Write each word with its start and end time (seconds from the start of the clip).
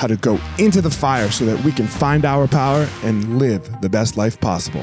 how 0.00 0.06
to 0.06 0.16
go 0.16 0.40
into 0.58 0.80
the 0.80 0.90
fire 0.90 1.30
so 1.30 1.44
that 1.44 1.62
we 1.62 1.70
can 1.70 1.86
find 1.86 2.24
our 2.24 2.48
power 2.48 2.88
and 3.02 3.38
live 3.38 3.82
the 3.82 3.88
best 3.88 4.16
life 4.16 4.40
possible. 4.40 4.82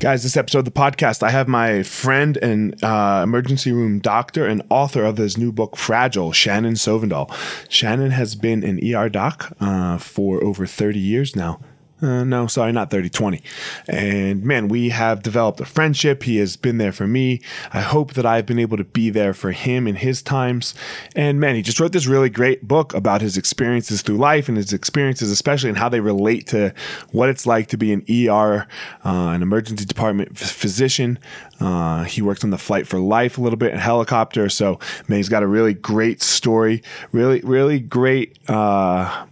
Guys, 0.00 0.22
this 0.22 0.36
episode 0.36 0.60
of 0.60 0.64
the 0.66 0.70
podcast, 0.70 1.22
I 1.22 1.30
have 1.30 1.48
my 1.48 1.82
friend 1.82 2.36
and 2.36 2.82
uh, 2.84 3.22
emergency 3.24 3.72
room 3.72 4.00
doctor 4.00 4.46
and 4.46 4.62
author 4.68 5.04
of 5.04 5.16
his 5.16 5.38
new 5.38 5.50
book, 5.50 5.78
Fragile, 5.78 6.32
Shannon 6.32 6.74
Sovndal. 6.74 7.30
Shannon 7.70 8.10
has 8.10 8.34
been 8.34 8.62
an 8.64 8.78
ER 8.94 9.08
doc 9.08 9.50
uh, 9.60 9.96
for 9.96 10.44
over 10.44 10.66
30 10.66 10.98
years 10.98 11.34
now. 11.34 11.58
Uh, 12.02 12.24
no, 12.24 12.46
sorry, 12.46 12.72
not 12.72 12.90
30, 12.90 13.10
20. 13.10 13.42
And 13.88 14.42
man, 14.42 14.68
we 14.68 14.88
have 14.88 15.22
developed 15.22 15.60
a 15.60 15.66
friendship. 15.66 16.22
He 16.22 16.38
has 16.38 16.56
been 16.56 16.78
there 16.78 16.92
for 16.92 17.06
me. 17.06 17.42
I 17.72 17.80
hope 17.80 18.14
that 18.14 18.24
I've 18.24 18.46
been 18.46 18.58
able 18.58 18.78
to 18.78 18.84
be 18.84 19.10
there 19.10 19.34
for 19.34 19.52
him 19.52 19.86
in 19.86 19.96
his 19.96 20.22
times. 20.22 20.74
And 21.14 21.38
man, 21.38 21.56
he 21.56 21.62
just 21.62 21.78
wrote 21.78 21.92
this 21.92 22.06
really 22.06 22.30
great 22.30 22.66
book 22.66 22.94
about 22.94 23.20
his 23.20 23.36
experiences 23.36 24.00
through 24.00 24.16
life 24.16 24.48
and 24.48 24.56
his 24.56 24.72
experiences, 24.72 25.30
especially 25.30 25.68
and 25.68 25.78
how 25.78 25.90
they 25.90 26.00
relate 26.00 26.46
to 26.48 26.72
what 27.12 27.28
it's 27.28 27.46
like 27.46 27.68
to 27.68 27.76
be 27.76 27.92
an 27.92 28.04
ER, 28.08 28.66
uh, 29.04 29.08
an 29.08 29.42
emergency 29.42 29.84
department 29.84 30.38
physician. 30.38 31.18
Uh, 31.60 32.04
he 32.04 32.22
worked 32.22 32.42
on 32.42 32.50
the 32.50 32.58
flight 32.58 32.86
for 32.86 32.98
life 32.98 33.36
a 33.36 33.40
little 33.42 33.58
bit 33.58 33.72
in 33.72 33.78
helicopter. 33.78 34.48
So 34.48 34.78
man, 35.06 35.18
he's 35.18 35.28
got 35.28 35.42
a 35.42 35.46
really 35.46 35.74
great 35.74 36.22
story, 36.22 36.82
really, 37.12 37.40
really 37.40 37.78
great 37.78 38.38
uh, 38.48 39.26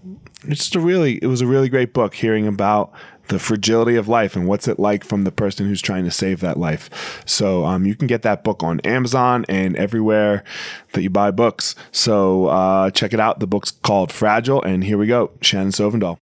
it's 0.49 0.63
just 0.63 0.75
a 0.75 0.81
really 0.81 1.19
it 1.19 1.27
was 1.27 1.41
a 1.41 1.47
really 1.47 1.69
great 1.69 1.93
book 1.93 2.15
hearing 2.15 2.47
about 2.47 2.93
the 3.29 3.39
fragility 3.39 3.97
of 3.97 4.09
life 4.09 4.35
and 4.35 4.47
what's 4.47 4.67
it 4.67 4.79
like 4.79 5.05
from 5.05 5.25
the 5.25 5.31
person 5.31 5.67
who's 5.67 5.83
trying 5.83 6.05
to 6.05 6.11
save 6.11 6.41
that 6.41 6.57
life. 6.57 7.23
So 7.27 7.65
um, 7.65 7.85
you 7.85 7.95
can 7.95 8.07
get 8.07 8.23
that 8.23 8.43
book 8.43 8.63
on 8.63 8.81
Amazon 8.81 9.45
and 9.49 9.77
everywhere 9.77 10.45
that 10.93 11.03
you 11.03 11.11
buy 11.11 11.31
books. 11.31 11.75
So 11.93 12.47
uh, 12.47 12.91
check 12.91 13.13
it 13.13 13.21
out. 13.21 13.41
The 13.41 13.47
book's 13.47 13.71
called 13.71 14.11
Fragile, 14.11 14.63
and 14.63 14.83
here 14.83 14.99
we 14.99 15.07
go. 15.07 15.31
Shannon 15.43 15.73
Sovndal. 15.73 16.19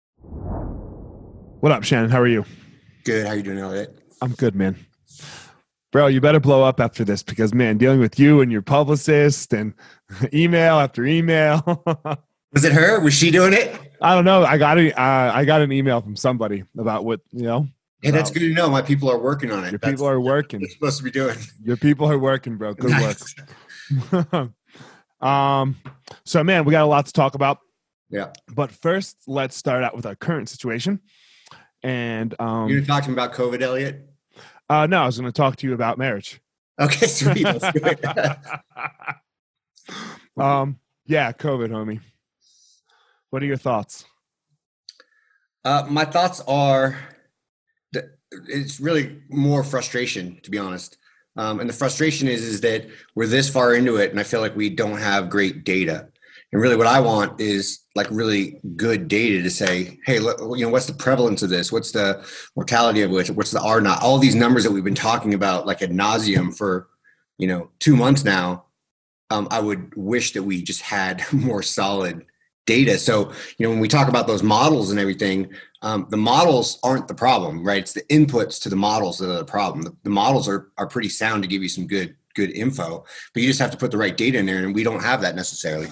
What 1.59 1.71
up, 1.71 1.83
Shannon? 1.83 2.09
How 2.09 2.21
are 2.21 2.27
you? 2.27 2.45
Good. 3.03 3.27
How 3.27 3.33
you 3.33 3.43
doing, 3.43 3.59
Elliot? 3.59 3.97
I'm 4.21 4.31
good, 4.31 4.55
man. 4.55 4.77
Bro, 5.91 6.07
you 6.07 6.21
better 6.21 6.39
blow 6.39 6.63
up 6.63 6.79
after 6.79 7.03
this 7.03 7.21
because 7.21 7.53
man, 7.53 7.77
dealing 7.77 7.99
with 7.99 8.17
you 8.17 8.41
and 8.41 8.51
your 8.51 8.63
publicist 8.63 9.53
and 9.53 9.73
email 10.33 10.79
after 10.79 11.05
email. 11.05 11.83
Was 12.53 12.63
it 12.63 12.71
her? 12.71 12.99
Was 12.99 13.13
she 13.13 13.31
doing 13.31 13.53
it? 13.53 13.75
I 14.01 14.13
don't 14.13 14.25
know. 14.25 14.43
I 14.43 14.57
got 14.57 14.77
a, 14.77 14.91
uh, 14.99 15.31
I 15.33 15.43
got 15.43 15.61
an 15.61 15.71
email 15.71 16.01
from 16.01 16.15
somebody 16.15 16.63
about 16.77 17.03
what 17.03 17.21
you 17.31 17.43
know. 17.43 17.67
Hey, 18.01 18.11
that's 18.11 18.31
good 18.31 18.41
to 18.41 18.53
know. 18.53 18.69
My 18.69 18.81
people 18.81 19.09
are 19.09 19.17
working 19.17 19.51
on 19.51 19.63
it. 19.63 19.71
Your 19.71 19.79
that's, 19.79 19.93
people 19.93 20.07
are 20.07 20.19
working. 20.19 20.59
They're 20.59 20.69
supposed 20.69 20.97
to 20.97 21.03
be 21.03 21.11
doing. 21.11 21.37
Your 21.63 21.77
people 21.77 22.09
are 22.09 22.19
working, 22.19 22.57
bro. 22.57 22.73
Good 22.73 23.15
work. 24.11 24.51
um, 25.21 25.77
so 26.25 26.43
man, 26.43 26.65
we 26.65 26.71
got 26.71 26.83
a 26.83 26.87
lot 26.87 27.05
to 27.05 27.13
talk 27.13 27.35
about. 27.35 27.59
Yeah. 28.09 28.33
But 28.53 28.71
first, 28.71 29.17
let's 29.25 29.55
start 29.55 29.83
out 29.83 29.95
with 29.95 30.05
our 30.05 30.15
current 30.15 30.49
situation. 30.49 30.99
And 31.81 32.35
um, 32.39 32.69
you're 32.69 32.85
talking 32.85 33.13
about 33.13 33.33
COVID, 33.33 33.61
Elliot. 33.61 34.09
Uh, 34.69 34.85
no, 34.85 35.01
I 35.01 35.05
was 35.05 35.17
going 35.17 35.31
to 35.31 35.35
talk 35.35 35.55
to 35.57 35.67
you 35.67 35.73
about 35.73 35.97
marriage. 35.97 36.41
Okay, 36.79 37.07
sweet. 37.07 37.45
um, 40.37 40.79
yeah, 41.05 41.31
COVID, 41.31 41.69
homie. 41.69 42.01
What 43.33 43.41
are 43.41 43.47
your 43.47 43.57
thoughts? 43.57 44.05
Uh, 45.65 45.87
my 45.89 46.05
thoughts 46.05 46.39
are 46.47 46.99
that 47.91 48.19
it's 48.31 48.79
really 48.79 49.23
more 49.27 49.63
frustration, 49.63 50.39
to 50.43 50.51
be 50.51 50.59
honest. 50.59 50.99
Um, 51.35 51.59
and 51.59 51.67
the 51.67 51.73
frustration 51.73 52.27
is 52.27 52.43
is 52.43 52.61
that 52.61 52.85
we're 53.15 53.25
this 53.25 53.49
far 53.49 53.73
into 53.73 53.95
it, 53.95 54.11
and 54.11 54.19
I 54.19 54.23
feel 54.23 54.39
like 54.39 54.55
we 54.55 54.69
don't 54.69 54.99
have 54.99 55.31
great 55.31 55.63
data. 55.63 56.09
And 56.51 56.61
really, 56.61 56.75
what 56.75 56.85
I 56.85 56.99
want 56.99 57.41
is 57.41 57.79
like 57.95 58.05
really 58.11 58.61
good 58.75 59.07
data 59.07 59.41
to 59.41 59.49
say, 59.49 59.97
hey, 60.05 60.19
look, 60.19 60.39
you 60.55 60.67
know, 60.67 60.69
what's 60.69 60.85
the 60.85 60.93
prevalence 60.93 61.41
of 61.41 61.49
this? 61.49 61.71
What's 61.71 61.91
the 61.91 62.23
mortality 62.55 63.01
of 63.01 63.09
which? 63.09 63.31
What's 63.31 63.49
the 63.49 63.63
R 63.63 63.81
naught? 63.81 64.03
All 64.03 64.19
these 64.19 64.35
numbers 64.35 64.63
that 64.63 64.71
we've 64.71 64.83
been 64.83 64.93
talking 64.93 65.33
about, 65.33 65.65
like 65.65 65.81
ad 65.81 65.89
nauseum 65.89 66.55
for, 66.55 66.87
you 67.39 67.47
know, 67.47 67.71
two 67.79 67.95
months 67.95 68.23
now. 68.23 68.65
Um, 69.31 69.47
I 69.49 69.59
would 69.59 69.95
wish 69.95 70.33
that 70.33 70.43
we 70.43 70.61
just 70.61 70.83
had 70.83 71.25
more 71.33 71.63
solid 71.63 72.27
data. 72.65 72.97
So, 72.97 73.31
you 73.57 73.65
know, 73.65 73.69
when 73.69 73.79
we 73.79 73.87
talk 73.87 74.07
about 74.07 74.27
those 74.27 74.43
models 74.43 74.91
and 74.91 74.99
everything, 74.99 75.51
um, 75.81 76.07
the 76.09 76.17
models 76.17 76.79
aren't 76.83 77.07
the 77.07 77.13
problem, 77.13 77.63
right? 77.63 77.79
It's 77.79 77.93
the 77.93 78.03
inputs 78.03 78.61
to 78.63 78.69
the 78.69 78.75
models 78.75 79.17
that 79.19 79.29
are 79.29 79.39
the 79.39 79.45
problem. 79.45 79.83
The, 79.83 79.95
the, 80.03 80.09
models 80.09 80.47
are 80.47 80.71
are 80.77 80.87
pretty 80.87 81.09
sound 81.09 81.43
to 81.43 81.49
give 81.49 81.61
you 81.61 81.69
some 81.69 81.87
good 81.87 82.15
good 82.35 82.51
info, 82.51 83.05
but 83.33 83.41
you 83.41 83.47
just 83.47 83.59
have 83.59 83.71
to 83.71 83.77
put 83.77 83.91
the 83.91 83.97
right 83.97 84.15
data 84.15 84.37
in 84.37 84.45
there, 84.45 84.63
and 84.63 84.73
we 84.73 84.83
don't 84.83 85.01
have 85.01 85.21
that 85.21 85.35
necessarily. 85.35 85.89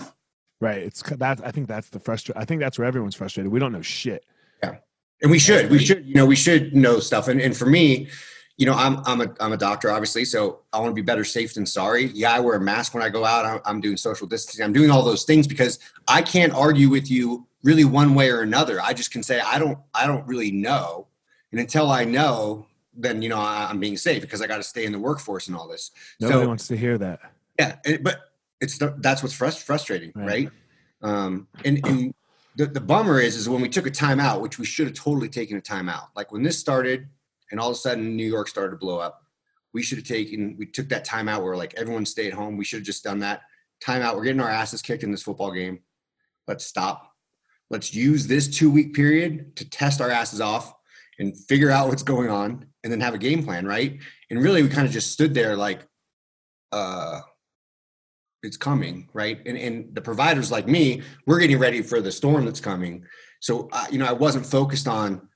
Right. 0.62 0.78
It's 0.78 1.02
that. 1.02 1.46
I 1.46 1.52
think 1.52 1.68
that's 1.68 1.90
the 1.90 2.00
frustration. 2.00 2.42
I 2.42 2.46
think 2.46 2.62
that's 2.62 2.80
where 2.80 2.88
everyone's 2.88 3.16
frustrated. 3.16 3.52
We 3.52 3.60
don't 3.60 3.74
know 3.74 3.82
shit. 3.82 4.26
Yeah, 4.64 4.78
and 5.22 5.30
we 5.30 5.40
should. 5.40 5.70
We 5.70 5.80
should. 5.80 6.06
You 6.06 6.16
know, 6.16 6.26
we 6.26 6.36
should 6.36 6.74
know 6.76 7.00
stuff. 7.00 7.28
And 7.28 7.42
and 7.42 7.56
for 7.56 7.66
me, 7.66 8.10
you 8.62 8.68
know, 8.68 8.76
I'm 8.76 9.02
I'm 9.08 9.22
a 9.22 9.36
I'm 9.40 9.54
a 9.54 9.58
doctor, 9.58 9.90
obviously, 9.90 10.24
so 10.24 10.60
I 10.72 10.78
want 10.78 10.92
to 10.92 10.94
be 10.94 11.02
better 11.02 11.24
safe 11.24 11.56
than 11.56 11.66
sorry. 11.66 12.12
Yeah, 12.14 12.32
I 12.32 12.40
wear 12.42 12.58
a 12.58 12.62
mask 12.62 12.94
when 12.94 13.02
I 13.02 13.10
go 13.10 13.26
out. 13.26 13.44
I'm, 13.44 13.60
I'm 13.66 13.82
doing 13.82 13.98
social 13.98 14.28
distancing. 14.28 14.64
I'm 14.64 14.72
doing 14.72 14.92
all 14.92 15.02
those 15.02 15.24
things 15.24 15.48
because 15.48 15.80
I 16.08 16.22
can't 16.22 16.54
argue 16.54 16.88
with 16.88 17.10
you 17.10 17.48
really 17.64 17.86
one 17.86 18.14
way 18.14 18.30
or 18.30 18.42
another. 18.42 18.80
I 18.80 18.94
just 18.94 19.10
can 19.10 19.24
say 19.24 19.40
I 19.40 19.58
don't 19.58 19.80
I 19.96 20.06
don't 20.06 20.28
really 20.28 20.52
know, 20.52 21.08
and 21.52 21.60
until 21.60 21.90
I 21.90 22.04
know, 22.04 22.68
then 22.94 23.24
you 23.24 23.30
know 23.30 23.40
I, 23.40 23.72
am 23.72 23.80
being 23.80 23.98
safe 23.98 24.22
because 24.22 24.44
I 24.44 24.46
got 24.46 24.58
to 24.58 24.64
stay 24.64 24.86
in 24.86 24.92
the 24.92 25.00
workforce 25.00 25.48
and 25.48 25.58
all 25.58 25.68
this. 25.68 25.90
Nobody 26.20 26.42
so, 26.42 26.48
wants 26.48 26.68
to 26.68 26.78
hear 26.78 27.00
that. 27.00 27.20
Yeah, 27.58 27.78
it, 27.84 28.04
but 28.04 28.20
it's 28.60 28.78
that's 28.78 29.24
what's 29.24 29.36
frust- 29.36 29.64
frustrating, 29.64 30.12
right? 30.14 30.28
right? 30.28 30.50
Um, 31.02 31.48
and 31.66 31.84
and 31.88 32.14
the, 32.58 32.68
the 32.68 32.80
bummer 32.80 33.20
is 33.20 33.38
is 33.38 33.50
when 33.50 33.62
we 33.64 33.70
took 33.70 33.88
a 33.88 33.92
timeout, 33.92 34.40
which 34.40 34.60
we 34.60 34.68
should 34.68 34.86
have 34.86 34.96
totally 34.96 35.30
taken 35.30 35.58
a 35.58 35.62
timeout. 35.62 36.10
Like 36.16 36.32
when 36.32 36.44
this 36.44 36.60
started 36.60 37.08
and 37.52 37.60
all 37.60 37.70
of 37.70 37.76
a 37.76 37.80
sudden 37.80 38.16
New 38.16 38.26
York 38.26 38.48
started 38.48 38.72
to 38.72 38.78
blow 38.78 39.00
up. 39.00 39.22
We 39.74 39.84
should 39.84 39.98
have 39.98 40.08
taken, 40.08 40.56
we 40.58 40.66
took 40.66 40.90
that 40.90 41.06
timeout 41.06 41.44
where 41.44 41.56
like 41.56 41.74
everyone 41.76 42.06
stayed 42.06 42.34
home. 42.34 42.58
We 42.58 42.66
should 42.66 42.80
have 42.80 42.86
just 42.86 43.04
done 43.04 43.20
that 43.20 43.42
timeout. 43.86 44.16
We're 44.16 44.24
getting 44.24 44.42
our 44.42 44.50
asses 44.50 44.82
kicked 44.82 45.04
in 45.04 45.12
this 45.12 45.24
football 45.24 45.52
game. 45.52 45.80
Let's 46.48 46.66
stop. 46.66 47.12
Let's 47.70 47.94
use 47.94 48.28
this 48.28 48.48
two 48.48 48.70
week 48.70 48.94
period 48.94 49.56
to 49.56 49.70
test 49.70 50.02
our 50.02 50.10
asses 50.10 50.42
off 50.42 50.74
and 51.20 51.38
figure 51.38 51.72
out 51.72 51.88
what's 51.88 52.04
going 52.04 52.30
on 52.30 52.66
and 52.84 52.92
then 52.92 53.00
have 53.00 53.14
a 53.14 53.18
game 53.18 53.44
plan, 53.44 53.66
right? 53.66 54.00
And 54.30 54.42
really, 54.42 54.64
we 54.64 54.70
kind 54.70 54.88
of 54.88 54.92
just 54.92 55.12
stood 55.12 55.34
there 55.34 55.56
like, 55.56 55.88
uh, 56.72 57.22
it's 58.44 58.58
coming, 58.58 59.08
right? 59.14 59.40
And, 59.46 59.58
and 59.58 59.94
the 59.96 60.02
providers 60.02 60.52
like 60.52 60.68
me, 60.68 61.04
we're 61.28 61.40
getting 61.40 61.60
ready 61.60 61.82
for 61.82 62.02
the 62.02 62.12
storm 62.12 62.44
that's 62.46 62.60
coming. 62.60 63.06
So, 63.40 63.70
uh, 63.72 63.86
you 63.92 64.00
know, 64.00 64.06
I 64.06 64.14
wasn't 64.14 64.46
focused 64.46 64.88
on 64.88 65.30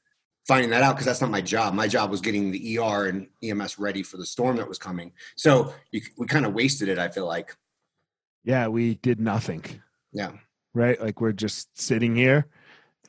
finding 0.47 0.69
that 0.69 0.83
out 0.83 0.94
because 0.94 1.06
that's 1.06 1.21
not 1.21 1.31
my 1.31 1.42
job. 1.42 1.74
My 1.74 1.88
job 1.88 2.12
was 2.12 2.21
getting 2.21 2.51
the 2.51 2.77
ER 2.80 3.07
and 3.07 3.27
EMS 3.44 3.80
ready 3.80 4.03
for 4.03 4.18
the 4.18 4.25
storm 4.25 4.57
that 4.57 4.68
was 4.68 4.77
coming. 4.77 5.12
So 5.36 5.74
you, 5.92 6.01
we 6.18 6.27
kind 6.27 6.45
of 6.45 6.53
wasted 6.53 6.89
it. 6.89 7.00
I 7.00 7.09
feel 7.09 7.25
like. 7.25 7.56
Yeah, 8.44 8.68
we 8.68 8.95
did 8.95 9.19
nothing. 9.19 9.63
Yeah. 10.13 10.31
Right. 10.74 11.01
Like 11.01 11.19
we're 11.21 11.31
just 11.31 11.80
sitting 11.80 12.15
here, 12.15 12.47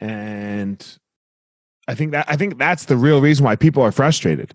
and 0.01 0.85
I 1.89 1.95
think 1.95 2.13
that 2.13 2.27
I 2.29 2.37
think 2.37 2.59
that's 2.59 2.87
the 2.87 2.97
real 2.97 3.21
reason 3.21 3.45
why 3.45 3.57
people 3.57 3.83
are 3.83 3.93
frustrated. 3.93 4.55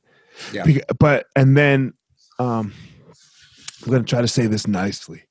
Yeah. 0.54 0.66
but 0.98 1.28
and 1.36 1.58
then 1.58 1.94
um, 2.40 2.74
I'm 3.84 3.92
going 3.92 4.04
to 4.04 4.10
try 4.10 4.22
to 4.22 4.28
say 4.28 4.48
this 4.48 4.68
nicely. 4.68 5.24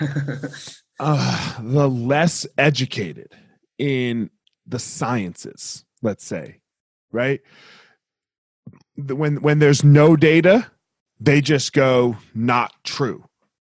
uh, 1.00 1.62
the 1.62 1.88
less 1.88 2.46
educated 2.56 3.34
in 3.78 4.30
the 4.66 4.78
sciences, 4.78 5.84
let's 6.02 6.24
say, 6.24 6.60
right? 7.12 7.40
When 8.96 9.40
when 9.42 9.58
there's 9.58 9.84
no 9.84 10.16
data, 10.16 10.70
they 11.20 11.40
just 11.40 11.72
go 11.72 12.16
not 12.34 12.72
true, 12.84 13.24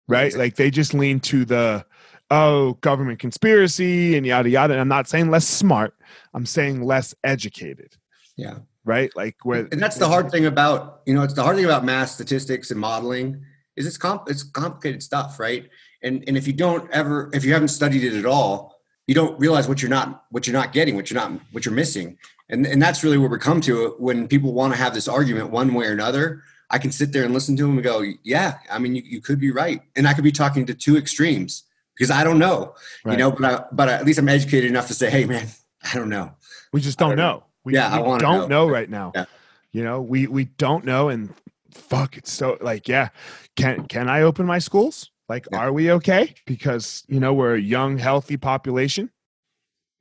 right? 0.08 0.34
Like 0.34 0.56
they 0.56 0.72
just 0.72 0.94
lean 0.94 1.20
to 1.22 1.46
the 1.46 1.86
oh 2.30 2.74
government 2.82 3.20
conspiracy 3.20 4.18
and 4.18 4.26
yada 4.26 4.50
yada. 4.50 4.74
And 4.74 4.82
I'm 4.82 4.88
not 4.88 5.08
saying 5.08 5.30
less 5.30 5.48
smart. 5.48 5.94
I'm 6.34 6.46
saying 6.46 6.82
less 6.82 7.14
educated. 7.24 7.96
Yeah. 8.36 8.60
Right. 8.86 9.14
Like 9.16 9.36
where 9.44 9.68
and 9.72 9.82
that's 9.82 9.98
the 9.98 10.08
hard 10.08 10.32
thing 10.32 10.46
about 10.46 11.02
you 11.06 11.14
know 11.14 11.24
it's 11.24 11.34
the 11.34 11.44
hard 11.44 11.58
thing 11.58 11.66
about 11.66 11.84
math 11.84 12.10
statistics 12.10 12.72
and 12.72 12.80
modeling 12.80 13.44
is 13.76 13.86
it's 13.86 13.98
comp 13.98 14.30
it's 14.30 14.44
complicated 14.44 15.04
stuff, 15.04 15.40
right? 15.40 15.70
And 16.04 16.24
and 16.28 16.38
if 16.38 16.48
you 16.48 16.54
don't 16.54 16.90
ever 16.92 17.30
if 17.34 17.44
you 17.44 17.54
haven't 17.54 17.70
studied 17.70 18.04
it 18.04 18.18
at 18.18 18.26
all, 18.26 18.77
you 19.08 19.16
don't 19.16 19.40
realize 19.40 19.68
what 19.68 19.82
you're 19.82 19.90
not 19.90 20.26
what 20.30 20.46
you're 20.46 20.54
not 20.54 20.74
getting, 20.74 20.96
what 20.96 21.10
you're 21.10 21.20
not 21.20 21.32
what 21.52 21.66
you're 21.66 21.74
missing 21.74 22.18
and 22.50 22.66
and 22.66 22.82
that's 22.82 23.04
really 23.04 23.18
where 23.18 23.30
we 23.30 23.38
come 23.38 23.62
to 23.62 23.96
when 24.00 24.28
people 24.28 24.54
want 24.54 24.74
to 24.74 24.78
have 24.78 24.94
this 24.94 25.08
argument 25.08 25.50
one 25.50 25.74
way 25.74 25.88
or 25.88 25.92
another 25.92 26.44
i 26.70 26.78
can 26.78 26.92
sit 26.92 27.12
there 27.12 27.24
and 27.24 27.34
listen 27.34 27.56
to 27.56 27.64
them 27.64 27.74
and 27.74 27.84
go 27.84 28.04
yeah 28.24 28.56
i 28.72 28.80
mean 28.80 28.96
you, 28.96 29.02
you 29.06 29.22
could 29.22 29.40
be 29.40 29.52
right 29.52 29.82
and 29.96 30.08
i 30.08 30.14
could 30.14 30.24
be 30.24 30.32
talking 30.32 30.66
to 30.66 30.74
two 30.74 30.98
extremes 30.98 31.64
because 31.96 32.12
i 32.12 32.24
don't 32.24 32.40
know 32.40 32.74
right. 33.04 33.14
you 33.14 33.18
know 33.18 33.32
but 33.32 33.46
I, 33.46 33.64
but 33.72 33.90
at 33.90 34.06
least 34.06 34.20
i'm 34.20 34.30
educated 34.30 34.70
enough 34.70 34.88
to 34.88 34.94
say 34.94 35.10
hey 35.10 35.26
man 35.26 35.48
i 35.84 35.96
don't 35.96 36.10
know 36.10 36.32
we 36.74 36.82
just 36.82 36.98
don't, 36.98 37.10
don't 37.10 37.18
know. 37.18 37.32
know. 37.32 37.44
we, 37.64 37.74
yeah 37.74 38.00
we 38.00 38.10
I 38.10 38.18
don't 38.18 38.42
know. 38.42 38.48
know 38.48 38.68
right 38.68 38.90
now 38.90 39.12
yeah. 39.16 39.26
you 39.72 39.84
know 39.84 40.02
we 40.02 40.28
we 40.28 40.46
don't 40.46 40.86
know 40.86 41.10
and 41.10 41.34
fuck 41.72 42.18
it's 42.18 42.32
so 42.32 42.58
like 42.62 42.88
yeah 42.88 43.10
can 43.56 43.86
can 43.88 44.10
i 44.10 44.22
open 44.22 44.46
my 44.46 44.60
schools 44.60 45.12
like 45.30 45.48
yeah. 45.52 45.60
are 45.60 45.74
we 45.74 45.92
okay 45.92 46.34
because 46.46 47.04
you 47.08 47.20
know 47.20 47.34
we're 47.34 47.56
a 47.56 47.62
young 47.62 47.98
healthy 47.98 48.38
population 48.38 49.10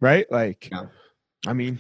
right 0.01 0.31
like 0.31 0.69
yeah. 0.71 0.87
i 1.47 1.53
mean 1.53 1.79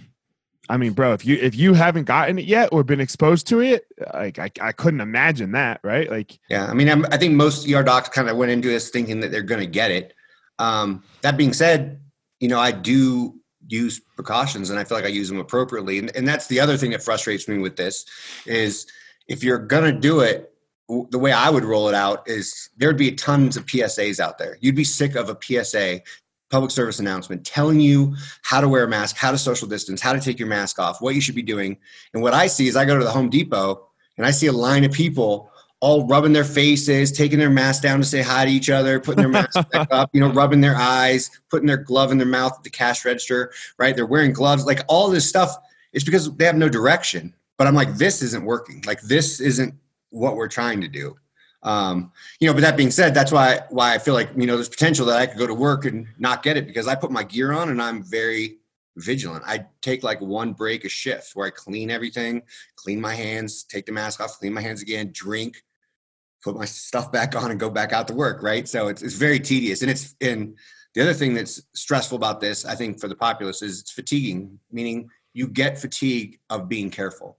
I 0.68 0.76
mean, 0.76 0.92
bro, 0.92 1.12
if 1.12 1.24
you 1.24 1.36
if 1.36 1.54
you 1.54 1.74
haven't 1.74 2.04
gotten 2.04 2.38
it 2.38 2.46
yet 2.46 2.70
or 2.72 2.82
been 2.82 3.00
exposed 3.00 3.46
to 3.48 3.60
it, 3.60 3.86
like 4.12 4.38
I, 4.38 4.50
I 4.60 4.72
couldn't 4.72 5.00
imagine 5.00 5.52
that, 5.52 5.80
right? 5.84 6.10
Like, 6.10 6.38
yeah, 6.48 6.66
I 6.66 6.74
mean, 6.74 6.88
I'm, 6.88 7.06
i 7.06 7.16
think 7.16 7.34
most 7.34 7.70
ER 7.70 7.82
docs 7.82 8.08
kind 8.08 8.28
of 8.28 8.36
went 8.36 8.50
into 8.50 8.68
this 8.68 8.90
thinking 8.90 9.20
that 9.20 9.30
they're 9.30 9.42
going 9.42 9.60
to 9.60 9.66
get 9.66 9.90
it. 9.90 10.14
Um, 10.58 11.04
that 11.22 11.36
being 11.36 11.52
said, 11.52 12.00
you 12.40 12.48
know, 12.48 12.58
I 12.58 12.72
do 12.72 13.34
use 13.68 14.00
precautions, 14.16 14.70
and 14.70 14.78
I 14.78 14.84
feel 14.84 14.98
like 14.98 15.04
I 15.04 15.08
use 15.08 15.28
them 15.28 15.38
appropriately, 15.38 15.98
and, 15.98 16.14
and 16.16 16.26
that's 16.26 16.46
the 16.48 16.60
other 16.60 16.76
thing 16.76 16.90
that 16.90 17.02
frustrates 17.02 17.46
me 17.46 17.58
with 17.58 17.76
this 17.76 18.04
is 18.46 18.86
if 19.28 19.44
you're 19.44 19.58
going 19.58 19.84
to 19.84 19.98
do 19.98 20.20
it. 20.20 20.52
The 20.88 21.18
way 21.18 21.32
I 21.32 21.50
would 21.50 21.64
roll 21.64 21.88
it 21.88 21.94
out 21.94 22.28
is 22.28 22.70
there'd 22.76 22.96
be 22.96 23.12
tons 23.12 23.56
of 23.56 23.66
PSAs 23.66 24.20
out 24.20 24.38
there. 24.38 24.56
You'd 24.60 24.76
be 24.76 24.84
sick 24.84 25.16
of 25.16 25.28
a 25.28 25.36
PSA 25.40 26.02
public 26.50 26.70
service 26.70 27.00
announcement 27.00 27.44
telling 27.44 27.80
you 27.80 28.14
how 28.42 28.60
to 28.60 28.68
wear 28.68 28.84
a 28.84 28.88
mask, 28.88 29.16
how 29.16 29.32
to 29.32 29.38
social 29.38 29.66
distance, 29.66 30.00
how 30.00 30.12
to 30.12 30.20
take 30.20 30.38
your 30.38 30.48
mask 30.48 30.78
off, 30.78 31.00
what 31.00 31.14
you 31.14 31.20
should 31.20 31.34
be 31.34 31.42
doing. 31.42 31.76
And 32.14 32.22
what 32.22 32.34
I 32.34 32.46
see 32.46 32.68
is 32.68 32.76
I 32.76 32.84
go 32.84 32.96
to 32.96 33.04
the 33.04 33.10
Home 33.10 33.28
Depot 33.28 33.88
and 34.16 34.24
I 34.24 34.30
see 34.30 34.46
a 34.46 34.52
line 34.52 34.84
of 34.84 34.92
people 34.92 35.50
all 35.80 36.06
rubbing 36.06 36.32
their 36.32 36.44
faces, 36.44 37.12
taking 37.12 37.38
their 37.38 37.50
mask 37.50 37.82
down 37.82 37.98
to 37.98 38.04
say 38.04 38.22
hi 38.22 38.44
to 38.44 38.50
each 38.50 38.70
other, 38.70 38.98
putting 38.98 39.22
their 39.22 39.28
mask 39.28 39.68
back 39.72 39.88
up, 39.90 40.08
you 40.12 40.20
know, 40.20 40.32
rubbing 40.32 40.60
their 40.60 40.76
eyes, 40.76 41.30
putting 41.50 41.66
their 41.66 41.76
glove 41.76 42.12
in 42.12 42.18
their 42.18 42.26
mouth 42.26 42.54
at 42.56 42.64
the 42.64 42.70
cash 42.70 43.04
register, 43.04 43.52
right? 43.78 43.94
They're 43.94 44.06
wearing 44.06 44.32
gloves, 44.32 44.64
like 44.64 44.80
all 44.88 45.08
this 45.10 45.28
stuff. 45.28 45.54
It's 45.92 46.04
because 46.04 46.34
they 46.36 46.44
have 46.46 46.56
no 46.56 46.68
direction. 46.68 47.34
But 47.58 47.66
I'm 47.66 47.74
like, 47.74 47.94
this 47.96 48.22
isn't 48.22 48.44
working. 48.44 48.82
Like 48.86 49.00
this 49.02 49.40
isn't 49.40 49.74
what 50.16 50.36
we're 50.36 50.48
trying 50.48 50.80
to 50.80 50.88
do. 50.88 51.16
Um, 51.62 52.12
you 52.40 52.46
know, 52.46 52.54
but 52.54 52.60
that 52.60 52.76
being 52.76 52.90
said, 52.90 53.14
that's 53.14 53.32
why 53.32 53.60
why 53.70 53.94
I 53.94 53.98
feel 53.98 54.14
like 54.14 54.30
you 54.36 54.46
know 54.46 54.54
there's 54.54 54.68
potential 54.68 55.06
that 55.06 55.18
I 55.18 55.26
could 55.26 55.38
go 55.38 55.46
to 55.46 55.54
work 55.54 55.84
and 55.84 56.06
not 56.18 56.42
get 56.42 56.56
it 56.56 56.66
because 56.66 56.86
I 56.86 56.94
put 56.94 57.10
my 57.10 57.24
gear 57.24 57.52
on 57.52 57.70
and 57.70 57.82
I'm 57.82 58.02
very 58.02 58.58
vigilant. 58.96 59.44
I 59.46 59.66
take 59.82 60.02
like 60.02 60.20
one 60.20 60.52
break 60.52 60.84
a 60.84 60.88
shift 60.88 61.32
where 61.34 61.46
I 61.46 61.50
clean 61.50 61.90
everything, 61.90 62.42
clean 62.76 63.00
my 63.00 63.14
hands, 63.14 63.64
take 63.64 63.84
the 63.86 63.92
mask 63.92 64.20
off, 64.20 64.38
clean 64.38 64.52
my 64.52 64.60
hands 64.60 64.80
again, 64.80 65.10
drink, 65.12 65.62
put 66.42 66.56
my 66.56 66.64
stuff 66.64 67.10
back 67.10 67.34
on, 67.34 67.50
and 67.50 67.58
go 67.58 67.68
back 67.68 67.92
out 67.92 68.06
to 68.08 68.14
work. 68.14 68.42
Right. 68.42 68.68
So 68.68 68.88
it's 68.88 69.02
it's 69.02 69.16
very 69.16 69.40
tedious, 69.40 69.82
and 69.82 69.90
it's 69.90 70.14
and 70.20 70.56
the 70.94 71.02
other 71.02 71.14
thing 71.14 71.34
that's 71.34 71.62
stressful 71.74 72.16
about 72.16 72.40
this, 72.40 72.64
I 72.64 72.74
think, 72.74 73.00
for 73.00 73.08
the 73.08 73.16
populace 73.16 73.60
is 73.60 73.80
it's 73.80 73.90
fatiguing, 73.90 74.58
meaning 74.70 75.10
you 75.34 75.48
get 75.48 75.78
fatigue 75.78 76.38
of 76.48 76.68
being 76.68 76.90
careful. 76.90 77.38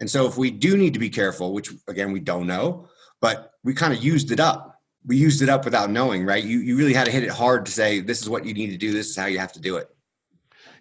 And 0.00 0.10
so 0.10 0.26
if 0.26 0.36
we 0.36 0.50
do 0.50 0.76
need 0.76 0.94
to 0.94 1.00
be 1.00 1.10
careful, 1.10 1.52
which 1.52 1.70
again 1.88 2.12
we 2.12 2.20
don't 2.20 2.46
know, 2.46 2.88
but 3.20 3.52
we 3.64 3.74
kind 3.74 3.92
of 3.92 4.02
used 4.02 4.30
it 4.30 4.40
up. 4.40 4.80
We 5.06 5.16
used 5.16 5.42
it 5.42 5.48
up 5.48 5.64
without 5.64 5.90
knowing, 5.90 6.24
right? 6.24 6.42
You 6.42 6.58
you 6.58 6.76
really 6.76 6.94
had 6.94 7.06
to 7.06 7.10
hit 7.10 7.22
it 7.22 7.30
hard 7.30 7.66
to 7.66 7.72
say 7.72 8.00
this 8.00 8.20
is 8.22 8.28
what 8.28 8.44
you 8.44 8.54
need 8.54 8.70
to 8.70 8.76
do. 8.76 8.92
This 8.92 9.08
is 9.08 9.16
how 9.16 9.26
you 9.26 9.38
have 9.38 9.52
to 9.54 9.60
do 9.60 9.76
it. 9.76 9.88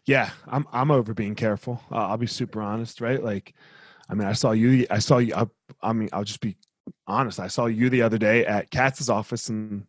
Yeah, 0.06 0.30
I'm 0.48 0.66
I'm 0.72 0.92
over 0.92 1.14
being 1.14 1.36
careful. 1.36 1.82
Uh, 1.92 2.08
I'll 2.08 2.18
be 2.18 2.28
super 2.28 2.62
honest, 2.62 3.02
right? 3.02 3.22
Like, 3.22 3.54
I 4.10 4.16
mean, 4.16 4.28
I 4.28 4.34
saw 4.34 4.52
you. 4.52 4.88
I 4.90 5.00
saw 5.00 5.18
you. 5.18 5.36
I, 5.36 5.48
I 5.82 5.94
mean, 5.94 6.10
I'll 6.14 6.24
just 6.24 6.42
be 6.42 6.56
honest. 7.06 7.40
I 7.40 7.48
saw 7.48 7.66
you 7.66 7.90
the 7.90 8.02
other 8.02 8.18
day 8.18 8.46
at 8.46 8.72
Katz's 8.72 9.10
office 9.10 9.50
and 9.50 9.86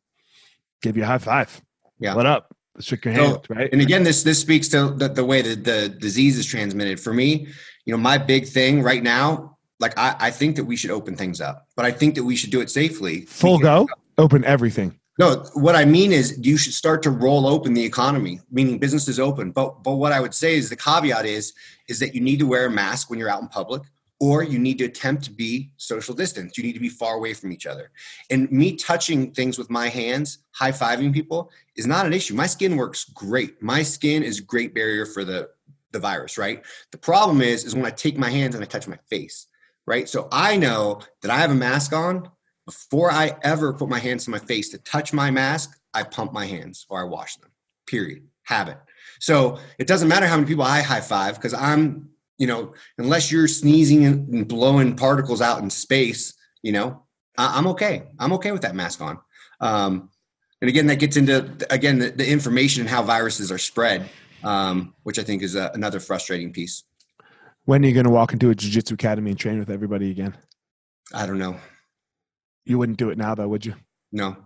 gave 0.83 0.97
you 0.97 1.05
a 1.05 1.07
high 1.07 1.19
five. 1.19 1.63
Yeah. 1.99 2.15
What 2.15 2.27
up? 2.27 2.55
Shook 2.81 3.05
your 3.05 3.15
hand, 3.15 3.41
so, 3.47 3.55
right? 3.55 3.69
And 3.73 3.81
again, 3.81 4.03
this 4.03 4.23
this 4.23 4.41
speaks 4.41 4.69
to 4.69 4.91
the, 4.91 5.09
the 5.09 5.25
way 5.25 5.43
that 5.43 5.65
the 5.65 5.89
disease 5.89 6.39
is 6.39 6.47
transmitted. 6.47 7.01
For 7.01 7.13
me, 7.13 7.49
you 7.85 7.93
know, 7.93 7.99
my 7.99 8.19
big 8.19 8.47
thing 8.47 8.83
right 8.83 9.03
now 9.03 9.59
like 9.81 9.97
I, 9.99 10.17
I 10.19 10.31
think 10.31 10.57
that 10.57 10.65
we 10.65 10.77
should 10.77 10.91
open 10.91 11.17
things 11.17 11.41
up, 11.41 11.69
but 11.77 11.85
I 11.85 11.91
think 11.91 12.15
that 12.17 12.25
we 12.25 12.37
should 12.37 12.51
do 12.51 12.61
it 12.61 12.71
safely. 12.71 13.23
Full 13.23 13.59
go, 13.59 13.89
open 14.17 14.45
everything. 14.45 14.99
No, 15.19 15.45
what 15.55 15.75
I 15.75 15.85
mean 15.85 16.13
is 16.13 16.39
you 16.41 16.57
should 16.57 16.75
start 16.75 17.03
to 17.03 17.11
roll 17.11 17.47
open 17.47 17.75
the 17.75 17.85
economy, 17.85 18.41
meaning 18.51 18.79
businesses 18.79 19.19
open. 19.19 19.51
But 19.51 19.83
but 19.83 19.95
what 19.95 20.13
I 20.13 20.21
would 20.21 20.35
say 20.35 20.57
is 20.57 20.69
the 20.71 20.77
caveat 20.77 21.27
is 21.27 21.53
is 21.89 21.99
that 22.01 22.15
you 22.15 22.21
need 22.21 22.39
to 22.41 22.47
wear 22.47 22.67
a 22.67 22.71
mask 22.71 23.11
when 23.11 23.19
you're 23.19 23.31
out 23.31 23.43
in 23.43 23.49
public, 23.49 23.83
or 24.21 24.43
you 24.43 24.59
need 24.59 24.79
to 24.79 24.85
attempt 24.85 25.23
to 25.25 25.31
be 25.31 25.71
social 25.77 26.15
distance. 26.15 26.59
You 26.59 26.65
need 26.65 26.73
to 26.73 26.81
be 26.81 26.89
far 26.89 27.15
away 27.15 27.35
from 27.35 27.53
each 27.53 27.67
other. 27.67 27.91
And 28.31 28.51
me 28.51 28.75
touching 28.75 29.33
things 29.33 29.59
with 29.59 29.71
my 29.71 29.89
hands, 29.89 30.39
high 30.51 30.73
fiving 30.73 31.13
people, 31.13 31.51
is 31.77 31.87
not 31.87 32.05
an 32.05 32.13
issue. 32.13 32.35
My 32.35 32.47
skin 32.47 32.77
works 32.77 33.05
great. 33.05 33.63
My 33.63 33.83
skin 33.83 34.23
is 34.23 34.41
great 34.41 34.75
barrier 34.75 35.07
for 35.07 35.25
the 35.25 35.51
the 35.91 35.99
virus, 35.99 36.37
right? 36.37 36.63
The 36.93 36.99
problem 36.99 37.41
is 37.41 37.65
is 37.65 37.75
when 37.75 37.87
I 37.87 37.91
take 37.91 38.19
my 38.19 38.29
hands 38.29 38.55
and 38.55 38.63
I 38.63 38.67
touch 38.67 38.87
my 38.87 38.99
face 39.09 39.47
right? 39.89 40.09
So 40.09 40.29
I 40.31 40.57
know 40.57 41.01
that 41.23 41.31
I 41.31 41.39
have 41.39 41.51
a 41.51 41.55
mask 41.55 41.93
on. 41.93 42.31
Before 42.67 43.11
I 43.11 43.35
ever 43.43 43.73
put 43.73 43.89
my 43.89 43.99
hands 43.99 44.27
to 44.27 44.31
my 44.31 44.39
face 44.39 44.69
to 44.69 44.79
touch 44.79 45.15
my 45.15 45.31
mask, 45.31 45.81
I 45.95 46.03
pump 46.03 46.35
my 46.35 46.45
hands 46.45 46.85
or 46.91 47.01
I 47.01 47.05
wash 47.05 47.37
them. 47.37 47.51
Period. 47.87 48.25
Habit. 48.43 48.77
So 49.19 49.59
it 49.79 49.87
doesn't 49.87 50.07
matter 50.07 50.27
how 50.27 50.37
many 50.37 50.47
people 50.47 50.65
I 50.65 50.83
high 50.83 51.01
five 51.01 51.37
because 51.37 51.55
I'm 51.55 52.11
you 52.39 52.47
know, 52.47 52.73
unless 52.97 53.31
you're 53.31 53.49
sneezing 53.49 54.05
and 54.07 54.49
blowing 54.49 54.97
particles 54.97 55.43
out 55.43 55.61
in 55.61 55.69
space, 55.69 56.35
you 56.63 56.73
know, 56.73 57.05
I, 57.37 57.59
am 57.59 57.67
okay. 57.69 58.05
I'm 58.19 58.33
okay 58.35 58.53
with 58.53 58.63
that 58.63 58.75
mask 58.75 59.01
on. 59.01 59.19
Um, 59.61 60.11
and 60.61 60.69
again, 60.69 60.87
that 60.87 60.97
gets 60.97 61.17
into 61.17 61.51
again 61.71 61.99
the, 61.99 62.11
the 62.11 62.29
information 62.29 62.81
and 62.81 62.91
how 62.91 63.03
viruses 63.03 63.53
are 63.53 63.59
spread, 63.59 64.09
um, 64.43 64.95
which 65.03 65.19
I 65.19 65.23
think 65.23 65.43
is 65.43 65.55
a, 65.55 65.71
another 65.75 66.01
frustrating 66.01 66.53
piece. 66.53 66.85
When 67.65 67.85
are 67.85 67.89
you 67.89 67.95
going 67.95 68.05
to 68.05 68.11
walk 68.11 68.33
into 68.33 68.51
a 68.51 68.55
jiu-jitsu 68.55 68.95
academy 68.95 69.31
and 69.31 69.39
train 69.39 69.59
with 69.59 69.71
everybody 69.71 70.11
again? 70.11 70.37
I 71.13 71.27
don't 71.27 71.39
know. 71.39 71.57
You 72.65 72.79
wouldn't 72.79 72.99
do 72.99 73.11
it 73.11 73.19
now, 73.19 73.35
though, 73.35 73.49
would 73.49 73.67
you? 73.67 73.75
No, 74.11 74.37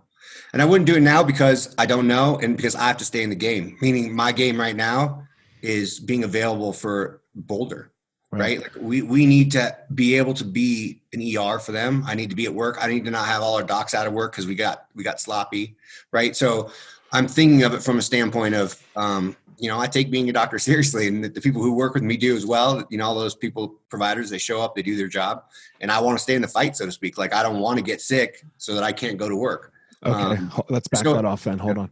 and 0.51 0.61
I 0.61 0.65
wouldn't 0.65 0.87
do 0.87 0.95
it 0.95 1.01
now 1.01 1.23
because 1.23 1.73
I 1.77 1.85
don't 1.85 2.07
know, 2.07 2.39
and 2.41 2.55
because 2.57 2.75
I 2.75 2.87
have 2.87 2.97
to 2.97 3.05
stay 3.05 3.23
in 3.23 3.29
the 3.29 3.35
game. 3.35 3.77
Meaning, 3.81 4.15
my 4.15 4.31
game 4.31 4.59
right 4.59 4.75
now 4.75 5.23
is 5.61 5.99
being 5.99 6.23
available 6.23 6.73
for 6.73 7.22
Boulder 7.35 7.93
right? 8.37 8.61
Like 8.61 8.73
we 8.79 9.01
we 9.01 9.25
need 9.25 9.51
to 9.51 9.75
be 9.93 10.15
able 10.15 10.33
to 10.35 10.43
be 10.43 11.01
an 11.13 11.21
ER 11.21 11.59
for 11.59 11.71
them. 11.71 12.03
I 12.07 12.15
need 12.15 12.29
to 12.29 12.35
be 12.35 12.45
at 12.45 12.53
work. 12.53 12.77
I 12.81 12.87
need 12.87 13.05
to 13.05 13.11
not 13.11 13.27
have 13.27 13.41
all 13.41 13.55
our 13.55 13.63
docs 13.63 13.93
out 13.93 14.07
of 14.07 14.13
work 14.13 14.31
because 14.31 14.47
we 14.47 14.55
got 14.55 14.87
we 14.95 15.03
got 15.03 15.19
sloppy, 15.19 15.75
right? 16.11 16.35
So 16.35 16.71
I'm 17.11 17.27
thinking 17.27 17.63
of 17.63 17.73
it 17.73 17.83
from 17.83 17.99
a 17.99 18.01
standpoint 18.01 18.55
of 18.55 18.81
um, 18.95 19.35
you 19.57 19.69
know 19.69 19.79
I 19.79 19.87
take 19.87 20.09
being 20.09 20.29
a 20.29 20.33
doctor 20.33 20.59
seriously, 20.69 21.07
and 21.07 21.23
the, 21.23 21.29
the, 21.29 21.41
people 21.41 21.61
who 21.61 21.73
work 21.73 21.93
with 21.93 22.03
me 22.03 22.17
do 22.17 22.35
as 22.35 22.45
well. 22.45 22.85
You 22.89 22.97
know, 22.97 23.05
all 23.05 23.15
those 23.15 23.35
people 23.35 23.75
providers 23.89 24.29
they 24.29 24.39
show 24.39 24.61
up, 24.61 24.75
they 24.75 24.81
do 24.81 24.95
their 24.95 25.07
job, 25.07 25.43
and 25.81 25.91
I 25.91 25.99
want 25.99 26.17
to 26.17 26.23
stay 26.23 26.35
in 26.35 26.41
the 26.41 26.47
fight, 26.47 26.75
so 26.75 26.85
to 26.85 26.91
speak. 26.91 27.17
Like 27.17 27.33
I 27.33 27.43
don't 27.43 27.59
want 27.59 27.77
to 27.77 27.83
get 27.83 28.01
sick 28.01 28.43
so 28.57 28.73
that 28.75 28.83
I 28.83 28.91
can't 28.91 29.17
go 29.17 29.29
to 29.29 29.35
work. 29.35 29.71
Okay, 30.05 30.37
um, 30.37 30.51
let's 30.69 30.87
back 30.87 31.03
so, 31.03 31.13
that 31.13 31.25
off 31.25 31.43
then. 31.43 31.59
Hold 31.59 31.77
yeah. 31.77 31.83
on. 31.83 31.91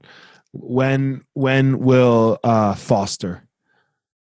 When 0.54 1.24
when 1.34 1.80
will 1.80 2.40
uh, 2.44 2.76
Foster 2.76 3.44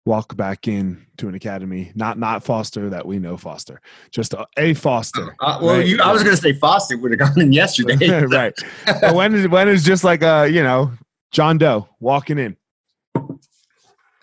walk 0.09 0.37
back 0.37 0.67
in 0.67 1.07
to 1.19 1.29
an 1.29 1.35
academy 1.35 1.93
not 1.95 2.19
not 2.19 2.43
foster 2.43 2.89
that 2.89 3.05
we 3.05 3.19
know 3.19 3.37
foster 3.37 3.81
just 4.11 4.33
a, 4.33 4.47
a 4.57 4.73
foster. 4.73 5.37
Uh, 5.41 5.59
well 5.61 5.77
right? 5.77 5.87
you, 5.87 6.01
i 6.01 6.11
was 6.11 6.23
going 6.23 6.35
to 6.35 6.41
say 6.41 6.55
foster 6.55 6.97
would 6.97 7.11
have 7.11 7.21
gone 7.21 7.41
in 7.41 7.53
yesterday. 7.53 7.97
Right. 8.27 8.55
But 8.87 9.15
when 9.15 9.35
is 9.35 9.49
when 9.49 9.69
is 9.69 9.85
just 9.85 10.05
like 10.05 10.23
a 10.23 10.49
you 10.49 10.63
know 10.63 10.93
john 11.31 11.59
doe 11.59 11.89
walking 12.01 12.39
in? 12.39 12.57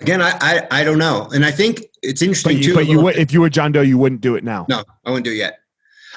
Again 0.01 0.21
I, 0.21 0.37
I 0.41 0.67
i 0.71 0.83
don't 0.83 0.97
know. 0.97 1.29
And 1.33 1.45
i 1.45 1.51
think 1.51 1.83
it's 2.01 2.21
interesting 2.21 2.57
but 2.57 2.63
you, 2.63 2.69
too 2.69 2.75
but 2.75 2.87
you 2.87 3.01
would, 3.01 3.15
if 3.17 3.31
you 3.31 3.41
were 3.41 3.49
john 3.49 3.71
doe 3.71 3.81
you 3.81 3.97
wouldn't 3.97 4.21
do 4.21 4.35
it 4.35 4.43
now. 4.43 4.65
No 4.67 4.83
i 5.05 5.11
wouldn't 5.11 5.25
do 5.25 5.31
it 5.31 5.37
yet. 5.37 5.59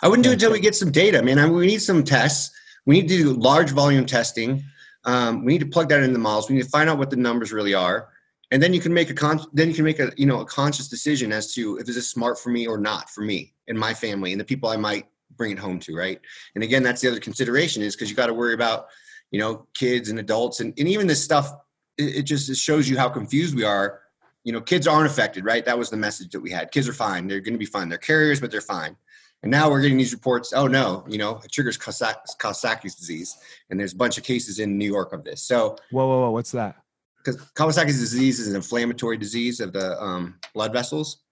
I 0.02 0.08
wouldn't 0.08 0.24
do 0.24 0.30
it 0.30 0.34
until 0.34 0.52
we 0.52 0.60
get 0.60 0.74
some 0.74 0.90
data 0.90 1.22
man. 1.22 1.38
I 1.38 1.44
mean, 1.44 1.54
we 1.54 1.66
need 1.66 1.82
some 1.82 2.04
tests. 2.04 2.54
We 2.86 3.00
need 3.00 3.08
to 3.08 3.16
do 3.18 3.32
large 3.34 3.70
volume 3.70 4.06
testing. 4.06 4.62
Um, 5.04 5.44
we 5.44 5.52
need 5.52 5.60
to 5.60 5.66
plug 5.66 5.88
that 5.90 6.00
into 6.00 6.12
the 6.12 6.18
models. 6.18 6.48
We 6.48 6.56
need 6.56 6.64
to 6.64 6.70
find 6.70 6.88
out 6.88 6.98
what 6.98 7.10
the 7.10 7.16
numbers 7.16 7.52
really 7.52 7.74
are 7.74 8.08
and 8.50 8.62
then 8.62 8.72
you 8.72 8.80
can 8.80 8.94
make 8.94 9.10
a 9.10 9.14
con 9.14 9.40
then 9.52 9.68
you 9.68 9.74
can 9.74 9.84
make 9.84 10.00
a 10.00 10.12
you 10.16 10.26
know 10.26 10.40
a 10.40 10.44
conscious 10.44 10.88
decision 10.88 11.32
as 11.32 11.52
to 11.54 11.76
if 11.78 11.86
this 11.86 11.96
is 11.96 12.08
smart 12.08 12.38
for 12.38 12.50
me 12.50 12.66
or 12.66 12.78
not 12.78 13.10
for 13.10 13.22
me 13.22 13.54
and 13.68 13.78
my 13.78 13.92
family 13.92 14.32
and 14.32 14.40
the 14.40 14.44
people 14.44 14.68
i 14.68 14.76
might 14.76 15.06
bring 15.36 15.52
it 15.52 15.58
home 15.58 15.78
to 15.80 15.96
right? 15.96 16.20
And 16.54 16.64
again 16.64 16.82
that's 16.82 17.00
the 17.00 17.08
other 17.08 17.20
consideration 17.20 17.82
is 17.82 17.94
because 17.94 18.10
you 18.10 18.16
got 18.16 18.26
to 18.26 18.34
worry 18.34 18.54
about 18.54 18.88
you 19.30 19.38
know 19.38 19.66
kids 19.74 20.10
and 20.10 20.18
adults 20.18 20.60
and, 20.60 20.74
and 20.78 20.88
even 20.88 21.06
this 21.06 21.22
stuff 21.22 21.50
it, 21.96 22.16
it 22.16 22.22
just 22.22 22.50
it 22.50 22.56
shows 22.56 22.88
you 22.88 22.98
how 22.98 23.08
confused 23.08 23.54
we 23.54 23.64
are. 23.64 24.00
You 24.44 24.52
know 24.52 24.60
kids 24.60 24.86
aren't 24.86 25.06
affected 25.06 25.44
right? 25.44 25.64
That 25.64 25.78
was 25.78 25.90
the 25.90 25.96
message 25.96 26.30
that 26.32 26.40
we 26.40 26.50
had. 26.50 26.70
Kids 26.70 26.88
are 26.88 26.92
fine. 26.92 27.26
They're 27.26 27.40
going 27.40 27.54
to 27.54 27.58
be 27.58 27.66
fine. 27.66 27.88
They're 27.88 27.98
carriers 27.98 28.40
but 28.40 28.50
they're 28.50 28.60
fine. 28.60 28.96
And 29.44 29.52
now 29.52 29.70
we're 29.70 29.80
getting 29.80 29.98
these 29.98 30.12
reports 30.12 30.52
oh 30.52 30.66
no 30.66 31.04
you 31.08 31.18
know 31.18 31.40
it 31.44 31.52
triggers 31.52 31.78
Kawasaki's 31.78 32.94
disease 32.96 33.36
and 33.70 33.78
there's 33.78 33.92
a 33.92 33.96
bunch 33.96 34.18
of 34.18 34.24
cases 34.24 34.58
in 34.58 34.76
new 34.76 34.86
york 34.86 35.12
of 35.12 35.24
this. 35.24 35.42
So 35.42 35.76
whoa 35.90 36.06
whoa 36.06 36.20
whoa. 36.20 36.30
What's 36.30 36.52
that 36.52 36.76
because 37.18 37.36
Kawasaki's 37.52 37.98
disease 37.98 38.38
is 38.38 38.48
an 38.48 38.56
inflammatory 38.56 39.16
disease 39.16 39.60
of 39.60 39.72
the 39.72 40.00
um, 40.02 40.38
blood 40.54 40.72
vessels, 40.72 41.22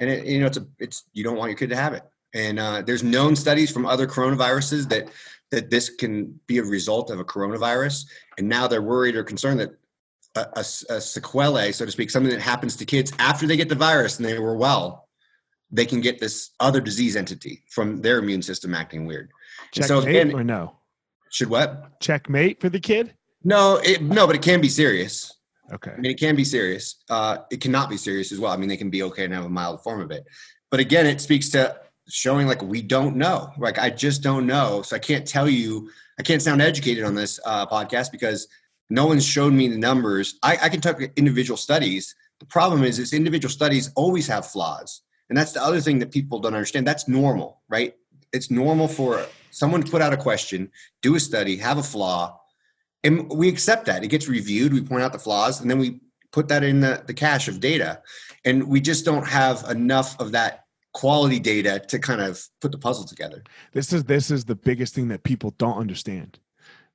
and 0.00 0.10
it, 0.10 0.26
you 0.26 0.40
know 0.40 0.46
it's 0.46 0.58
a 0.58 0.66
it's 0.78 1.04
you 1.12 1.24
don't 1.24 1.36
want 1.36 1.50
your 1.50 1.58
kid 1.58 1.70
to 1.70 1.76
have 1.76 1.94
it. 1.94 2.02
And 2.34 2.58
uh, 2.58 2.82
there's 2.82 3.02
known 3.02 3.34
studies 3.36 3.70
from 3.70 3.86
other 3.86 4.06
coronaviruses 4.06 4.88
that 4.90 5.08
that 5.50 5.70
this 5.70 5.88
can 5.88 6.38
be 6.46 6.58
a 6.58 6.62
result 6.62 7.10
of 7.10 7.20
a 7.20 7.24
coronavirus, 7.24 8.04
and 8.36 8.48
now 8.48 8.66
they're 8.66 8.82
worried 8.82 9.16
or 9.16 9.24
concerned 9.24 9.60
that 9.60 9.70
a, 10.34 10.46
a, 10.56 10.60
a 10.94 11.00
sequelae, 11.00 11.72
so 11.72 11.84
to 11.84 11.90
speak, 11.90 12.10
something 12.10 12.32
that 12.32 12.40
happens 12.40 12.76
to 12.76 12.84
kids 12.84 13.12
after 13.18 13.46
they 13.46 13.56
get 13.56 13.68
the 13.68 13.74
virus 13.74 14.18
and 14.18 14.26
they 14.26 14.38
were 14.38 14.56
well, 14.56 15.08
they 15.70 15.86
can 15.86 16.00
get 16.00 16.18
this 16.18 16.50
other 16.60 16.80
disease 16.80 17.16
entity 17.16 17.62
from 17.70 18.00
their 18.00 18.18
immune 18.18 18.42
system 18.42 18.74
acting 18.74 19.06
weird. 19.06 19.30
Checkmate 19.72 19.88
so 19.88 20.00
again, 20.00 20.32
or 20.32 20.44
no? 20.44 20.76
Should 21.30 21.50
what? 21.50 22.00
Checkmate 22.00 22.60
for 22.60 22.68
the 22.68 22.80
kid? 22.80 23.14
No, 23.44 23.76
it, 23.76 24.02
no, 24.02 24.26
but 24.26 24.36
it 24.36 24.42
can 24.42 24.60
be 24.60 24.68
serious. 24.68 25.34
Okay. 25.72 25.92
I 25.92 25.96
mean, 25.96 26.10
it 26.10 26.18
can 26.18 26.34
be 26.34 26.44
serious. 26.44 26.96
Uh, 27.10 27.38
it 27.50 27.60
cannot 27.60 27.90
be 27.90 27.96
serious 27.96 28.32
as 28.32 28.40
well. 28.40 28.52
I 28.52 28.56
mean, 28.56 28.68
they 28.68 28.76
can 28.76 28.90
be 28.90 29.02
okay 29.04 29.24
and 29.24 29.34
have 29.34 29.44
a 29.44 29.50
mild 29.50 29.82
form 29.82 30.00
of 30.00 30.10
it. 30.10 30.24
But 30.70 30.80
again, 30.80 31.06
it 31.06 31.20
speaks 31.20 31.50
to 31.50 31.78
showing 32.08 32.46
like 32.46 32.62
we 32.62 32.82
don't 32.82 33.16
know. 33.16 33.52
Like 33.58 33.78
I 33.78 33.90
just 33.90 34.22
don't 34.22 34.46
know. 34.46 34.82
So 34.82 34.96
I 34.96 34.98
can't 34.98 35.26
tell 35.26 35.48
you. 35.48 35.90
I 36.18 36.22
can't 36.22 36.42
sound 36.42 36.60
educated 36.60 37.04
on 37.04 37.14
this 37.14 37.38
uh, 37.46 37.66
podcast 37.66 38.10
because 38.10 38.48
no 38.90 39.06
one's 39.06 39.24
shown 39.24 39.56
me 39.56 39.68
the 39.68 39.78
numbers. 39.78 40.36
I, 40.42 40.58
I 40.62 40.68
can 40.68 40.80
talk 40.80 41.00
individual 41.16 41.56
studies. 41.56 42.14
The 42.40 42.46
problem 42.46 42.82
is, 42.82 42.98
is 42.98 43.12
individual 43.12 43.50
studies 43.50 43.90
always 43.94 44.26
have 44.26 44.46
flaws, 44.46 45.02
and 45.28 45.36
that's 45.36 45.52
the 45.52 45.62
other 45.62 45.80
thing 45.80 45.98
that 46.00 46.10
people 46.10 46.38
don't 46.38 46.54
understand. 46.54 46.86
That's 46.86 47.08
normal, 47.08 47.60
right? 47.68 47.94
It's 48.32 48.50
normal 48.50 48.88
for 48.88 49.26
someone 49.50 49.82
to 49.82 49.90
put 49.90 50.02
out 50.02 50.12
a 50.12 50.16
question, 50.16 50.70
do 51.02 51.14
a 51.14 51.20
study, 51.20 51.56
have 51.56 51.78
a 51.78 51.82
flaw, 51.82 52.37
and 53.04 53.30
we 53.30 53.48
accept 53.48 53.86
that. 53.86 54.04
It 54.04 54.08
gets 54.08 54.28
reviewed 54.28 54.72
we 54.72 54.82
point 54.82 55.02
out 55.02 55.12
the 55.12 55.18
flaws 55.18 55.60
and 55.60 55.70
then 55.70 55.78
we 55.78 56.00
put 56.32 56.48
that 56.48 56.62
in 56.62 56.80
the, 56.80 57.02
the 57.06 57.14
cache 57.14 57.48
of 57.48 57.60
data. 57.60 58.02
And 58.44 58.68
we 58.68 58.80
just 58.80 59.04
don't 59.04 59.26
have 59.26 59.64
enough 59.70 60.18
of 60.20 60.32
that 60.32 60.64
quality 60.94 61.38
data 61.38 61.80
to 61.88 61.98
kind 61.98 62.20
of 62.20 62.42
put 62.60 62.72
the 62.72 62.78
puzzle 62.78 63.04
together. 63.04 63.42
This 63.72 63.92
is 63.92 64.04
this 64.04 64.30
is 64.30 64.44
the 64.44 64.56
biggest 64.56 64.94
thing 64.94 65.08
that 65.08 65.22
people 65.22 65.54
don't 65.58 65.78
understand 65.78 66.38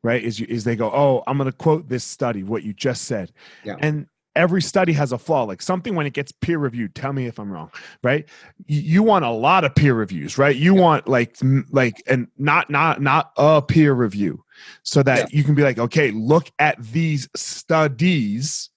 right? 0.03 0.21
Is 0.21 0.37
you 0.37 0.45
is 0.49 0.65
they 0.65 0.75
go 0.75 0.91
oh 0.91 1.23
i'm 1.27 1.37
going 1.37 1.49
to 1.49 1.57
quote 1.57 1.87
this 1.87 2.03
study 2.03 2.43
what 2.43 2.63
you 2.63 2.73
just 2.73 3.03
said. 3.03 3.31
Yeah. 3.63 3.77
and 3.79 4.07
every 4.35 4.61
study 4.61 4.93
has 4.93 5.11
a 5.11 5.17
flaw 5.17 5.43
like 5.43 5.61
something 5.61 5.95
when 5.95 6.05
it 6.05 6.13
gets 6.13 6.31
peer 6.31 6.57
reviewed 6.57 6.93
tell 6.95 7.13
me 7.13 7.25
if 7.25 7.39
i'm 7.39 7.51
wrong 7.51 7.71
right 8.03 8.27
you, 8.65 8.81
you 8.81 9.03
want 9.03 9.23
a 9.25 9.29
lot 9.29 9.63
of 9.63 9.73
peer 9.75 9.93
reviews 9.93 10.37
right 10.37 10.55
you 10.55 10.75
yeah. 10.75 10.81
want 10.81 11.07
like 11.07 11.37
like 11.71 12.01
and 12.07 12.27
not 12.37 12.69
not 12.69 13.01
not 13.01 13.31
a 13.37 13.61
peer 13.61 13.93
review 13.93 14.43
so 14.83 15.03
that 15.03 15.31
yeah. 15.31 15.37
you 15.37 15.43
can 15.43 15.55
be 15.55 15.63
like 15.63 15.79
okay 15.79 16.11
look 16.11 16.51
at 16.59 16.81
these 16.83 17.27
studies 17.35 18.69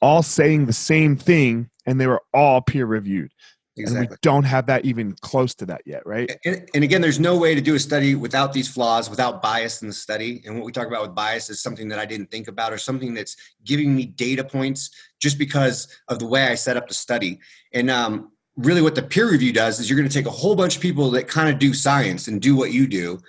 all 0.00 0.22
saying 0.22 0.66
the 0.66 0.72
same 0.72 1.16
thing 1.16 1.68
and 1.86 2.00
they 2.00 2.06
were 2.06 2.22
all 2.32 2.60
peer 2.60 2.86
reviewed 2.86 3.30
Exactly. 3.76 4.00
And 4.00 4.10
we 4.10 4.16
don't 4.20 4.44
have 4.44 4.66
that 4.66 4.84
even 4.84 5.12
close 5.22 5.54
to 5.54 5.66
that 5.66 5.80
yet, 5.86 6.04
right? 6.04 6.30
And, 6.44 6.68
and, 6.74 6.84
again, 6.84 7.00
there's 7.00 7.18
no 7.18 7.38
way 7.38 7.54
to 7.54 7.60
do 7.60 7.74
a 7.74 7.78
study 7.78 8.14
without 8.14 8.52
these 8.52 8.68
flaws, 8.68 9.08
without 9.08 9.40
bias 9.40 9.80
in 9.80 9.88
the 9.88 9.94
study. 9.94 10.42
And 10.44 10.56
what 10.56 10.66
we 10.66 10.72
talk 10.72 10.86
about 10.86 11.00
with 11.02 11.14
bias 11.14 11.48
is 11.48 11.62
something 11.62 11.88
that 11.88 11.98
I 11.98 12.04
didn't 12.04 12.30
think 12.30 12.48
about 12.48 12.72
or 12.72 12.78
something 12.78 13.14
that's 13.14 13.36
giving 13.64 13.96
me 13.96 14.04
data 14.04 14.44
points 14.44 14.90
just 15.20 15.38
because 15.38 15.88
of 16.08 16.18
the 16.18 16.26
way 16.26 16.48
I 16.48 16.54
set 16.54 16.76
up 16.76 16.86
the 16.86 16.94
study. 16.94 17.40
And 17.72 17.90
um, 17.90 18.32
really, 18.56 18.82
what 18.82 18.94
the 18.94 19.02
peer 19.02 19.30
review 19.30 19.54
does 19.54 19.80
is 19.80 19.88
you're 19.88 19.98
going 19.98 20.08
to 20.08 20.14
take 20.14 20.26
a 20.26 20.30
whole 20.30 20.54
bunch 20.54 20.76
of 20.76 20.82
people 20.82 21.10
that 21.12 21.26
kind 21.26 21.48
of 21.48 21.58
do 21.58 21.72
science 21.72 22.28
and 22.28 22.42
do 22.42 22.54
what 22.54 22.72
you 22.72 22.86
do, 22.86 23.20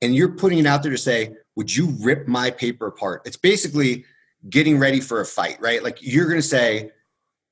and 0.00 0.16
you're 0.16 0.32
putting 0.32 0.58
it 0.58 0.66
out 0.66 0.82
there 0.82 0.90
to 0.90 0.98
say, 0.98 1.32
would 1.54 1.74
you 1.74 1.94
rip 2.00 2.26
my 2.26 2.50
paper 2.50 2.88
apart? 2.88 3.22
It's 3.24 3.36
basically 3.36 4.04
getting 4.48 4.78
ready 4.78 4.98
for 4.98 5.20
a 5.20 5.26
fight, 5.26 5.60
right? 5.60 5.82
Like 5.82 5.98
you're 6.00 6.26
going 6.26 6.40
to 6.40 6.46
say, 6.46 6.90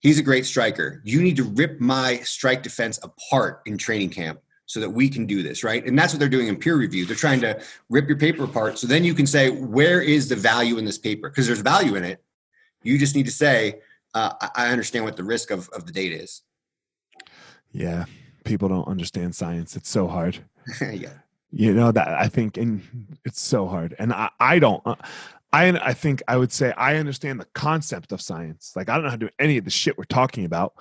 He's 0.00 0.18
a 0.18 0.22
great 0.22 0.46
striker. 0.46 1.00
You 1.04 1.22
need 1.22 1.36
to 1.36 1.44
rip 1.44 1.80
my 1.80 2.16
strike 2.18 2.62
defense 2.62 2.98
apart 3.02 3.62
in 3.66 3.76
training 3.76 4.10
camp 4.10 4.40
so 4.70 4.80
that 4.80 4.88
we 4.88 5.08
can 5.08 5.26
do 5.26 5.42
this, 5.42 5.64
right? 5.64 5.84
And 5.84 5.98
that's 5.98 6.12
what 6.12 6.20
they're 6.20 6.28
doing 6.28 6.46
in 6.46 6.56
peer 6.56 6.76
review. 6.76 7.04
They're 7.04 7.16
trying 7.16 7.40
to 7.40 7.60
rip 7.88 8.08
your 8.08 8.16
paper 8.16 8.44
apart. 8.44 8.78
So 8.78 8.86
then 8.86 9.04
you 9.04 9.14
can 9.14 9.26
say, 9.26 9.50
where 9.50 10.00
is 10.00 10.28
the 10.28 10.36
value 10.36 10.78
in 10.78 10.84
this 10.84 10.96
paper? 10.96 11.28
Because 11.28 11.46
there's 11.46 11.60
value 11.60 11.96
in 11.96 12.04
it. 12.04 12.22
You 12.82 12.96
just 12.96 13.14
need 13.16 13.26
to 13.26 13.32
say, 13.32 13.80
uh, 14.14 14.32
I 14.54 14.68
understand 14.68 15.04
what 15.04 15.16
the 15.16 15.24
risk 15.24 15.50
of, 15.50 15.68
of 15.70 15.86
the 15.86 15.92
data 15.92 16.22
is. 16.22 16.42
Yeah. 17.72 18.04
People 18.44 18.68
don't 18.68 18.88
understand 18.88 19.34
science. 19.34 19.76
It's 19.76 19.90
so 19.90 20.06
hard. 20.06 20.38
yeah. 20.80 21.14
You 21.50 21.74
know, 21.74 21.90
that 21.90 22.08
I 22.08 22.28
think, 22.28 22.56
and 22.56 23.18
it's 23.24 23.40
so 23.40 23.66
hard. 23.66 23.96
And 23.98 24.12
I, 24.12 24.30
I 24.38 24.60
don't, 24.60 24.82
uh, 24.86 24.94
I 25.52 25.68
I 25.68 25.92
think 25.92 26.22
I 26.28 26.36
would 26.36 26.52
say 26.52 26.72
I 26.76 26.96
understand 26.96 27.40
the 27.40 27.46
concept 27.54 28.12
of 28.12 28.20
science. 28.20 28.72
Like 28.76 28.88
I 28.88 28.94
don't 28.94 29.04
know 29.04 29.10
how 29.10 29.16
to 29.16 29.26
do 29.26 29.32
any 29.38 29.58
of 29.58 29.64
the 29.64 29.70
shit 29.70 29.98
we're 29.98 30.04
talking 30.04 30.44
about, 30.44 30.74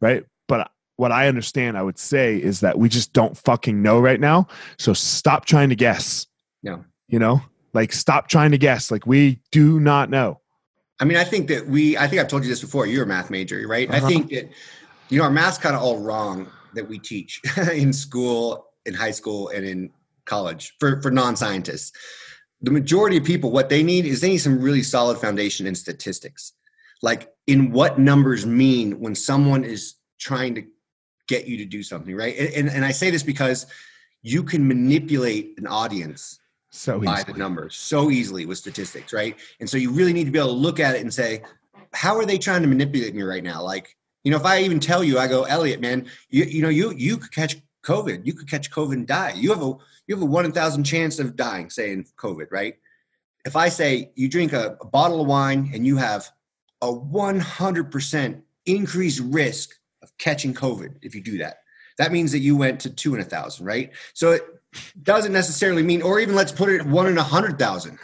right? 0.00 0.24
But 0.48 0.70
what 0.96 1.12
I 1.12 1.28
understand, 1.28 1.76
I 1.76 1.82
would 1.82 1.98
say, 1.98 2.36
is 2.36 2.60
that 2.60 2.78
we 2.78 2.88
just 2.88 3.12
don't 3.12 3.36
fucking 3.36 3.82
know 3.82 4.00
right 4.00 4.20
now. 4.20 4.46
So 4.78 4.92
stop 4.92 5.44
trying 5.44 5.68
to 5.70 5.76
guess. 5.76 6.26
Yeah. 6.62 6.78
You 7.08 7.18
know, 7.18 7.42
like 7.72 7.92
stop 7.92 8.28
trying 8.28 8.52
to 8.52 8.58
guess. 8.58 8.90
Like 8.90 9.06
we 9.06 9.40
do 9.50 9.80
not 9.80 10.08
know. 10.08 10.40
I 11.00 11.04
mean, 11.04 11.18
I 11.18 11.24
think 11.24 11.48
that 11.48 11.66
we. 11.66 11.98
I 11.98 12.06
think 12.06 12.22
I've 12.22 12.28
told 12.28 12.44
you 12.44 12.48
this 12.48 12.60
before. 12.60 12.86
You're 12.86 13.04
a 13.04 13.06
math 13.06 13.30
major, 13.30 13.66
right? 13.66 13.90
Uh-huh. 13.90 14.04
I 14.04 14.08
think 14.08 14.30
that 14.30 14.48
you 15.08 15.18
know 15.18 15.24
our 15.24 15.30
math's 15.30 15.58
kind 15.58 15.74
of 15.76 15.82
all 15.82 15.98
wrong 15.98 16.48
that 16.74 16.88
we 16.88 16.98
teach 16.98 17.40
in 17.72 17.92
school, 17.92 18.68
in 18.86 18.94
high 18.94 19.10
school, 19.10 19.48
and 19.48 19.66
in 19.66 19.90
college 20.24 20.74
for 20.78 21.02
for 21.02 21.10
non-scientists 21.10 21.92
the 22.64 22.70
majority 22.70 23.16
of 23.16 23.24
people, 23.24 23.50
what 23.50 23.68
they 23.68 23.82
need 23.82 24.06
is 24.06 24.20
they 24.20 24.30
need 24.30 24.38
some 24.38 24.60
really 24.60 24.82
solid 24.82 25.18
foundation 25.18 25.66
in 25.66 25.74
statistics. 25.74 26.52
Like 27.02 27.30
in 27.46 27.72
what 27.72 27.98
numbers 27.98 28.46
mean 28.46 29.00
when 29.00 29.14
someone 29.14 29.64
is 29.64 29.94
trying 30.18 30.54
to 30.54 30.64
get 31.28 31.46
you 31.46 31.58
to 31.58 31.64
do 31.64 31.82
something, 31.82 32.16
right? 32.16 32.36
And, 32.36 32.48
and, 32.54 32.68
and 32.70 32.84
I 32.84 32.92
say 32.92 33.10
this 33.10 33.22
because 33.22 33.66
you 34.22 34.42
can 34.42 34.66
manipulate 34.66 35.54
an 35.58 35.66
audience 35.66 36.38
so 36.70 36.98
by 36.98 37.18
easily. 37.18 37.32
the 37.34 37.38
numbers 37.38 37.76
so 37.76 38.10
easily 38.10 38.46
with 38.46 38.58
statistics, 38.58 39.12
right? 39.12 39.36
And 39.60 39.68
so 39.68 39.76
you 39.76 39.90
really 39.92 40.12
need 40.12 40.24
to 40.24 40.30
be 40.30 40.38
able 40.38 40.48
to 40.48 40.54
look 40.54 40.80
at 40.80 40.94
it 40.94 41.02
and 41.02 41.12
say, 41.12 41.42
how 41.92 42.16
are 42.16 42.24
they 42.24 42.38
trying 42.38 42.62
to 42.62 42.68
manipulate 42.68 43.14
me 43.14 43.22
right 43.22 43.44
now? 43.44 43.62
Like, 43.62 43.94
you 44.24 44.30
know, 44.30 44.38
if 44.38 44.46
I 44.46 44.62
even 44.62 44.80
tell 44.80 45.04
you, 45.04 45.18
I 45.18 45.26
go, 45.26 45.44
Elliot, 45.44 45.80
man, 45.80 46.06
you, 46.30 46.44
you 46.44 46.62
know, 46.62 46.70
you 46.70 46.94
you 46.96 47.18
could 47.18 47.30
catch 47.30 47.56
COVID, 47.84 48.26
you 48.26 48.32
could 48.32 48.48
catch 48.48 48.70
COVID 48.70 48.94
and 48.94 49.06
die. 49.06 49.32
You 49.36 49.50
have 49.50 49.62
a 49.62 49.74
you 50.06 50.14
have 50.14 50.22
a 50.22 50.26
one 50.26 50.44
in 50.44 50.52
thousand 50.52 50.84
chance 50.84 51.18
of 51.18 51.36
dying, 51.36 51.70
saying 51.70 52.06
COVID, 52.16 52.46
right? 52.50 52.74
If 53.44 53.56
I 53.56 53.68
say 53.68 54.10
you 54.14 54.28
drink 54.28 54.52
a, 54.52 54.76
a 54.80 54.86
bottle 54.86 55.20
of 55.20 55.26
wine 55.26 55.70
and 55.74 55.86
you 55.86 55.96
have 55.96 56.28
a 56.80 56.90
one 56.92 57.38
hundred 57.38 57.90
percent 57.90 58.42
increased 58.66 59.20
risk 59.20 59.70
of 60.02 60.16
catching 60.18 60.54
COVID 60.54 60.96
if 61.02 61.14
you 61.14 61.20
do 61.20 61.38
that, 61.38 61.58
that 61.98 62.10
means 62.10 62.32
that 62.32 62.40
you 62.40 62.56
went 62.56 62.80
to 62.80 62.90
two 62.90 63.14
in 63.14 63.20
a 63.20 63.24
thousand, 63.24 63.66
right? 63.66 63.92
So 64.14 64.32
it 64.32 64.42
doesn't 65.02 65.32
necessarily 65.32 65.82
mean, 65.82 66.02
or 66.02 66.18
even 66.20 66.34
let's 66.34 66.52
put 66.52 66.68
it 66.68 66.84
one 66.84 67.06
in 67.06 67.18
a 67.18 67.22
hundred 67.22 67.58
thousand. 67.58 67.98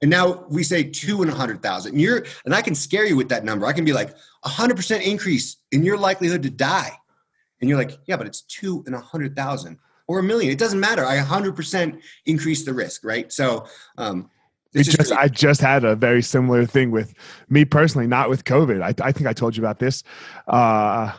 And 0.00 0.10
now 0.10 0.44
we 0.50 0.62
say 0.62 0.84
two 0.84 1.22
in 1.22 1.28
a 1.28 1.34
hundred 1.34 1.62
thousand. 1.62 1.92
And 1.92 2.00
you're 2.00 2.24
and 2.44 2.54
I 2.54 2.62
can 2.62 2.74
scare 2.74 3.06
you 3.06 3.16
with 3.16 3.28
that 3.30 3.44
number. 3.44 3.66
I 3.66 3.72
can 3.72 3.84
be 3.84 3.92
like 3.92 4.14
a 4.44 4.48
hundred 4.48 4.76
percent 4.76 5.02
increase 5.04 5.56
in 5.72 5.82
your 5.82 5.96
likelihood 5.96 6.42
to 6.42 6.50
die. 6.50 6.92
And 7.64 7.68
you're 7.70 7.78
like, 7.78 7.98
yeah, 8.04 8.18
but 8.18 8.26
it's 8.26 8.42
two 8.42 8.84
in 8.86 8.92
a 8.92 9.00
hundred 9.00 9.34
thousand 9.34 9.78
or 10.06 10.18
a 10.18 10.22
million. 10.22 10.52
It 10.52 10.58
doesn't 10.58 10.80
matter. 10.80 11.02
I 11.02 11.16
hundred 11.16 11.56
percent 11.56 12.02
increase 12.26 12.64
the 12.64 12.74
risk, 12.74 13.04
right? 13.04 13.32
So 13.32 13.64
um 13.96 14.28
It 14.74 14.80
it's 14.80 14.88
just, 14.90 15.12
I 15.12 15.28
just 15.28 15.60
had 15.60 15.84
a 15.84 15.96
very 15.96 16.20
similar 16.20 16.66
thing 16.66 16.90
with 16.90 17.14
me 17.48 17.64
personally, 17.64 18.06
not 18.06 18.28
with 18.28 18.44
COVID. 18.44 18.82
I, 18.82 18.92
I 19.08 19.12
think 19.12 19.26
I 19.26 19.32
told 19.32 19.56
you 19.56 19.62
about 19.62 19.78
this. 19.78 20.02
Uh, 20.46 21.12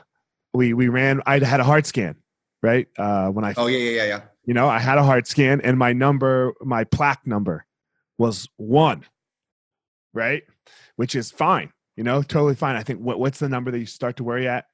we 0.53 0.73
we 0.73 0.87
ran. 0.89 1.21
I 1.25 1.39
had 1.39 1.59
a 1.61 1.63
heart 1.63 1.85
scan, 1.85 2.15
right? 2.61 2.87
Uh, 2.97 3.29
when 3.29 3.43
I, 3.45 3.53
oh 3.57 3.67
yeah, 3.67 3.77
yeah, 3.77 3.91
yeah, 3.91 4.05
yeah. 4.05 4.21
you 4.45 4.53
know, 4.53 4.67
I 4.67 4.79
had 4.79 4.97
a 4.97 5.03
heart 5.03 5.25
scan, 5.25 5.61
and 5.61 5.79
my 5.79 5.93
number, 5.93 6.53
my 6.61 6.83
plaque 6.83 7.25
number, 7.25 7.65
was 8.17 8.47
one, 8.57 9.05
right? 10.13 10.43
Which 10.97 11.15
is 11.15 11.31
fine, 11.31 11.71
you 11.95 12.03
know, 12.03 12.21
totally 12.21 12.55
fine. 12.55 12.75
I 12.75 12.83
think 12.83 12.99
what 12.99 13.19
what's 13.19 13.39
the 13.39 13.49
number 13.49 13.71
that 13.71 13.79
you 13.79 13.85
start 13.85 14.17
to 14.17 14.23
worry 14.23 14.47
at? 14.47 14.65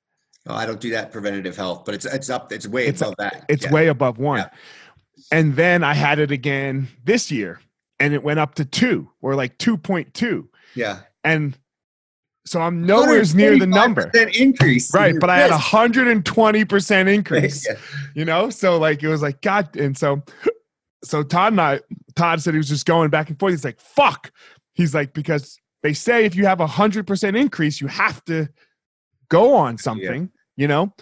Oh, 0.48 0.56
I 0.56 0.66
don't 0.66 0.80
do 0.82 0.90
that 0.92 1.12
preventative 1.12 1.56
health, 1.56 1.84
but 1.86 1.94
it's 1.96 2.06
it's 2.06 2.30
up, 2.30 2.52
it's 2.52 2.68
way 2.68 2.84
It's- 2.88 3.02
above 3.02 3.16
that. 3.20 3.46
It's 3.48 3.66
Yeah. 3.66 3.72
way 3.72 3.88
above 3.88 4.18
one. 4.18 4.40
Yeah. 4.40 4.50
And 5.32 5.56
then 5.56 5.84
I 5.84 5.94
had 5.94 6.20
it 6.20 6.32
again 6.32 6.88
this 7.04 7.30
year, 7.32 7.60
and 8.00 8.14
it 8.14 8.24
went 8.24 8.40
up 8.40 8.56
to 8.56 8.66
two 8.66 9.10
or 9.22 9.36
like 9.36 9.58
two 9.58 9.78
point 9.78 10.14
two. 10.14 10.50
yeah. 10.74 11.00
and 11.24 11.58
so 12.44 12.60
I'm 12.60 12.84
nowhere 12.88 13.24
near 13.36 13.60
the 13.60 13.68
number. 13.68 14.10
125% 14.16 14.36
increase. 14.36 14.92
Right, 14.96 15.14
but 15.20 15.30
I 15.30 15.38
had 15.38 15.52
a 15.52 15.58
hundred 15.60 16.08
and 16.08 16.26
twenty 16.26 16.66
percent 16.66 17.08
increase. 17.18 17.68
Yeah. 17.68 17.76
You 18.16 18.26
know, 18.26 18.50
so 18.50 18.80
like 18.80 19.04
it 19.04 19.08
was 19.10 19.22
like 19.22 19.42
God, 19.42 19.76
and 19.78 19.96
so 19.96 20.24
so 21.04 21.22
Todd 21.22 21.54
and 21.54 21.62
I, 21.62 21.82
Todd 22.16 22.42
said 22.42 22.56
he 22.56 22.58
was 22.58 22.68
just 22.70 22.88
going 22.88 23.12
back 23.12 23.30
and 23.30 23.40
forth. 23.40 23.54
He's 23.54 23.64
like, 23.64 23.80
"Fuck," 23.80 24.32
he's 24.74 24.96
like 24.96 25.14
because 25.14 25.60
they 25.84 25.94
say 25.94 26.26
if 26.26 26.36
you 26.36 26.46
have 26.48 26.60
a 26.62 26.68
hundred 26.68 27.06
percent 27.06 27.38
increase, 27.38 27.80
you 27.80 27.86
have 27.88 28.26
to 28.26 28.50
go 29.32 29.56
on 29.56 29.78
something. 29.78 30.30
You 30.58 30.68
know, 30.68 30.94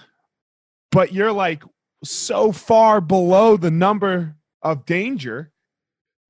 but 0.91 1.11
you're 1.11 1.33
like 1.33 1.63
so 2.03 2.51
far 2.51 3.01
below 3.01 3.57
the 3.57 3.71
number 3.71 4.35
of 4.61 4.85
danger. 4.85 5.51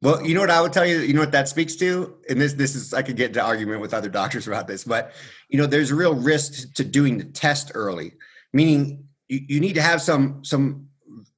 Well, 0.01 0.25
you 0.25 0.33
know 0.33 0.39
what 0.39 0.49
I 0.49 0.61
would 0.61 0.71
tell 0.71 0.85
you. 0.85 0.99
You 0.99 1.13
know 1.13 1.19
what 1.19 1.33
that 1.33 1.49
speaks 1.49 1.75
to, 1.75 2.15
and 2.29 2.39
this 2.39 2.53
this 2.53 2.73
is 2.73 2.93
I 2.93 3.01
could 3.01 3.17
get 3.17 3.27
into 3.27 3.41
argument 3.41 3.81
with 3.81 3.93
other 3.93 4.09
doctors 4.21 4.47
about 4.47 4.67
this, 4.67 4.83
but 4.83 5.11
you 5.49 5.59
know, 5.59 5.67
there's 5.67 5.91
a 5.91 5.95
real 5.95 6.15
risk 6.15 6.73
to 6.75 6.83
doing 6.83 7.17
the 7.17 7.25
test 7.25 7.71
early. 7.75 8.13
Meaning, 8.53 9.03
you, 9.27 9.41
you 9.47 9.59
need 9.59 9.73
to 9.73 9.81
have 9.81 10.01
some 10.01 10.43
some 10.43 10.87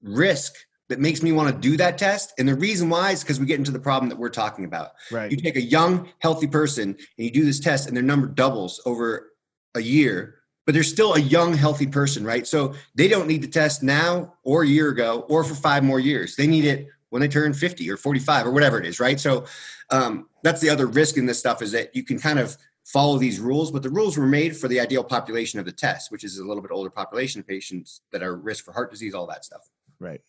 risk 0.01 0.53
that 0.89 0.99
makes 0.99 1.23
me 1.23 1.31
want 1.31 1.53
to 1.53 1.57
do 1.57 1.77
that 1.77 1.97
test. 1.97 2.33
And 2.37 2.47
the 2.47 2.55
reason 2.55 2.89
why 2.89 3.11
is 3.11 3.23
because 3.23 3.39
we 3.39 3.45
get 3.45 3.57
into 3.57 3.71
the 3.71 3.79
problem 3.79 4.09
that 4.09 4.17
we're 4.17 4.29
talking 4.29 4.65
about. 4.65 4.91
Right. 5.09 5.31
You 5.31 5.37
take 5.37 5.55
a 5.55 5.61
young, 5.61 6.09
healthy 6.19 6.47
person 6.47 6.89
and 6.89 6.97
you 7.17 7.31
do 7.31 7.45
this 7.45 7.59
test, 7.61 7.87
and 7.87 7.95
their 7.95 8.03
number 8.03 8.27
doubles 8.27 8.81
over 8.85 9.31
a 9.73 9.79
year, 9.79 10.40
but 10.65 10.73
they're 10.73 10.83
still 10.83 11.15
a 11.15 11.19
young, 11.19 11.53
healthy 11.53 11.87
person, 11.87 12.23
right? 12.23 12.45
So 12.45 12.73
they 12.95 13.07
don't 13.07 13.27
need 13.27 13.41
the 13.41 13.47
test 13.47 13.83
now 13.83 14.35
or 14.43 14.63
a 14.63 14.67
year 14.67 14.89
ago 14.89 15.25
or 15.29 15.43
for 15.43 15.55
five 15.55 15.83
more 15.83 15.99
years. 15.99 16.35
They 16.35 16.47
need 16.47 16.65
it 16.65 16.87
when 17.09 17.21
they 17.21 17.27
turn 17.27 17.53
50 17.53 17.89
or 17.89 17.97
45 17.97 18.47
or 18.47 18.51
whatever 18.51 18.79
it 18.79 18.85
is, 18.85 18.99
right? 18.99 19.19
So 19.19 19.45
um, 19.89 20.29
that's 20.43 20.61
the 20.61 20.69
other 20.69 20.87
risk 20.87 21.17
in 21.17 21.25
this 21.25 21.39
stuff 21.39 21.61
is 21.61 21.71
that 21.73 21.95
you 21.95 22.03
can 22.03 22.19
kind 22.19 22.39
of 22.39 22.55
follow 22.85 23.17
these 23.17 23.39
rules, 23.39 23.71
but 23.71 23.83
the 23.83 23.89
rules 23.89 24.17
were 24.17 24.25
made 24.25 24.55
for 24.55 24.67
the 24.67 24.79
ideal 24.79 25.03
population 25.03 25.59
of 25.59 25.65
the 25.65 25.71
test, 25.71 26.11
which 26.11 26.23
is 26.23 26.37
a 26.37 26.45
little 26.45 26.61
bit 26.61 26.71
older 26.71 26.89
population 26.89 27.39
of 27.41 27.47
patients 27.47 28.01
that 28.11 28.23
are 28.23 28.35
at 28.35 28.43
risk 28.43 28.65
for 28.65 28.71
heart 28.71 28.91
disease, 28.91 29.13
all 29.13 29.27
that 29.27 29.45
stuff. 29.45 29.69
Right. 29.99 30.21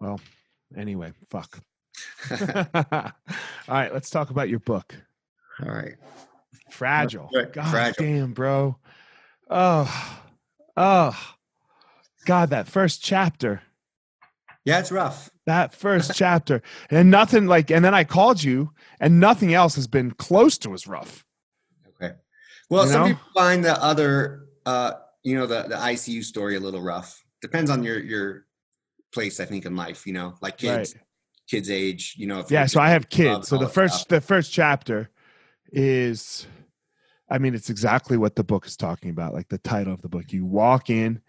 Well, 0.00 0.20
anyway, 0.76 1.12
fuck. 1.28 1.60
All 2.30 3.12
right, 3.68 3.92
let's 3.92 4.08
talk 4.08 4.30
about 4.30 4.48
your 4.48 4.60
book. 4.60 4.94
all 5.62 5.68
right. 5.70 5.96
Fragile. 6.70 7.28
Right, 7.34 7.52
God 7.52 7.70
Fragile. 7.70 8.04
damn, 8.04 8.32
bro. 8.32 8.76
Oh, 9.50 10.20
oh, 10.76 11.34
God, 12.24 12.50
that 12.50 12.68
first 12.68 13.02
chapter. 13.02 13.62
Yeah, 14.64 14.78
it's 14.78 14.92
rough. 14.92 15.30
That 15.46 15.74
first 15.74 16.12
chapter. 16.14 16.62
And 16.90 17.10
nothing 17.10 17.46
like, 17.46 17.70
and 17.70 17.84
then 17.84 17.94
I 17.94 18.04
called 18.04 18.42
you, 18.42 18.70
and 19.00 19.18
nothing 19.18 19.52
else 19.52 19.74
has 19.74 19.86
been 19.88 20.12
close 20.12 20.56
to 20.58 20.72
as 20.72 20.86
rough. 20.86 21.24
Okay. 22.00 22.14
Well, 22.68 22.84
You 22.84 22.92
some 22.92 23.00
know? 23.02 23.06
people 23.08 23.22
find 23.34 23.64
the 23.64 23.82
other, 23.82 24.46
uh, 24.66 24.92
you 25.24 25.34
know, 25.36 25.46
the, 25.46 25.64
the 25.64 25.74
ICU 25.76 26.22
story 26.22 26.56
a 26.56 26.60
little 26.60 26.82
rough. 26.82 27.24
Depends 27.42 27.70
on 27.70 27.82
your 27.82 27.98
your 27.98 28.44
place, 29.12 29.40
I 29.40 29.46
think, 29.46 29.64
in 29.66 29.74
life. 29.74 30.06
You 30.06 30.12
know, 30.12 30.34
like 30.42 30.58
kids, 30.58 30.94
Right. 30.94 31.04
kids' 31.50 31.70
age. 31.70 32.14
You 32.18 32.26
know, 32.26 32.40
if 32.40 32.50
Yeah, 32.50 32.66
so 32.66 32.80
I 32.80 32.90
have 32.90 33.08
kids. 33.08 33.48
So 33.48 33.56
the 33.56 33.68
first 33.68 34.08
the 34.10 34.20
first 34.20 34.52
chapter 34.52 35.08
is 35.72 36.46
I 37.30 37.38
mean, 37.38 37.54
it's 37.54 37.70
exactly 37.70 38.16
what 38.16 38.36
the 38.36 38.44
book 38.44 38.66
is 38.66 38.76
talking 38.76 39.10
about, 39.10 39.34
like 39.34 39.48
the 39.48 39.58
title 39.58 39.92
of 39.92 40.02
the 40.02 40.08
book. 40.08 40.32
You 40.32 40.44
walk 40.44 40.90
in 40.90 41.20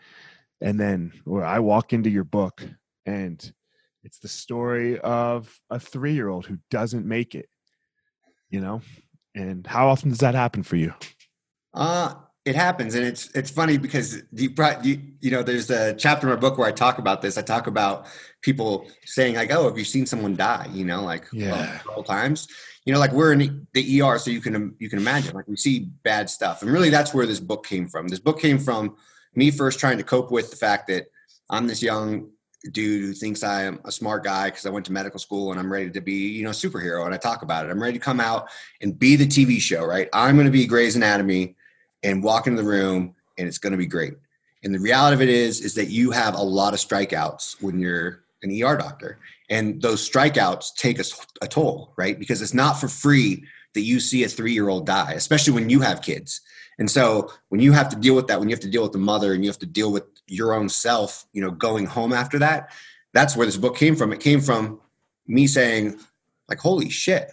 and 0.60 0.80
then 0.80 1.14
or 1.26 1.44
I 1.44 1.60
walk 1.60 1.94
into 1.94 2.10
your 2.10 2.24
book 2.24 2.64
and 3.06 3.54
it's 4.04 4.20
the 4.20 4.28
story 4.28 5.00
of 5.00 5.60
a 5.70 5.78
3-year-old 5.78 6.48
who 6.48 6.58
doesn't 6.72 7.06
make 7.06 7.36
it. 7.36 7.50
You 8.50 8.62
know? 8.62 8.82
And 9.36 9.66
how 9.66 9.88
often 9.88 10.10
does 10.10 10.20
that 10.20 10.36
happen 10.36 10.64
for 10.64 10.76
you? 10.76 10.94
Uh, 11.74 12.16
it 12.44 12.56
happens, 12.56 12.96
and 12.96 13.06
it's 13.06 13.30
it's 13.36 13.52
funny 13.52 13.78
because 13.78 14.24
you 14.32 14.50
brought 14.50 14.84
you 14.84 15.00
you 15.20 15.30
know 15.30 15.44
there's 15.44 15.70
a 15.70 15.94
chapter 15.94 16.28
in 16.28 16.34
my 16.34 16.40
book 16.40 16.58
where 16.58 16.68
I 16.68 16.72
talk 16.72 16.98
about 16.98 17.22
this. 17.22 17.38
I 17.38 17.44
talk 17.44 17.68
about 17.68 18.08
people 18.42 18.88
saying 19.06 19.36
like, 19.36 19.52
"Oh, 19.52 19.66
have 19.66 19.78
you 19.78 19.84
seen 19.84 20.08
someone 20.08 20.36
die?" 20.36 20.68
You 20.72 20.84
know, 20.84 21.04
like 21.04 21.28
Yeah. 21.32 21.80
well, 21.88 22.04
times. 22.04 22.48
You 22.86 22.94
know, 22.94 23.00
like 23.00 23.12
we're 23.12 23.34
in 23.34 23.68
the 23.74 24.02
ER, 24.02 24.18
so 24.18 24.32
you 24.32 24.42
can 24.42 24.76
you 24.80 24.90
can 24.90 25.00
imagine 25.00 25.36
like 25.36 25.48
we 25.48 25.56
see 25.56 25.90
bad 26.04 26.30
stuff, 26.30 26.62
and 26.62 26.72
really 26.72 26.90
that's 26.90 27.14
where 27.14 27.26
this 27.26 27.40
book 27.40 27.66
came 27.66 27.88
from. 27.88 28.08
This 28.08 28.20
book 28.20 28.40
came 28.40 28.58
from 28.58 28.96
me 29.36 29.52
first 29.52 29.80
trying 29.80 29.98
to 29.98 30.04
cope 30.04 30.32
with 30.32 30.50
the 30.50 30.58
fact 30.58 30.88
that 30.88 31.06
I'm 31.50 31.68
this 31.68 31.82
young 31.82 32.30
dude 32.72 33.02
who 33.04 33.14
thinks 33.14 33.44
I 33.44 33.64
am 33.64 33.80
a 33.86 33.92
smart 33.92 34.24
guy 34.24 34.50
because 34.50 34.66
I 34.66 34.70
went 34.70 34.86
to 34.86 34.92
medical 34.92 35.20
school 35.20 35.52
and 35.52 35.60
I'm 35.60 35.72
ready 35.72 35.90
to 35.90 36.02
be, 36.02 36.30
you 36.30 36.44
know, 36.44 36.52
a 36.52 36.54
superhero. 36.54 37.06
And 37.06 37.14
I 37.14 37.18
talk 37.18 37.42
about 37.42 37.66
it. 37.66 37.72
I'm 37.72 37.82
ready 37.82 37.94
to 37.94 38.04
come 38.04 38.20
out 38.20 38.50
and 38.82 38.98
be 38.98 39.16
the 39.16 39.26
TV 39.26 39.60
show, 39.60 39.84
right? 39.84 40.08
I'm 40.14 40.36
going 40.36 40.46
to 40.46 40.52
be 40.52 40.66
Grey's 40.68 40.96
Anatomy 40.96 41.56
and 42.04 42.24
walk 42.24 42.48
into 42.48 42.62
the 42.62 42.68
room 42.68 43.16
and 43.38 43.48
it's 43.48 43.58
going 43.58 43.72
to 43.72 43.78
be 43.78 43.88
great. 43.88 44.14
And 44.64 44.74
the 44.74 44.80
reality 44.80 45.16
of 45.16 45.22
it 45.22 45.30
is, 45.30 45.62
is 45.62 45.74
that 45.76 45.90
you 45.90 46.12
have 46.12 46.36
a 46.36 46.42
lot 46.42 46.74
of 46.74 46.80
strikeouts 46.80 47.62
when 47.64 47.80
you're 47.80 48.24
an 48.44 48.52
ER 48.52 48.78
doctor. 48.78 49.18
And 49.52 49.82
those 49.82 50.10
strikeouts 50.10 50.76
take 50.76 50.98
a, 50.98 51.04
a 51.42 51.48
toll, 51.48 51.94
right? 51.98 52.18
Because 52.18 52.42
it's 52.42 52.54
not 52.54 52.80
for 52.80 52.88
free 52.88 53.46
that 53.74 53.82
you 53.82 54.00
see 54.00 54.24
a 54.24 54.28
three 54.30 54.54
year 54.54 54.70
old 54.70 54.88
die, 54.88 55.12
especially 55.12 55.54
when 55.54 55.70
you 55.70 55.82
have 55.82 56.02
kids. 56.02 56.42
And 56.80 56.90
so 56.90 57.32
when 57.50 57.62
you 57.62 57.74
have 57.74 57.90
to 57.90 57.98
deal 57.98 58.16
with 58.16 58.28
that, 58.28 58.40
when 58.40 58.50
you 58.50 58.56
have 58.56 58.62
to 58.62 58.70
deal 58.70 58.82
with 58.82 58.94
the 58.94 58.98
mother 58.98 59.34
and 59.34 59.44
you 59.44 59.50
have 59.50 59.60
to 59.60 59.66
deal 59.66 59.92
with 59.92 60.06
your 60.26 60.54
own 60.54 60.70
self, 60.70 61.26
you 61.34 61.42
know, 61.42 61.52
going 61.52 61.86
home 61.86 62.14
after 62.14 62.40
that, 62.40 62.72
that's 63.14 63.36
where 63.36 63.46
this 63.46 63.58
book 63.58 63.76
came 63.76 63.96
from. 63.96 64.14
It 64.14 64.22
came 64.22 64.40
from 64.40 64.80
me 65.28 65.48
saying, 65.48 66.00
like, 66.48 66.60
holy 66.60 66.90
shit. 66.90 67.30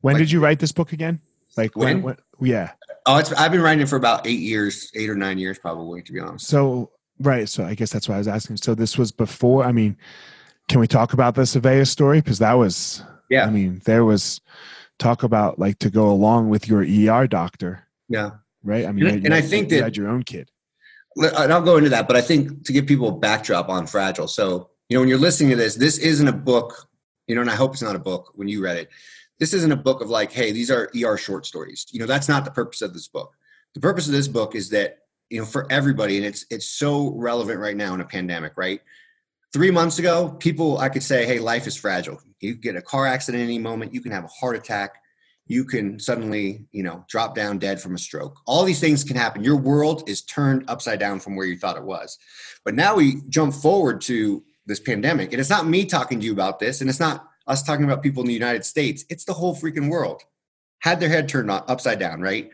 When 0.00 0.14
Like- 0.14 0.22
did 0.22 0.30
you 0.32 0.40
write 0.40 0.58
this 0.58 0.72
book 0.72 0.92
again? 0.92 1.20
Like 1.56 1.76
when, 1.76 2.02
When? 2.02 2.16
when 2.38 2.48
yeah. 2.50 2.72
Oh, 3.04 3.18
it's 3.18 3.32
I've 3.32 3.52
been 3.52 3.62
writing 3.62 3.82
it 3.82 3.88
for 3.88 3.96
about 3.96 4.26
eight 4.26 4.40
years, 4.40 4.90
eight 4.94 5.10
or 5.10 5.16
nine 5.16 5.38
years 5.38 5.58
probably, 5.58 6.02
to 6.02 6.12
be 6.12 6.20
honest. 6.20 6.46
So 6.46 6.92
right, 7.20 7.48
so 7.48 7.64
I 7.64 7.74
guess 7.74 7.90
that's 7.90 8.08
why 8.08 8.14
I 8.14 8.18
was 8.18 8.28
asking. 8.28 8.58
So 8.58 8.74
this 8.74 8.96
was 8.96 9.12
before. 9.12 9.64
I 9.64 9.72
mean, 9.72 9.96
can 10.68 10.80
we 10.80 10.86
talk 10.86 11.12
about 11.12 11.34
the 11.34 11.46
Surveyor 11.46 11.84
story? 11.84 12.20
Because 12.20 12.38
that 12.38 12.52
was, 12.54 13.02
Yeah. 13.30 13.46
I 13.46 13.50
mean, 13.50 13.80
there 13.84 14.04
was 14.04 14.40
talk 14.98 15.22
about 15.22 15.58
like 15.58 15.78
to 15.80 15.90
go 15.90 16.08
along 16.10 16.48
with 16.48 16.68
your 16.68 16.82
ER 16.82 17.26
doctor, 17.26 17.84
Yeah. 18.08 18.30
right? 18.62 18.86
I 18.86 18.92
mean, 18.92 19.06
And- 19.06 19.16
you 19.20 19.24
and 19.26 19.34
I 19.34 19.40
think 19.40 19.70
you 19.70 19.78
that- 19.78 19.84
had 19.84 19.96
your 19.96 20.08
own 20.08 20.22
kid. 20.22 20.50
And 21.16 21.52
I'll 21.52 21.62
go 21.62 21.76
into 21.76 21.90
that, 21.90 22.06
but 22.06 22.16
I 22.16 22.20
think 22.20 22.64
to 22.64 22.72
give 22.72 22.86
people 22.86 23.08
a 23.08 23.18
backdrop 23.18 23.68
on 23.68 23.86
Fragile. 23.86 24.28
So, 24.28 24.70
you 24.88 24.96
know, 24.96 25.00
when 25.00 25.08
you're 25.08 25.18
listening 25.18 25.50
to 25.50 25.56
this, 25.56 25.74
this 25.74 25.98
isn't 25.98 26.28
a 26.28 26.32
book, 26.32 26.86
you 27.26 27.34
know, 27.34 27.40
and 27.40 27.50
I 27.50 27.54
hope 27.56 27.72
it's 27.72 27.82
not 27.82 27.96
a 27.96 27.98
book 28.00 28.32
when 28.34 28.46
you 28.48 28.62
read 28.62 28.76
it. 28.76 28.88
This 29.38 29.52
isn't 29.52 29.72
a 29.72 29.76
book 29.76 30.00
of 30.00 30.10
like, 30.10 30.32
hey, 30.32 30.52
these 30.52 30.70
are 30.70 30.90
ER 30.94 31.16
short 31.16 31.44
stories. 31.46 31.86
You 31.90 32.00
know, 32.00 32.06
that's 32.06 32.28
not 32.28 32.44
the 32.44 32.50
purpose 32.50 32.82
of 32.82 32.92
this 32.92 33.08
book. 33.08 33.32
The 33.74 33.80
purpose 33.80 34.06
of 34.06 34.12
this 34.12 34.28
book 34.28 34.54
is 34.54 34.70
that 34.70 34.98
you 35.30 35.38
know, 35.40 35.44
for 35.44 35.70
everybody, 35.70 36.16
and 36.16 36.24
it's 36.24 36.46
it's 36.50 36.64
so 36.66 37.12
relevant 37.14 37.60
right 37.60 37.76
now 37.76 37.92
in 37.94 38.00
a 38.00 38.04
pandemic, 38.04 38.54
right? 38.56 38.80
Three 39.52 39.70
months 39.70 39.98
ago, 39.98 40.30
people 40.38 40.78
I 40.78 40.88
could 40.88 41.02
say, 41.02 41.24
hey, 41.24 41.38
life 41.38 41.66
is 41.66 41.76
fragile. 41.76 42.20
You 42.40 42.54
get 42.54 42.76
a 42.76 42.82
car 42.82 43.06
accident 43.06 43.42
any 43.42 43.58
moment, 43.58 43.94
you 43.94 44.00
can 44.00 44.12
have 44.12 44.24
a 44.24 44.28
heart 44.28 44.56
attack, 44.56 44.96
you 45.46 45.64
can 45.64 45.98
suddenly, 45.98 46.66
you 46.72 46.82
know, 46.82 47.04
drop 47.08 47.34
down 47.34 47.58
dead 47.58 47.80
from 47.80 47.94
a 47.94 47.98
stroke. 47.98 48.38
All 48.46 48.64
these 48.64 48.80
things 48.80 49.02
can 49.02 49.16
happen. 49.16 49.42
Your 49.42 49.56
world 49.56 50.08
is 50.08 50.22
turned 50.22 50.64
upside 50.68 51.00
down 51.00 51.20
from 51.20 51.34
where 51.34 51.46
you 51.46 51.56
thought 51.56 51.78
it 51.78 51.84
was. 51.84 52.18
But 52.64 52.74
now 52.74 52.96
we 52.96 53.22
jump 53.30 53.54
forward 53.54 54.02
to 54.02 54.44
this 54.66 54.80
pandemic, 54.80 55.32
and 55.32 55.40
it's 55.40 55.48
not 55.48 55.66
me 55.66 55.86
talking 55.86 56.20
to 56.20 56.26
you 56.26 56.32
about 56.32 56.58
this, 56.58 56.82
and 56.82 56.90
it's 56.90 57.00
not 57.00 57.26
us 57.46 57.62
talking 57.62 57.86
about 57.86 58.02
people 58.02 58.22
in 58.22 58.26
the 58.28 58.34
United 58.34 58.66
States. 58.66 59.06
It's 59.08 59.24
the 59.24 59.32
whole 59.32 59.56
freaking 59.56 59.88
world 59.88 60.22
had 60.80 61.00
their 61.00 61.08
head 61.08 61.28
turned 61.28 61.50
upside 61.50 61.98
down, 61.98 62.20
right? 62.20 62.50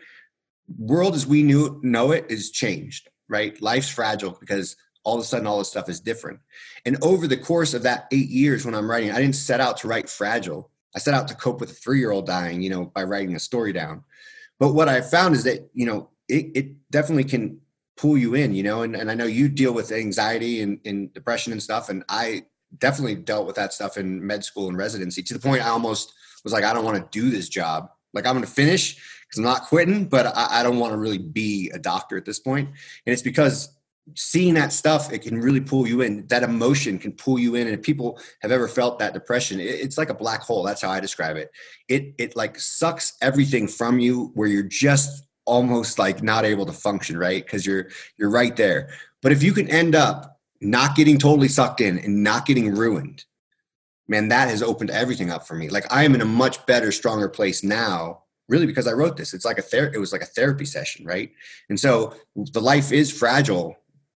World 0.79 1.15
as 1.15 1.27
we 1.27 1.43
knew 1.43 1.81
know 1.83 2.13
it 2.13 2.27
is 2.31 2.51
changed, 2.51 3.09
right? 3.29 3.61
Life's 3.61 3.89
fragile 3.89 4.37
because 4.39 4.77
all 5.05 5.15
of 5.15 5.21
a 5.21 5.25
sudden 5.25 5.47
all 5.47 5.59
this 5.59 5.69
stuff 5.69 5.89
is 5.89 6.01
different. 6.01 6.41
And 6.85 6.97
over 7.03 7.27
the 7.27 7.37
course 7.37 7.75
of 7.75 7.83
that 7.85 8.07
eight 8.11 8.29
years 8.29 8.65
when 8.65 8.75
I'm 8.75 8.91
writing, 8.91 9.13
I 9.13 9.21
didn't 9.21 9.37
set 9.37 9.61
out 9.61 9.77
to 9.79 9.89
write 9.89 10.09
fragile. 10.09 10.71
I 10.97 10.99
set 10.99 11.15
out 11.15 11.29
to 11.29 11.35
cope 11.35 11.61
with 11.61 11.71
a 11.71 11.75
three-year-old 11.75 12.27
dying, 12.27 12.63
you 12.63 12.71
know, 12.71 12.87
by 12.87 13.05
writing 13.05 13.37
a 13.37 13.41
story 13.41 13.73
down. 13.73 14.05
But 14.59 14.73
what 14.73 14.89
I 14.89 15.01
found 15.01 15.35
is 15.35 15.45
that, 15.45 15.69
you 15.75 15.87
know, 15.87 16.11
it, 16.29 16.51
it 16.55 16.91
definitely 16.91 17.25
can 17.25 17.61
pull 17.97 18.17
you 18.17 18.35
in, 18.35 18.55
you 18.55 18.63
know, 18.63 18.83
and, 18.83 18.97
and 18.97 19.11
I 19.11 19.15
know 19.15 19.27
you 19.27 19.49
deal 19.49 19.73
with 19.73 19.93
anxiety 19.93 20.63
and, 20.63 20.81
and 20.85 21.13
depression 21.13 21.53
and 21.53 21.63
stuff. 21.63 21.89
And 21.89 22.05
I 22.09 22.47
definitely 22.79 23.17
dealt 23.17 23.47
with 23.47 23.57
that 23.57 23.73
stuff 23.73 23.97
in 23.97 24.25
med 24.25 24.45
school 24.45 24.69
and 24.69 24.77
residency 24.77 25.23
to 25.23 25.35
the 25.35 25.41
point 25.41 25.65
I 25.65 25.69
almost 25.69 26.13
was 26.45 26.53
like, 26.53 26.65
I 26.65 26.73
don't 26.73 26.85
want 26.85 26.97
to 26.97 27.19
do 27.21 27.31
this 27.31 27.49
job 27.49 27.91
like 28.15 28.27
I'm 28.27 28.35
going 28.35 28.45
to 28.45 28.51
finish 28.51 28.95
because 28.95 29.39
I'm 29.39 29.45
not 29.45 29.63
quitting, 29.65 30.07
but 30.07 30.27
I, 30.27 30.61
I 30.61 30.63
don't 30.63 30.79
want 30.79 30.93
to 30.93 30.97
really 30.97 31.19
be 31.19 31.71
a 31.75 31.79
doctor 31.79 32.17
at 32.17 32.25
this 32.25 32.39
point. 32.39 32.69
And 32.69 33.13
it's 33.13 33.23
because 33.23 33.74
seeing 34.15 34.55
that 34.55 34.73
stuff, 34.73 35.13
it 35.13 35.23
can 35.23 35.41
really 35.41 35.61
pull 35.61 35.87
you 35.87 36.03
in. 36.03 36.27
That 36.27 36.43
emotion 36.43 36.99
can 36.99 37.13
pull 37.13 37.39
you 37.39 37.55
in. 37.55 37.67
And 37.67 37.75
if 37.75 37.83
people 37.83 38.21
have 38.43 38.53
ever 38.53 38.69
felt 38.69 38.99
that 38.99 39.15
depression, 39.15 39.61
it, 39.61 39.67
it's 39.67 39.97
like 39.97 40.11
a 40.11 40.15
black 40.15 40.43
hole. 40.43 40.63
That's 40.63 40.83
how 40.83 40.91
I 40.91 41.01
describe 41.01 41.37
it. 41.37 41.51
It 41.89 42.15
it 42.19 42.37
like 42.37 42.59
sucks 42.59 43.15
everything 43.23 43.67
from 43.67 43.99
you 43.99 44.31
where 44.35 44.49
you're 44.49 44.63
just 44.63 45.27
almost 45.47 45.99
like 45.99 46.23
not 46.23 46.45
able 46.45 46.67
to 46.67 46.73
function, 46.73 47.17
right? 47.17 47.45
Because 47.45 47.67
you're 47.67 47.89
you're 48.19 48.31
right 48.31 48.57
there. 48.57 48.91
But 49.23 49.33
if 49.33 49.43
you 49.43 49.53
can 49.53 49.69
end 49.69 49.95
up 49.95 50.39
not 50.61 50.97
getting 50.97 51.19
totally 51.19 51.49
sucked 51.49 51.81
in 51.81 51.99
and 51.99 52.23
not 52.23 52.47
getting 52.47 52.75
ruined, 52.75 53.25
man, 54.09 54.29
that 54.29 54.49
has 54.49 54.63
opened 54.63 54.91
everything 54.91 55.31
up 55.31 55.47
for 55.47 55.55
me. 55.55 55.69
Like 55.69 55.91
I 55.91 56.05
am 56.05 56.15
in 56.15 56.21
a 56.21 56.27
much 56.27 56.65
better, 56.67 56.93
stronger 56.93 57.29
place 57.29 57.63
now, 57.63 58.23
really 58.49 58.67
because 58.67 58.87
I 58.87 58.93
wrote 58.93 59.17
this. 59.17 59.33
It's 59.33 59.45
like 59.45 59.59
a 59.59 59.63
ther- 59.63 59.93
it 59.95 59.99
was 59.99 60.13
like 60.13 60.23
a 60.23 60.27
therapy 60.27 60.67
session, 60.67 61.07
right? 61.07 61.31
And 61.69 61.81
so 61.81 62.15
the 62.37 62.61
life 62.61 62.93
is 62.93 63.11
fragile, 63.11 63.77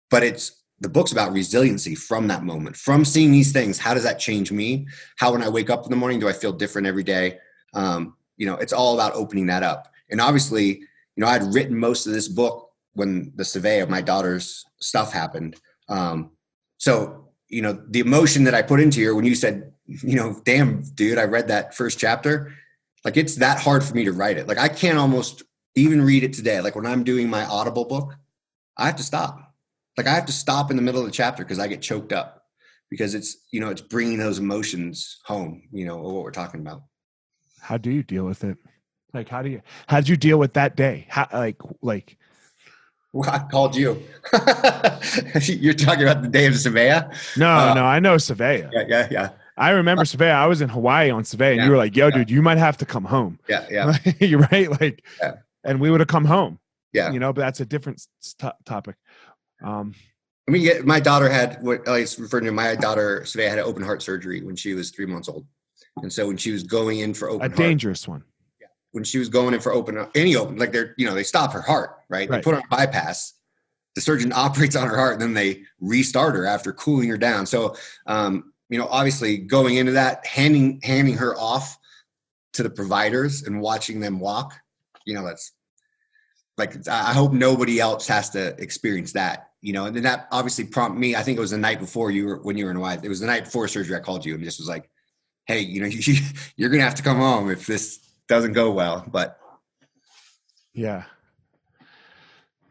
but 0.10 0.24
it's 0.24 0.64
the 0.82 0.90
book's 0.90 1.12
about 1.12 1.32
resiliency 1.32 1.96
from 1.96 2.28
that 2.28 2.44
moment, 2.44 2.76
from 2.76 3.06
seeing 3.06 3.32
these 3.32 3.52
things. 3.52 3.80
How 3.80 3.94
does 3.94 4.04
that 4.04 4.20
change 4.20 4.52
me? 4.52 4.88
How 5.18 5.32
when 5.32 5.42
I 5.42 5.50
wake 5.50 5.70
up 5.70 5.86
in 5.86 5.90
the 5.90 5.96
morning, 5.96 6.20
do 6.20 6.28
I 6.28 6.34
feel 6.34 6.52
different 6.52 6.88
every 6.88 7.04
day? 7.04 7.40
Um, 7.74 8.16
you 8.38 8.46
know, 8.46 8.56
it's 8.56 8.74
all 8.74 8.94
about 8.94 9.14
opening 9.14 9.46
that 9.48 9.64
up. 9.64 9.88
And 10.10 10.20
obviously, 10.20 10.68
you 10.68 11.22
know, 11.22 11.28
I'd 11.28 11.54
written 11.54 11.78
most 11.78 12.08
of 12.08 12.14
this 12.14 12.28
book 12.28 12.72
when 12.94 13.32
the 13.36 13.46
survey 13.46 13.80
of 13.80 13.90
my 13.90 14.02
daughter's 14.02 14.66
stuff 14.80 15.14
happened. 15.14 15.56
Um, 15.88 16.32
so, 16.78 17.30
you 17.48 17.62
know, 17.62 17.82
the 17.90 18.02
emotion 18.02 18.44
that 18.44 18.54
I 18.54 18.62
put 18.62 18.82
into 18.82 19.00
here 19.00 19.16
when 19.16 19.26
you 19.26 19.36
said 19.36 19.72
you 19.88 20.16
know, 20.16 20.40
damn, 20.44 20.82
dude, 20.96 21.18
I 21.18 21.24
read 21.24 21.48
that 21.50 21.76
first 21.76 22.00
chapter. 22.00 22.54
Like 23.04 23.18
it's 23.18 23.36
that 23.36 23.60
hard 23.60 23.84
for 23.84 23.94
me 23.94 24.04
to 24.06 24.12
write 24.12 24.38
it. 24.38 24.48
Like 24.48 24.58
I 24.58 24.68
can't 24.68 24.98
almost 24.98 25.44
even 25.76 26.02
read 26.02 26.24
it 26.24 26.34
today. 26.34 26.62
Like 26.62 26.76
when 26.76 26.86
I'm 26.86 27.04
doing 27.04 27.30
my 27.30 27.46
Audible 27.46 27.86
book, 27.86 28.16
I 28.78 28.88
have 28.88 28.96
to 28.96 29.04
stop. 29.04 29.55
Like 29.98 30.08
I 30.08 30.12
have 30.12 30.26
to 30.26 30.32
stop 30.32 30.72
in 30.72 30.78
the 30.78 30.84
middle 30.84 31.02
of 31.02 31.06
the 31.06 31.12
chapter 31.12 31.44
because 31.44 31.60
I 31.60 31.68
get 31.68 31.82
choked 31.82 32.12
up 32.12 32.44
because 32.90 33.16
it's, 33.16 33.38
you 33.52 33.60
know, 33.60 33.70
it's 33.70 33.82
bringing 33.82 34.18
those 34.18 34.40
emotions 34.40 35.20
home, 35.26 35.64
you 35.72 35.86
know, 35.86 35.98
what 35.98 36.24
we're 36.24 36.32
talking 36.32 36.60
about. 36.60 36.84
How 37.62 37.78
do 37.78 37.92
you 37.92 38.04
deal 38.04 38.26
with 38.26 38.44
it? 38.44 38.58
Like, 39.14 39.30
how 39.30 39.42
do 39.42 39.50
you, 39.50 39.62
how 39.88 39.98
did 39.98 40.10
you 40.10 40.18
deal 40.18 40.38
with 40.38 40.54
that 40.54 40.76
day? 40.76 41.06
How, 41.10 41.28
like, 41.32 41.58
like, 41.82 42.18
well, 43.14 43.30
I 43.30 43.40
called 43.40 43.78
you. 43.78 44.04
You're 45.48 45.74
talking 45.74 46.04
about 46.04 46.22
the 46.22 46.30
day 46.30 46.48
of 46.48 46.54
Savea? 46.54 47.16
No, 47.38 47.50
uh, 47.50 47.74
no, 47.74 47.86
I 47.86 48.00
know 48.00 48.16
Savea. 48.16 48.70
Yeah, 48.74 48.84
yeah, 48.90 49.08
yeah. 49.10 49.30
I 49.58 49.70
remember 49.70 50.02
uh, 50.02 50.06
Survey. 50.06 50.30
I 50.30 50.48
was 50.48 50.62
in 50.62 50.70
Hawaii 50.70 51.10
on 51.10 51.24
Survey, 51.24 51.52
and 51.52 51.60
yeah, 51.60 51.66
you 51.66 51.72
were 51.72 51.78
like, 51.78 51.96
"Yo, 51.96 52.08
yeah. 52.08 52.16
dude, 52.18 52.30
you 52.30 52.42
might 52.42 52.58
have 52.58 52.78
to 52.78 52.86
come 52.86 53.06
home." 53.06 53.40
Yeah, 53.48 53.66
yeah. 53.72 53.98
You're 54.20 54.48
right. 54.52 54.70
Like, 54.82 55.06
yeah. 55.22 55.36
and 55.64 55.80
we 55.80 55.90
would 55.90 56.02
have 56.02 56.10
come 56.10 56.26
home. 56.26 56.60
Yeah, 56.92 57.12
you 57.12 57.20
know, 57.20 57.32
but 57.32 57.42
that's 57.42 57.62
a 57.62 57.66
different 57.66 58.06
t- 58.38 58.50
topic. 58.66 58.96
Um, 59.64 59.94
I 60.48 60.52
mean, 60.52 60.62
yeah, 60.62 60.80
my 60.84 61.00
daughter 61.00 61.30
had 61.30 61.62
what 61.62 61.88
I 61.88 62.02
was 62.02 62.20
referring 62.20 62.46
to. 62.46 62.52
My 62.52 62.76
daughter 62.76 63.26
Survey 63.26 63.48
had 63.48 63.58
an 63.58 63.66
open 63.66 63.84
heart 63.84 64.02
surgery 64.02 64.44
when 64.44 64.56
she 64.56 64.74
was 64.74 64.92
three 64.92 65.06
months 65.06 65.28
old, 65.28 65.46
and 66.02 66.12
so 66.12 66.28
when 66.28 66.38
she 66.38 66.52
was 66.52 66.64
going 66.64 67.00
in 67.00 67.14
for 67.14 67.30
open, 67.30 67.46
a 67.46 67.50
heart, 67.50 67.58
dangerous 67.58 68.08
one. 68.08 68.24
Yeah, 68.62 68.68
when 68.92 69.04
she 69.04 69.18
was 69.18 69.30
going 69.30 69.54
in 69.56 69.60
for 69.60 69.74
open, 69.74 70.06
any 70.14 70.36
open, 70.36 70.58
like 70.58 70.72
they're 70.72 70.94
you 70.98 71.08
know 71.08 71.16
they 71.16 71.24
stop 71.24 71.52
her 71.54 71.62
heart, 71.62 71.98
right? 72.10 72.30
right. 72.30 72.38
They 72.38 72.44
put 72.44 72.54
her 72.54 72.62
on 72.62 72.68
bypass. 72.70 73.34
The 73.96 74.02
surgeon 74.02 74.32
operates 74.36 74.76
on 74.76 74.88
her 74.88 74.96
heart, 74.96 75.14
and 75.14 75.22
then 75.22 75.34
they 75.34 75.64
restart 75.80 76.36
her 76.36 76.46
after 76.46 76.72
cooling 76.74 77.10
her 77.10 77.18
down. 77.18 77.48
So 77.48 77.76
um, 78.06 78.54
you 78.70 78.78
know, 78.78 78.88
obviously 78.88 79.38
going 79.38 79.78
into 79.78 79.94
that, 79.94 80.26
handing 80.28 80.80
handing 80.84 81.18
her 81.18 81.36
off 81.38 81.78
to 82.54 82.64
the 82.64 82.70
providers 82.70 83.44
and 83.44 83.62
watching 83.62 84.00
them 84.00 84.20
walk, 84.20 84.54
you 85.06 85.14
know, 85.14 85.26
that's 85.26 85.52
like 86.58 86.88
I 86.88 87.14
hope 87.14 87.34
nobody 87.34 87.80
else 87.80 88.08
has 88.08 88.30
to 88.32 88.56
experience 88.62 89.12
that, 89.14 89.52
you 89.62 89.74
know. 89.74 89.86
And 89.86 89.96
then 89.96 90.04
that 90.04 90.28
obviously 90.32 90.66
prompted 90.66 91.00
me. 91.00 91.16
I 91.16 91.22
think 91.22 91.38
it 91.38 91.42
was 91.42 91.52
the 91.52 91.58
night 91.58 91.80
before 91.80 92.12
you 92.12 92.26
were 92.28 92.38
when 92.38 92.58
you 92.58 92.66
were 92.66 92.72
in 92.72 92.78
Hawaii. 92.78 92.98
It 93.04 93.10
was 93.10 93.20
the 93.20 93.28
night 93.28 93.46
before 93.46 93.68
surgery. 93.68 93.96
I 93.96 94.00
called 94.00 94.26
you 94.26 94.36
and 94.36 94.44
just 94.44 94.60
was 94.60 94.70
like, 94.70 94.90
"Hey, 95.46 95.60
you 95.60 95.82
know, 95.82 95.88
you, 95.92 96.16
you're 96.56 96.70
gonna 96.70 96.84
have 96.84 96.96
to 96.96 97.04
come 97.04 97.18
home 97.18 97.50
if 97.52 97.66
this 97.66 98.00
doesn't 98.28 98.54
go 98.54 98.72
well." 98.72 99.06
But 99.08 99.38
yeah, 100.74 101.04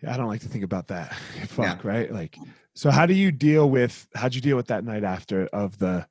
yeah, 0.03 0.15
I 0.15 0.17
don't 0.17 0.29
like 0.29 0.41
to 0.43 0.49
think 0.49 0.65
about 0.65 0.89
that. 0.89 1.15
Fuck, 1.49 1.85
yeah. 1.85 1.91
right? 1.91 2.13
Like 2.13 2.39
so 2.75 2.91
how 2.91 3.07
do 3.07 3.15
you 3.15 3.31
deal 3.31 3.71
with 3.71 4.09
how'd 4.15 4.35
you 4.35 4.41
deal 4.41 4.57
with 4.57 4.67
that 4.67 4.85
night 4.85 5.05
after 5.05 5.47
of 5.47 5.79
the 5.79 6.07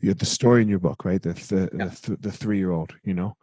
the, 0.00 0.14
the 0.14 0.26
story 0.26 0.62
in 0.62 0.68
your 0.68 0.78
book, 0.78 1.04
right? 1.04 1.20
The 1.20 1.34
the 1.34 1.70
yeah. 1.76 1.90
the, 2.02 2.16
the 2.20 2.32
three 2.32 2.58
year 2.58 2.70
old, 2.70 2.94
you 3.04 3.14
know. 3.14 3.36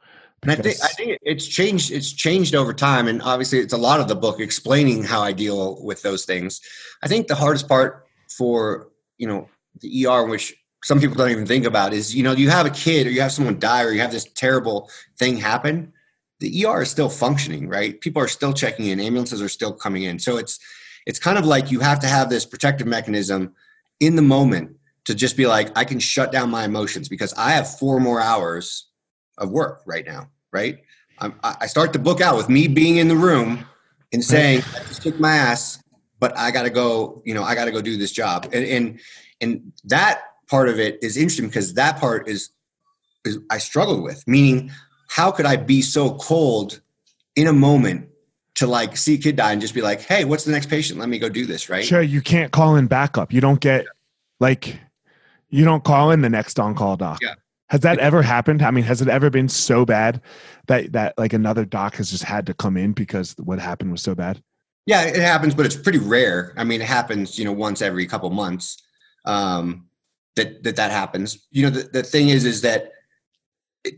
Because... 0.45 0.81
I 0.81 0.87
think 0.87 1.09
I 1.09 1.15
think 1.15 1.19
it's 1.23 1.47
changed. 1.47 1.91
It's 1.91 2.11
changed 2.11 2.55
over 2.55 2.73
time, 2.73 3.07
and 3.07 3.21
obviously, 3.21 3.59
it's 3.59 3.73
a 3.73 3.77
lot 3.77 3.99
of 3.99 4.07
the 4.07 4.15
book 4.15 4.39
explaining 4.39 5.03
how 5.03 5.21
I 5.21 5.31
deal 5.31 5.83
with 5.83 6.01
those 6.01 6.25
things. 6.25 6.61
I 7.01 7.07
think 7.07 7.27
the 7.27 7.35
hardest 7.35 7.67
part 7.67 8.07
for 8.29 8.89
you 9.17 9.27
know 9.27 9.49
the 9.81 10.05
ER, 10.05 10.25
which 10.25 10.55
some 10.83 10.99
people 10.99 11.15
don't 11.15 11.31
even 11.31 11.45
think 11.45 11.65
about, 11.65 11.93
is 11.93 12.15
you 12.15 12.23
know 12.23 12.33
you 12.33 12.49
have 12.49 12.65
a 12.65 12.71
kid 12.71 13.07
or 13.07 13.11
you 13.11 13.21
have 13.21 13.31
someone 13.31 13.59
die 13.59 13.83
or 13.83 13.91
you 13.91 14.01
have 14.01 14.11
this 14.11 14.25
terrible 14.35 14.89
thing 15.17 15.37
happen. 15.37 15.93
The 16.39 16.65
ER 16.65 16.81
is 16.81 16.91
still 16.91 17.09
functioning, 17.09 17.69
right? 17.69 17.99
People 18.01 18.21
are 18.21 18.27
still 18.27 18.53
checking 18.53 18.87
in. 18.87 18.99
Ambulances 18.99 19.41
are 19.41 19.49
still 19.49 19.71
coming 19.71 20.03
in. 20.03 20.19
So 20.19 20.37
it's 20.37 20.59
it's 21.05 21.19
kind 21.19 21.37
of 21.37 21.45
like 21.45 21.71
you 21.71 21.79
have 21.79 21.99
to 21.99 22.07
have 22.07 22.29
this 22.29 22.45
protective 22.45 22.87
mechanism 22.87 23.53
in 23.99 24.15
the 24.15 24.21
moment 24.21 24.75
to 25.05 25.15
just 25.15 25.35
be 25.35 25.47
like, 25.47 25.77
I 25.77 25.83
can 25.83 25.99
shut 25.99 26.31
down 26.31 26.49
my 26.49 26.63
emotions 26.63 27.09
because 27.09 27.33
I 27.33 27.51
have 27.51 27.77
four 27.77 27.99
more 27.99 28.21
hours 28.21 28.87
of 29.37 29.49
work 29.49 29.81
right 29.85 30.05
now, 30.05 30.29
right? 30.53 30.79
I'm, 31.19 31.35
i 31.43 31.67
start 31.67 31.93
the 31.93 31.99
book 31.99 32.21
out 32.21 32.37
with 32.37 32.49
me 32.49 32.67
being 32.67 32.97
in 32.97 33.07
the 33.07 33.15
room 33.15 33.65
and 34.11 34.23
saying, 34.23 34.59
I 34.59 34.79
just 34.79 35.03
kicked 35.03 35.19
my 35.19 35.35
ass, 35.35 35.81
but 36.19 36.37
I 36.37 36.51
got 36.51 36.63
to 36.63 36.69
go, 36.69 37.21
you 37.25 37.33
know, 37.33 37.43
I 37.43 37.55
got 37.55 37.65
to 37.65 37.71
go 37.71 37.81
do 37.81 37.97
this 37.97 38.11
job. 38.11 38.49
And, 38.53 38.65
and, 38.65 38.99
and 39.41 39.73
that 39.85 40.21
part 40.47 40.69
of 40.69 40.79
it 40.79 40.99
is 41.01 41.17
interesting 41.17 41.47
because 41.47 41.73
that 41.73 41.99
part 41.99 42.27
is, 42.27 42.51
is 43.25 43.39
I 43.49 43.57
struggled 43.57 44.03
with, 44.03 44.23
meaning 44.27 44.71
how 45.09 45.31
could 45.31 45.45
I 45.45 45.55
be 45.55 45.81
so 45.81 46.15
cold 46.15 46.81
in 47.35 47.47
a 47.47 47.53
moment 47.53 48.09
to 48.55 48.67
like 48.67 48.95
see 48.95 49.15
a 49.15 49.17
kid 49.17 49.35
die 49.35 49.51
and 49.51 49.61
just 49.61 49.73
be 49.73 49.81
like, 49.81 50.01
hey, 50.01 50.25
what's 50.25 50.43
the 50.43 50.51
next 50.51 50.69
patient? 50.69 50.99
Let 50.99 51.09
me 51.09 51.19
go 51.19 51.29
do 51.29 51.45
this, 51.45 51.69
right? 51.69 51.83
Sure, 51.83 52.01
you 52.01 52.21
can't 52.21 52.51
call 52.51 52.75
in 52.75 52.87
backup. 52.87 53.33
You 53.33 53.41
don't 53.41 53.59
get 53.59 53.85
like 54.39 54.79
you 55.49 55.65
don't 55.65 55.83
call 55.83 56.11
in 56.11 56.21
the 56.21 56.29
next 56.29 56.59
on 56.59 56.75
call 56.75 56.97
doc. 56.97 57.19
Yeah. 57.21 57.33
Has 57.73 57.81
that 57.81 57.97
ever 57.97 58.21
happened? 58.21 58.61
I 58.61 58.69
mean, 58.69 58.83
has 58.83 59.01
it 59.01 59.07
ever 59.07 59.31
been 59.31 59.49
so 59.49 59.83
bad 59.83 60.21
that 60.67 60.91
that 60.91 61.17
like 61.17 61.33
another 61.33 61.65
doc 61.65 61.95
has 61.95 62.11
just 62.11 62.23
had 62.23 62.45
to 62.45 62.53
come 62.53 62.77
in 62.77 62.91
because 62.93 63.33
what 63.39 63.57
happened 63.57 63.91
was 63.91 64.03
so 64.03 64.13
bad? 64.13 64.43
Yeah, 64.85 65.01
it 65.01 65.15
happens, 65.15 65.55
but 65.55 65.65
it's 65.65 65.75
pretty 65.75 65.97
rare. 65.97 66.53
I 66.55 66.65
mean, 66.65 66.81
it 66.81 66.87
happens, 66.87 67.39
you 67.39 67.45
know, 67.45 67.51
once 67.51 67.81
every 67.81 68.05
couple 68.05 68.29
months. 68.29 68.79
Um, 69.25 69.87
that 70.35 70.61
that 70.61 70.75
that 70.75 70.91
happens. 70.91 71.47
You 71.49 71.63
know, 71.63 71.69
the, 71.71 71.89
the 71.91 72.03
thing 72.03 72.29
is, 72.29 72.45
is 72.45 72.61
that 72.61 72.91
it, 73.83 73.95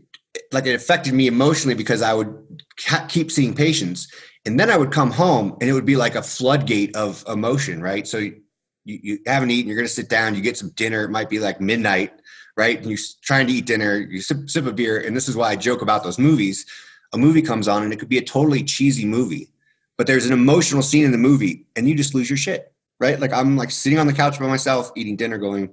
like 0.52 0.64
it 0.64 0.74
affected 0.74 1.12
me 1.12 1.26
emotionally 1.26 1.74
because 1.74 2.00
I 2.00 2.14
would 2.14 2.62
keep 3.08 3.30
seeing 3.30 3.54
patients 3.54 4.10
and 4.46 4.58
then 4.58 4.70
I 4.70 4.78
would 4.78 4.90
come 4.90 5.10
home 5.10 5.54
and 5.60 5.68
it 5.68 5.74
would 5.74 5.84
be 5.84 5.96
like 5.96 6.14
a 6.14 6.22
floodgate 6.22 6.96
of 6.96 7.22
emotion, 7.28 7.82
right? 7.82 8.08
So 8.08 8.16
you, 8.16 8.40
you 8.86 9.18
haven't 9.26 9.50
eaten, 9.50 9.68
you're 9.68 9.76
going 9.76 9.86
to 9.86 9.92
sit 9.92 10.08
down, 10.08 10.34
you 10.34 10.40
get 10.40 10.56
some 10.56 10.70
dinner. 10.70 11.04
It 11.04 11.10
might 11.10 11.28
be 11.28 11.40
like 11.40 11.60
midnight, 11.60 12.22
right? 12.56 12.78
And 12.78 12.88
you're 12.90 12.98
trying 13.22 13.46
to 13.46 13.52
eat 13.52 13.66
dinner, 13.66 13.98
you 13.98 14.20
sip, 14.20 14.48
sip 14.48 14.66
a 14.66 14.72
beer. 14.72 14.98
And 14.98 15.16
this 15.16 15.28
is 15.28 15.36
why 15.36 15.50
I 15.50 15.56
joke 15.56 15.82
about 15.82 16.02
those 16.02 16.18
movies. 16.18 16.66
A 17.12 17.18
movie 17.18 17.42
comes 17.42 17.68
on 17.68 17.82
and 17.82 17.92
it 17.92 17.98
could 17.98 18.08
be 18.08 18.18
a 18.18 18.22
totally 18.22 18.62
cheesy 18.62 19.04
movie, 19.04 19.48
but 19.96 20.06
there's 20.06 20.26
an 20.26 20.32
emotional 20.32 20.82
scene 20.82 21.04
in 21.04 21.12
the 21.12 21.18
movie 21.18 21.66
and 21.76 21.88
you 21.88 21.94
just 21.94 22.14
lose 22.14 22.28
your 22.28 22.36
shit, 22.36 22.72
right? 22.98 23.20
Like 23.20 23.32
I'm 23.32 23.56
like 23.56 23.70
sitting 23.70 23.98
on 23.98 24.06
the 24.06 24.12
couch 24.12 24.38
by 24.40 24.46
myself 24.46 24.90
eating 24.96 25.16
dinner 25.16 25.38
going, 25.38 25.72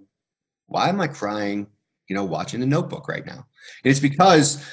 why 0.67 0.89
am 0.89 1.02
I 1.02 1.08
crying, 1.08 1.67
you 2.08 2.15
know, 2.15 2.24
watching 2.24 2.60
the 2.60 2.65
notebook 2.65 3.08
right 3.08 3.26
now? 3.26 3.46
And 3.84 3.91
it's 3.91 4.00
because 4.00 4.63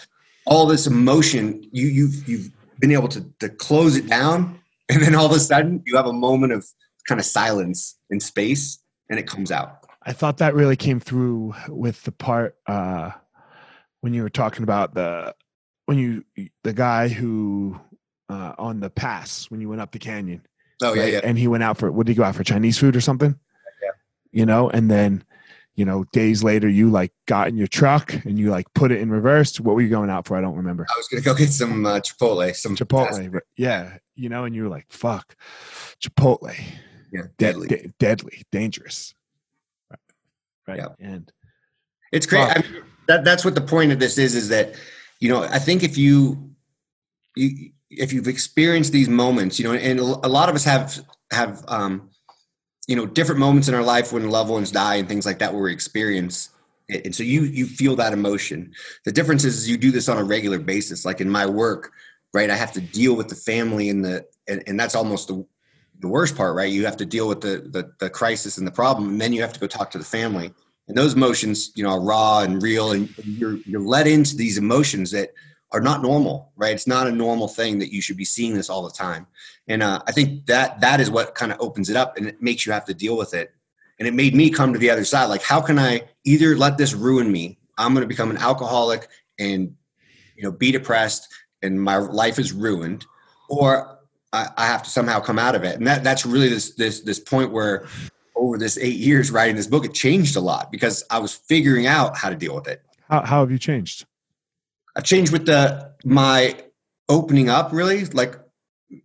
all 0.46 0.66
this 0.66 0.86
emotion, 0.86 1.66
you, 1.72 1.86
you've, 1.86 2.28
you've 2.28 2.50
been 2.80 2.92
able 2.92 3.08
to, 3.08 3.24
to 3.38 3.48
close 3.48 3.96
it 3.96 4.08
down. 4.08 4.58
And 4.88 5.00
then 5.00 5.14
all 5.14 5.26
of 5.26 5.32
a 5.32 5.38
sudden 5.38 5.84
you 5.86 5.96
have 5.96 6.06
a 6.06 6.12
moment 6.12 6.52
of 6.52 6.66
kind 7.06 7.20
of 7.20 7.24
silence 7.24 7.96
in 8.10 8.18
space 8.18 8.80
and 9.08 9.20
it 9.20 9.26
comes 9.28 9.52
out. 9.52 9.79
I 10.10 10.12
thought 10.12 10.38
that 10.38 10.56
really 10.56 10.74
came 10.74 10.98
through 10.98 11.54
with 11.68 12.02
the 12.02 12.10
part 12.10 12.56
uh, 12.66 13.12
when 14.00 14.12
you 14.12 14.24
were 14.24 14.28
talking 14.28 14.64
about 14.64 14.92
the 14.92 15.36
when 15.86 15.98
you 15.98 16.24
the 16.64 16.72
guy 16.72 17.06
who 17.06 17.78
uh, 18.28 18.54
on 18.58 18.80
the 18.80 18.90
pass 18.90 19.48
when 19.52 19.60
you 19.60 19.68
went 19.68 19.80
up 19.80 19.92
the 19.92 20.00
canyon. 20.00 20.44
Oh 20.82 20.94
yeah, 20.94 21.02
right? 21.02 21.12
yeah. 21.12 21.20
And 21.22 21.38
he 21.38 21.46
went 21.46 21.62
out 21.62 21.78
for 21.78 21.92
what 21.92 22.06
did 22.06 22.14
he 22.14 22.16
go 22.16 22.24
out 22.24 22.34
for 22.34 22.42
Chinese 22.42 22.76
food 22.76 22.96
or 22.96 23.00
something? 23.00 23.38
Yeah. 23.80 23.90
You 24.32 24.46
know, 24.46 24.68
and 24.68 24.90
then 24.90 25.22
you 25.76 25.84
know 25.84 26.02
days 26.12 26.42
later 26.42 26.68
you 26.68 26.90
like 26.90 27.12
got 27.28 27.46
in 27.46 27.56
your 27.56 27.68
truck 27.68 28.12
and 28.24 28.36
you 28.36 28.50
like 28.50 28.66
put 28.74 28.90
it 28.90 29.00
in 29.00 29.12
reverse. 29.12 29.60
What 29.60 29.76
were 29.76 29.80
you 29.80 29.90
going 29.90 30.10
out 30.10 30.26
for? 30.26 30.36
I 30.36 30.40
don't 30.40 30.56
remember. 30.56 30.88
I 30.92 30.98
was 30.98 31.06
gonna 31.06 31.22
go 31.22 31.34
get 31.34 31.52
some 31.52 31.86
uh, 31.86 32.00
Chipotle. 32.00 32.52
Some 32.56 32.74
Chipotle, 32.74 33.42
yeah. 33.56 33.98
You 34.16 34.28
know, 34.28 34.42
and 34.42 34.56
you 34.56 34.64
were 34.64 34.70
like, 34.70 34.86
"Fuck, 34.90 35.36
Chipotle." 36.02 36.52
Yeah, 37.12 37.26
deadly, 37.38 37.68
de- 37.68 37.92
deadly, 38.00 38.42
dangerous. 38.50 39.14
Right. 40.70 40.78
Yeah. 40.78 41.06
And 41.12 41.32
it's 42.12 42.26
great. 42.26 42.48
I 42.48 42.60
mean, 42.60 42.82
that 43.08 43.24
that's 43.24 43.44
what 43.44 43.54
the 43.54 43.60
point 43.60 43.92
of 43.92 43.98
this 43.98 44.18
is. 44.18 44.34
Is 44.34 44.48
that 44.50 44.74
you 45.18 45.28
know 45.28 45.42
I 45.42 45.58
think 45.58 45.82
if 45.82 45.98
you 45.98 46.54
you 47.36 47.70
if 47.90 48.12
you've 48.12 48.28
experienced 48.28 48.92
these 48.92 49.08
moments, 49.08 49.58
you 49.58 49.64
know, 49.64 49.74
and 49.74 49.98
a 49.98 50.04
lot 50.04 50.48
of 50.48 50.54
us 50.54 50.64
have 50.64 51.04
have 51.32 51.64
um, 51.66 52.10
you 52.86 52.96
know 52.96 53.06
different 53.06 53.40
moments 53.40 53.68
in 53.68 53.74
our 53.74 53.82
life 53.82 54.12
when 54.12 54.30
loved 54.30 54.50
ones 54.50 54.70
die 54.70 54.96
and 54.96 55.08
things 55.08 55.26
like 55.26 55.38
that 55.38 55.52
where 55.52 55.62
we 55.62 55.72
experience 55.72 56.50
it. 56.88 57.04
and 57.04 57.14
so 57.14 57.22
you 57.22 57.42
you 57.42 57.66
feel 57.66 57.94
that 57.94 58.12
emotion 58.12 58.72
the 59.04 59.12
difference 59.12 59.44
is 59.44 59.68
you 59.68 59.76
do 59.76 59.92
this 59.92 60.08
on 60.08 60.18
a 60.18 60.24
regular 60.24 60.58
basis 60.58 61.04
like 61.04 61.20
in 61.20 61.30
my 61.30 61.46
work 61.46 61.92
right 62.34 62.50
i 62.50 62.56
have 62.56 62.72
to 62.72 62.80
deal 62.80 63.14
with 63.14 63.28
the 63.28 63.36
family 63.36 63.90
and 63.90 64.04
the 64.04 64.24
and, 64.48 64.64
and 64.66 64.80
that's 64.80 64.96
almost 64.96 65.28
the 65.28 65.46
the 66.00 66.08
worst 66.08 66.36
part, 66.36 66.54
right? 66.54 66.72
You 66.72 66.84
have 66.86 66.96
to 66.98 67.06
deal 67.06 67.28
with 67.28 67.40
the, 67.40 67.68
the, 67.70 67.92
the 67.98 68.10
crisis 68.10 68.58
and 68.58 68.66
the 68.66 68.72
problem, 68.72 69.08
and 69.10 69.20
then 69.20 69.32
you 69.32 69.42
have 69.42 69.52
to 69.52 69.60
go 69.60 69.66
talk 69.66 69.90
to 69.92 69.98
the 69.98 70.04
family. 70.04 70.52
And 70.88 70.96
those 70.96 71.14
emotions, 71.14 71.70
you 71.76 71.84
know, 71.84 71.90
are 71.90 72.00
raw 72.00 72.40
and 72.40 72.62
real, 72.62 72.92
and 72.92 73.14
you're 73.24 73.58
you're 73.58 73.80
led 73.80 74.08
into 74.08 74.34
these 74.34 74.58
emotions 74.58 75.12
that 75.12 75.30
are 75.72 75.80
not 75.80 76.02
normal, 76.02 76.52
right? 76.56 76.72
It's 76.72 76.88
not 76.88 77.06
a 77.06 77.12
normal 77.12 77.46
thing 77.46 77.78
that 77.78 77.92
you 77.92 78.02
should 78.02 78.16
be 78.16 78.24
seeing 78.24 78.54
this 78.54 78.68
all 78.68 78.82
the 78.82 78.90
time. 78.90 79.26
And 79.68 79.84
uh, 79.84 80.02
I 80.08 80.12
think 80.12 80.46
that 80.46 80.80
that 80.80 80.98
is 80.98 81.08
what 81.08 81.36
kind 81.36 81.52
of 81.52 81.60
opens 81.60 81.90
it 81.90 81.96
up, 81.96 82.16
and 82.16 82.26
it 82.26 82.42
makes 82.42 82.66
you 82.66 82.72
have 82.72 82.86
to 82.86 82.94
deal 82.94 83.16
with 83.16 83.34
it. 83.34 83.52
And 83.98 84.08
it 84.08 84.14
made 84.14 84.34
me 84.34 84.50
come 84.50 84.72
to 84.72 84.78
the 84.78 84.90
other 84.90 85.04
side. 85.04 85.26
Like, 85.26 85.42
how 85.42 85.60
can 85.60 85.78
I 85.78 86.02
either 86.24 86.56
let 86.56 86.76
this 86.76 86.94
ruin 86.94 87.30
me? 87.30 87.58
I'm 87.78 87.92
going 87.94 88.02
to 88.02 88.08
become 88.08 88.30
an 88.30 88.38
alcoholic 88.38 89.08
and 89.38 89.74
you 90.34 90.42
know 90.42 90.50
be 90.50 90.72
depressed, 90.72 91.32
and 91.62 91.80
my 91.80 91.98
life 91.98 92.38
is 92.38 92.52
ruined, 92.52 93.06
or 93.48 93.99
I, 94.32 94.48
I 94.56 94.66
have 94.66 94.82
to 94.84 94.90
somehow 94.90 95.20
come 95.20 95.38
out 95.38 95.54
of 95.54 95.64
it. 95.64 95.76
And 95.76 95.86
that 95.86 96.04
that's 96.04 96.24
really 96.24 96.48
this 96.48 96.74
this 96.74 97.00
this 97.00 97.18
point 97.18 97.52
where 97.52 97.86
over 98.36 98.56
this 98.56 98.78
eight 98.78 98.96
years 98.96 99.30
writing 99.30 99.56
this 99.56 99.66
book, 99.66 99.84
it 99.84 99.94
changed 99.94 100.36
a 100.36 100.40
lot 100.40 100.72
because 100.72 101.04
I 101.10 101.18
was 101.18 101.34
figuring 101.34 101.86
out 101.86 102.16
how 102.16 102.30
to 102.30 102.36
deal 102.36 102.54
with 102.54 102.68
it. 102.68 102.82
How, 103.08 103.22
how 103.22 103.40
have 103.40 103.50
you 103.50 103.58
changed? 103.58 104.06
I've 104.96 105.04
changed 105.04 105.32
with 105.32 105.46
the 105.46 105.92
my 106.04 106.56
opening 107.08 107.48
up 107.48 107.72
really, 107.72 108.04
like 108.06 108.36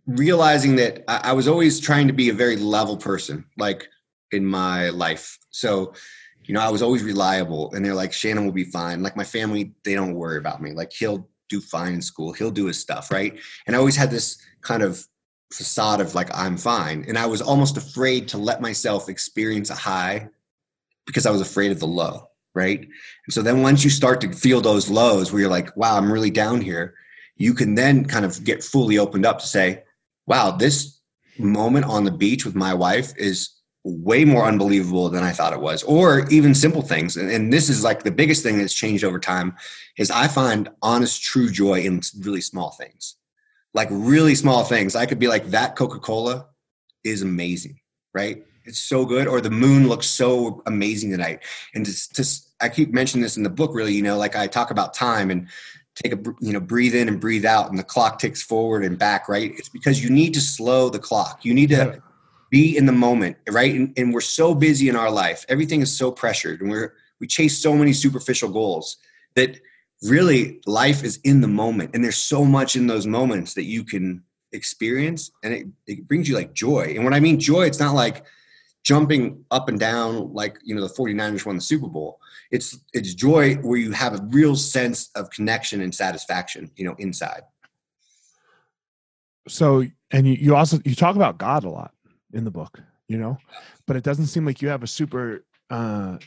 realizing 0.06 0.76
that 0.76 1.04
I, 1.08 1.30
I 1.30 1.32
was 1.32 1.48
always 1.48 1.80
trying 1.80 2.06
to 2.06 2.12
be 2.12 2.28
a 2.28 2.32
very 2.34 2.56
level 2.56 2.96
person, 2.96 3.44
like 3.56 3.88
in 4.32 4.44
my 4.44 4.90
life. 4.90 5.38
So, 5.50 5.94
you 6.44 6.54
know, 6.54 6.60
I 6.60 6.70
was 6.70 6.82
always 6.82 7.02
reliable 7.02 7.72
and 7.74 7.84
they're 7.84 7.94
like, 7.94 8.12
Shannon 8.12 8.44
will 8.44 8.52
be 8.52 8.64
fine. 8.64 9.02
Like 9.02 9.16
my 9.16 9.24
family, 9.24 9.72
they 9.84 9.94
don't 9.94 10.14
worry 10.14 10.38
about 10.38 10.62
me. 10.62 10.72
Like 10.72 10.92
he'll 10.92 11.28
do 11.48 11.60
fine 11.60 11.94
in 11.94 12.02
school. 12.02 12.32
He'll 12.32 12.50
do 12.50 12.66
his 12.66 12.78
stuff. 12.78 13.10
Right. 13.10 13.38
And 13.66 13.74
I 13.74 13.78
always 13.78 13.96
had 13.96 14.10
this 14.10 14.38
kind 14.62 14.82
of 14.82 15.06
facade 15.52 16.00
of 16.00 16.14
like 16.14 16.34
I'm 16.34 16.56
fine. 16.56 17.04
And 17.08 17.18
I 17.18 17.26
was 17.26 17.40
almost 17.40 17.76
afraid 17.76 18.28
to 18.28 18.38
let 18.38 18.60
myself 18.60 19.08
experience 19.08 19.70
a 19.70 19.74
high 19.74 20.28
because 21.06 21.26
I 21.26 21.30
was 21.30 21.40
afraid 21.40 21.70
of 21.70 21.80
the 21.80 21.86
low, 21.86 22.28
right? 22.54 22.80
And 22.80 23.30
so 23.30 23.42
then 23.42 23.62
once 23.62 23.84
you 23.84 23.90
start 23.90 24.20
to 24.22 24.32
feel 24.32 24.60
those 24.60 24.90
lows 24.90 25.32
where 25.32 25.40
you're 25.40 25.50
like, 25.50 25.76
wow, 25.76 25.96
I'm 25.96 26.12
really 26.12 26.30
down 26.30 26.60
here, 26.60 26.94
you 27.36 27.54
can 27.54 27.74
then 27.74 28.04
kind 28.04 28.24
of 28.24 28.42
get 28.42 28.64
fully 28.64 28.98
opened 28.98 29.24
up 29.24 29.38
to 29.38 29.46
say, 29.46 29.84
wow, 30.26 30.50
this 30.50 31.00
moment 31.38 31.84
on 31.84 32.04
the 32.04 32.10
beach 32.10 32.44
with 32.44 32.54
my 32.54 32.74
wife 32.74 33.12
is 33.16 33.50
way 33.84 34.24
more 34.24 34.46
unbelievable 34.46 35.08
than 35.10 35.22
I 35.22 35.30
thought 35.30 35.52
it 35.52 35.60
was, 35.60 35.84
or 35.84 36.26
even 36.28 36.56
simple 36.56 36.82
things. 36.82 37.16
And, 37.16 37.30
and, 37.30 37.52
this 37.52 37.68
is 37.68 37.84
like 37.84 38.02
the 38.02 38.10
biggest 38.10 38.42
thing 38.42 38.58
that's 38.58 38.74
changed 38.74 39.04
over 39.04 39.20
time 39.20 39.54
is 39.96 40.10
I 40.10 40.26
find 40.26 40.68
honest, 40.82 41.22
true 41.22 41.48
joy 41.50 41.82
in 41.82 42.00
really 42.18 42.40
small 42.40 42.72
things 42.72 43.14
like 43.76 43.88
really 43.90 44.34
small 44.34 44.64
things. 44.64 44.96
I 44.96 45.04
could 45.04 45.18
be 45.18 45.28
like, 45.28 45.50
that 45.50 45.76
Coca 45.76 45.98
Cola 45.98 46.46
is 47.04 47.20
amazing, 47.20 47.78
right? 48.14 48.42
It's 48.64 48.78
so 48.80 49.04
good. 49.04 49.28
Or 49.28 49.40
the 49.40 49.50
moon 49.50 49.86
looks 49.86 50.06
so 50.06 50.62
amazing 50.64 51.10
tonight. 51.10 51.44
And 51.74 51.84
just, 51.84 52.16
just 52.16 52.54
I 52.60 52.70
keep 52.70 52.92
mentioning 52.92 53.22
this 53.22 53.36
in 53.36 53.42
the 53.42 53.50
book, 53.50 53.72
really, 53.74 53.92
you 53.92 54.02
know, 54.02 54.16
like 54.16 54.34
I 54.34 54.46
talk 54.46 54.70
about 54.70 54.94
time 54.94 55.30
and 55.30 55.46
take 55.94 56.14
a, 56.14 56.18
you 56.40 56.52
know, 56.54 56.60
breathe 56.60 56.94
in 56.94 57.06
and 57.06 57.20
breathe 57.20 57.44
out, 57.44 57.68
and 57.68 57.78
the 57.78 57.84
clock 57.84 58.18
ticks 58.18 58.42
forward 58.42 58.82
and 58.82 58.98
back, 58.98 59.28
right? 59.28 59.52
It's 59.58 59.68
because 59.68 60.02
you 60.02 60.10
need 60.10 60.32
to 60.34 60.40
slow 60.40 60.88
the 60.88 60.98
clock. 60.98 61.44
You 61.44 61.54
need 61.54 61.68
to 61.70 62.02
be 62.50 62.76
in 62.76 62.86
the 62.86 62.92
moment, 62.92 63.36
right? 63.50 63.74
And, 63.74 63.92
and 63.98 64.12
we're 64.12 64.20
so 64.20 64.54
busy 64.54 64.88
in 64.88 64.96
our 64.96 65.10
life. 65.10 65.44
Everything 65.48 65.82
is 65.82 65.96
so 65.96 66.10
pressured, 66.10 66.60
and 66.60 66.70
we're, 66.70 66.94
we 67.20 67.26
chase 67.26 67.58
so 67.58 67.74
many 67.74 67.92
superficial 67.92 68.50
goals 68.50 68.96
that 69.36 69.60
really 70.02 70.60
life 70.66 71.04
is 71.04 71.18
in 71.24 71.40
the 71.40 71.48
moment 71.48 71.90
and 71.94 72.04
there's 72.04 72.18
so 72.18 72.44
much 72.44 72.76
in 72.76 72.86
those 72.86 73.06
moments 73.06 73.54
that 73.54 73.64
you 73.64 73.84
can 73.84 74.22
experience 74.52 75.30
and 75.42 75.52
it, 75.54 75.66
it 75.86 76.06
brings 76.06 76.28
you 76.28 76.34
like 76.34 76.52
joy 76.52 76.92
and 76.94 77.04
when 77.04 77.14
i 77.14 77.20
mean 77.20 77.38
joy 77.40 77.62
it's 77.62 77.80
not 77.80 77.94
like 77.94 78.24
jumping 78.86 79.44
up 79.50 79.68
and 79.68 79.80
down 79.80 80.32
like 80.32 80.58
you 80.62 80.72
know 80.72 80.80
the 80.86 80.94
49ers 80.94 81.44
won 81.44 81.56
the 81.56 81.60
super 81.60 81.88
bowl. 81.88 82.20
It's 82.52 82.78
it's 82.92 83.14
joy 83.14 83.56
where 83.56 83.76
you 83.76 83.90
have 83.90 84.14
a 84.14 84.22
real 84.28 84.54
sense 84.54 85.10
of 85.16 85.28
connection 85.30 85.80
and 85.80 85.92
satisfaction 85.92 86.70
you 86.76 86.84
know 86.84 86.94
inside. 86.98 87.42
So 89.48 89.84
and 90.12 90.24
you, 90.28 90.34
you 90.34 90.54
also 90.54 90.78
you 90.84 90.94
talk 90.94 91.16
about 91.16 91.36
god 91.36 91.64
a 91.64 91.68
lot 91.68 91.92
in 92.32 92.44
the 92.44 92.50
book 92.52 92.80
you 93.08 93.18
know? 93.18 93.38
But 93.86 93.96
it 93.96 94.02
doesn't 94.02 94.26
seem 94.26 94.44
like 94.44 94.62
you 94.62 94.68
have 94.68 94.82
a 94.82 94.86
super 94.86 95.44
uh 95.70 96.18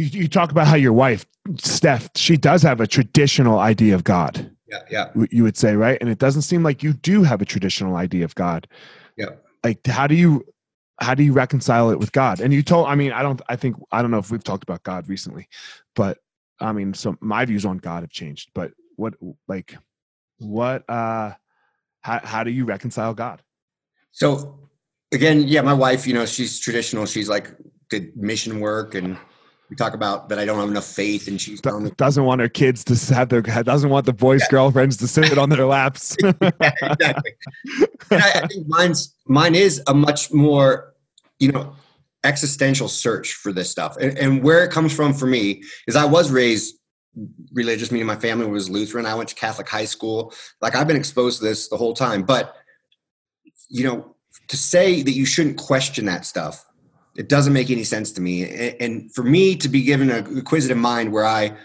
you, 0.00 0.22
you 0.22 0.28
talk 0.28 0.50
about 0.50 0.66
how 0.66 0.76
your 0.76 0.92
wife, 0.92 1.26
Steph, 1.58 2.10
she 2.16 2.36
does 2.36 2.62
have 2.62 2.80
a 2.80 2.86
traditional 2.86 3.58
idea 3.58 3.94
of 3.94 4.04
God. 4.04 4.50
Yeah, 4.68 4.82
yeah. 4.90 5.24
You 5.30 5.42
would 5.42 5.56
say, 5.56 5.74
right? 5.74 5.98
And 6.00 6.08
it 6.08 6.18
doesn't 6.18 6.42
seem 6.42 6.62
like 6.62 6.82
you 6.82 6.92
do 6.92 7.22
have 7.22 7.42
a 7.42 7.44
traditional 7.44 7.96
idea 7.96 8.24
of 8.24 8.34
God. 8.34 8.68
Yeah. 9.16 9.30
Like, 9.64 9.84
how 9.86 10.06
do 10.06 10.14
you 10.14 10.44
how 11.00 11.14
do 11.14 11.22
you 11.22 11.32
reconcile 11.32 11.90
it 11.90 11.98
with 11.98 12.12
God? 12.12 12.40
And 12.40 12.52
you 12.52 12.62
told, 12.62 12.86
I 12.86 12.94
mean, 12.94 13.10
I 13.10 13.22
don't, 13.22 13.40
I 13.48 13.56
think, 13.56 13.76
I 13.90 14.02
don't 14.02 14.10
know 14.10 14.18
if 14.18 14.30
we've 14.30 14.44
talked 14.44 14.62
about 14.62 14.82
God 14.82 15.08
recently, 15.08 15.48
but 15.96 16.18
I 16.60 16.72
mean, 16.72 16.92
so 16.92 17.16
my 17.20 17.46
views 17.46 17.64
on 17.64 17.78
God 17.78 18.02
have 18.02 18.10
changed. 18.10 18.50
But 18.54 18.72
what, 18.96 19.14
like, 19.48 19.76
what, 20.38 20.88
uh, 20.90 21.32
how 22.02 22.20
how 22.22 22.44
do 22.44 22.50
you 22.50 22.64
reconcile 22.64 23.14
God? 23.14 23.42
So 24.12 24.68
again, 25.12 25.46
yeah, 25.46 25.62
my 25.62 25.74
wife, 25.74 26.06
you 26.06 26.14
know, 26.14 26.26
she's 26.26 26.58
traditional. 26.58 27.06
She's 27.06 27.28
like 27.28 27.50
did 27.90 28.16
mission 28.16 28.60
work 28.60 28.94
and 28.94 29.18
we 29.70 29.76
talk 29.76 29.94
about 29.94 30.28
that 30.28 30.38
I 30.40 30.44
don't 30.44 30.58
have 30.58 30.68
enough 30.68 30.84
faith, 30.84 31.28
and 31.28 31.40
she 31.40 31.56
doesn't 31.56 32.24
want 32.24 32.40
her 32.40 32.48
kids 32.48 32.82
to 32.84 33.14
have 33.14 33.28
their 33.28 33.40
doesn't 33.40 33.88
want 33.88 34.04
the 34.04 34.12
boys' 34.12 34.40
yeah. 34.42 34.48
girlfriends 34.50 34.96
to 34.98 35.06
sit 35.06 35.38
on 35.38 35.48
their 35.48 35.64
laps. 35.64 36.16
exactly. 36.22 37.34
And 38.10 38.22
I, 38.22 38.30
I 38.42 38.46
think 38.48 38.66
mine's 38.66 39.14
mine 39.26 39.54
is 39.54 39.80
a 39.86 39.94
much 39.94 40.32
more, 40.32 40.94
you 41.38 41.52
know, 41.52 41.72
existential 42.24 42.88
search 42.88 43.34
for 43.34 43.52
this 43.52 43.70
stuff, 43.70 43.96
and, 43.96 44.18
and 44.18 44.42
where 44.42 44.64
it 44.64 44.72
comes 44.72 44.92
from 44.92 45.14
for 45.14 45.26
me 45.26 45.62
is 45.86 45.94
I 45.94 46.04
was 46.04 46.32
raised 46.32 46.74
religious. 47.52 47.92
Me 47.92 48.00
and 48.00 48.08
my 48.08 48.16
family 48.16 48.46
was 48.46 48.68
Lutheran. 48.68 49.06
I 49.06 49.14
went 49.14 49.28
to 49.28 49.36
Catholic 49.36 49.68
high 49.68 49.84
school. 49.84 50.34
Like 50.60 50.74
I've 50.74 50.88
been 50.88 50.96
exposed 50.96 51.38
to 51.38 51.44
this 51.44 51.68
the 51.68 51.76
whole 51.76 51.94
time, 51.94 52.24
but 52.24 52.56
you 53.68 53.84
know, 53.84 54.16
to 54.48 54.56
say 54.56 55.02
that 55.02 55.12
you 55.12 55.24
shouldn't 55.24 55.58
question 55.58 56.06
that 56.06 56.26
stuff 56.26 56.64
it 57.16 57.28
doesn't 57.28 57.52
make 57.52 57.70
any 57.70 57.84
sense 57.84 58.12
to 58.12 58.20
me. 58.20 58.74
And 58.80 59.12
for 59.14 59.22
me 59.22 59.56
to 59.56 59.68
be 59.68 59.82
given 59.82 60.10
an 60.10 60.26
inquisitive 60.26 60.76
mind 60.78 61.12
where 61.12 61.24
I, 61.24 61.56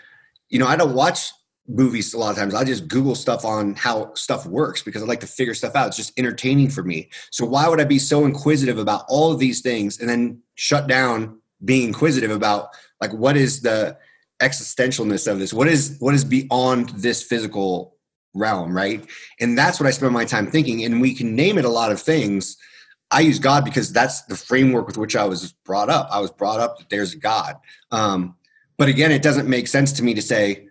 you 0.50 0.60
know, 0.60 0.68
I 0.68 0.76
don't 0.76 0.94
watch 0.94 1.32
movies 1.68 2.14
a 2.14 2.18
lot 2.18 2.32
of 2.32 2.38
times. 2.38 2.54
I 2.54 2.64
just 2.64 2.88
Google 2.88 3.16
stuff 3.16 3.44
on 3.44 3.74
how 3.76 4.14
stuff 4.14 4.46
works 4.46 4.84
because 4.84 5.02
I 5.02 5.06
like 5.06 5.20
to 5.22 5.28
figure 5.28 5.54
stuff 5.54 5.76
out. 5.76 5.88
It's 5.88 5.98
just 5.98 6.18
entertaining 6.18 6.70
for 6.70 6.84
me. 6.84 7.10
So 7.32 7.46
why 7.46 7.68
would 7.68 7.82
I 7.82 7.86
be 7.86 8.00
so 8.00 8.26
inquisitive 8.26 8.78
about 8.78 9.06
all 9.08 9.32
of 9.32 9.40
these 9.40 9.62
things 9.62 10.00
and 10.00 10.10
then 10.10 10.42
shut 10.56 10.88
down 10.88 11.40
being 11.64 11.88
inquisitive 11.88 12.32
about 12.32 12.70
like 13.02 13.14
what 13.14 13.38
is 13.38 13.62
the 13.62 13.98
existentialness 14.42 15.32
of 15.32 15.40
this? 15.40 15.54
What 15.54 15.68
is 15.68 15.98
what 16.00 16.14
is 16.14 16.24
beyond 16.24 16.90
this 16.90 17.24
physical 17.24 17.96
realm, 18.34 18.76
right? 18.76 19.04
And 19.40 19.58
that's 19.58 19.80
what 19.80 19.88
I 19.88 19.92
spend 19.92 20.14
my 20.14 20.26
time 20.26 20.48
thinking. 20.48 20.84
And 20.84 21.02
we 21.02 21.16
can 21.16 21.36
name 21.36 21.58
it 21.58 21.66
a 21.66 21.70
lot 21.70 21.92
of 21.92 22.02
things. 22.02 22.58
I 23.16 23.22
use 23.22 23.40
God 23.40 23.64
because 23.64 23.94
that's 23.94 24.24
the 24.24 24.36
framework 24.36 24.88
with 24.88 24.98
which 24.98 25.16
I 25.16 25.24
was 25.24 25.54
brought 25.64 25.90
up. 25.90 26.10
I 26.12 26.20
was 26.20 26.32
brought 26.32 26.60
up 26.60 26.78
that 26.80 26.90
there's 26.90 27.14
a 27.14 27.18
God. 27.18 27.56
Um, 27.90 28.36
but 28.78 28.90
again, 28.90 29.10
it 29.10 29.22
doesn't 29.22 29.48
make 29.48 29.70
sense 29.70 29.94
to 29.94 30.04
me 30.04 30.14
to 30.16 30.22
say, 30.22 30.68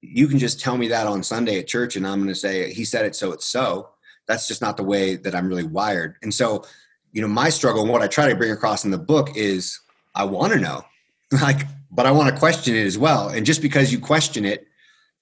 you 0.00 0.28
can 0.28 0.38
just 0.38 0.60
tell 0.60 0.78
me 0.78 0.86
that 0.88 1.08
on 1.08 1.24
Sunday 1.24 1.58
at 1.58 1.66
church 1.66 1.96
and 1.96 2.06
I'm 2.06 2.18
going 2.18 2.28
to 2.28 2.36
say, 2.36 2.72
he 2.72 2.84
said 2.84 3.04
it, 3.04 3.16
so 3.16 3.32
it's 3.32 3.46
so. 3.46 3.88
That's 4.28 4.46
just 4.46 4.62
not 4.62 4.76
the 4.76 4.84
way 4.84 5.16
that 5.16 5.34
I'm 5.34 5.48
really 5.48 5.64
wired. 5.64 6.14
And 6.22 6.32
so, 6.32 6.64
you 7.10 7.20
know, 7.20 7.26
my 7.26 7.48
struggle 7.48 7.82
and 7.82 7.90
what 7.90 8.00
I 8.00 8.06
try 8.06 8.28
to 8.28 8.36
bring 8.36 8.52
across 8.52 8.84
in 8.84 8.92
the 8.92 8.98
book 8.98 9.36
is 9.36 9.80
I 10.14 10.22
want 10.22 10.52
to 10.52 10.60
know, 10.60 10.84
like, 11.42 11.62
but 11.90 12.06
I 12.06 12.12
want 12.12 12.32
to 12.32 12.38
question 12.38 12.76
it 12.76 12.86
as 12.86 12.96
well. 12.96 13.28
And 13.28 13.44
just 13.44 13.60
because 13.60 13.90
you 13.90 13.98
question 13.98 14.44
it 14.44 14.68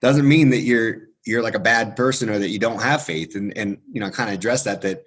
doesn't 0.02 0.28
mean 0.28 0.50
that 0.50 0.60
you're 0.60 1.06
you're 1.24 1.42
like 1.42 1.54
a 1.54 1.58
bad 1.58 1.96
person 1.96 2.28
or 2.28 2.38
that 2.38 2.50
you 2.50 2.58
don't 2.58 2.82
have 2.82 3.02
faith. 3.02 3.34
And 3.34 3.56
and 3.56 3.78
you 3.90 3.98
know, 3.98 4.10
kind 4.10 4.28
of 4.28 4.34
address 4.34 4.64
that 4.64 4.82
that 4.82 5.04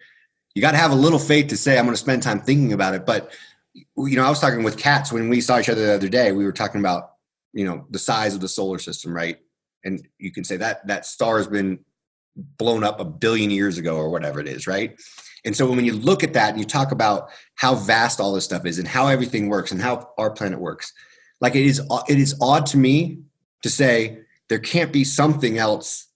you 0.55 0.61
got 0.61 0.71
to 0.71 0.77
have 0.77 0.91
a 0.91 0.95
little 0.95 1.19
faith 1.19 1.47
to 1.47 1.57
say 1.57 1.77
I'm 1.77 1.85
going 1.85 1.93
to 1.93 2.01
spend 2.01 2.23
time 2.23 2.41
thinking 2.41 2.73
about 2.73 2.95
it. 2.95 3.05
But 3.05 3.31
you 3.73 4.15
know, 4.15 4.23
I 4.23 4.29
was 4.29 4.39
talking 4.39 4.63
with 4.63 4.77
Cats 4.77 5.11
when 5.11 5.29
we 5.29 5.41
saw 5.41 5.59
each 5.59 5.69
other 5.69 5.85
the 5.85 5.93
other 5.93 6.09
day. 6.09 6.31
We 6.31 6.45
were 6.45 6.51
talking 6.51 6.79
about 6.79 7.11
you 7.53 7.65
know 7.65 7.85
the 7.89 7.99
size 7.99 8.35
of 8.35 8.41
the 8.41 8.47
solar 8.47 8.79
system, 8.79 9.13
right? 9.13 9.37
And 9.83 10.05
you 10.17 10.31
can 10.31 10.43
say 10.43 10.57
that 10.57 10.85
that 10.87 11.05
star 11.05 11.37
has 11.37 11.47
been 11.47 11.79
blown 12.35 12.83
up 12.83 12.99
a 12.99 13.05
billion 13.05 13.49
years 13.49 13.77
ago 13.77 13.95
or 13.97 14.09
whatever 14.09 14.39
it 14.39 14.47
is, 14.47 14.67
right? 14.67 14.99
And 15.45 15.55
so 15.55 15.69
when 15.69 15.85
you 15.85 15.93
look 15.93 16.23
at 16.23 16.33
that 16.33 16.49
and 16.49 16.59
you 16.59 16.65
talk 16.65 16.91
about 16.91 17.29
how 17.55 17.75
vast 17.75 18.19
all 18.19 18.33
this 18.33 18.45
stuff 18.45 18.65
is 18.65 18.77
and 18.77 18.87
how 18.87 19.07
everything 19.07 19.47
works 19.47 19.71
and 19.71 19.81
how 19.81 20.09
our 20.17 20.31
planet 20.31 20.59
works, 20.59 20.93
like 21.41 21.55
it 21.55 21.65
is 21.65 21.81
it 22.07 22.19
is 22.19 22.35
odd 22.41 22.65
to 22.67 22.77
me 22.77 23.19
to 23.63 23.69
say 23.69 24.19
there 24.49 24.59
can't 24.59 24.91
be 24.91 25.03
something 25.03 25.57
else 25.57 26.07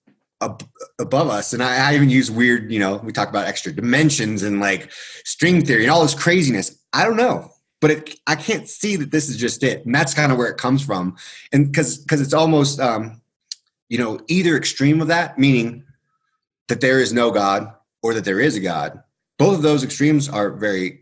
ab- 0.43 0.69
above 0.99 1.29
us. 1.29 1.53
And 1.53 1.63
I, 1.63 1.91
I 1.91 1.95
even 1.95 2.09
use 2.09 2.29
weird, 2.29 2.71
you 2.71 2.79
know, 2.79 2.97
we 2.97 3.11
talk 3.11 3.29
about 3.29 3.47
extra 3.47 3.71
dimensions 3.71 4.43
and 4.43 4.59
like 4.59 4.91
string 5.25 5.65
theory 5.65 5.83
and 5.83 5.91
all 5.91 6.01
this 6.01 6.15
craziness. 6.15 6.77
I 6.93 7.03
don't 7.03 7.17
know, 7.17 7.51
but 7.81 7.91
it, 7.91 8.19
I 8.27 8.35
can't 8.35 8.67
see 8.67 8.95
that 8.97 9.11
this 9.11 9.29
is 9.29 9.37
just 9.37 9.63
it. 9.63 9.85
And 9.85 9.93
that's 9.93 10.13
kind 10.13 10.31
of 10.31 10.37
where 10.37 10.49
it 10.49 10.57
comes 10.57 10.83
from. 10.83 11.17
And 11.51 11.71
because 11.71 11.97
because 11.97 12.21
it's 12.21 12.33
almost 12.33 12.79
um, 12.79 13.21
you 13.89 13.97
know 13.97 14.19
either 14.27 14.55
extreme 14.55 15.01
of 15.01 15.07
that, 15.07 15.37
meaning 15.37 15.83
that 16.67 16.81
there 16.81 16.99
is 16.99 17.13
no 17.13 17.31
God 17.31 17.73
or 18.01 18.13
that 18.13 18.25
there 18.25 18.39
is 18.39 18.55
a 18.55 18.59
God. 18.59 19.01
Both 19.39 19.57
of 19.57 19.61
those 19.63 19.83
extremes 19.83 20.29
are 20.29 20.51
very 20.51 21.01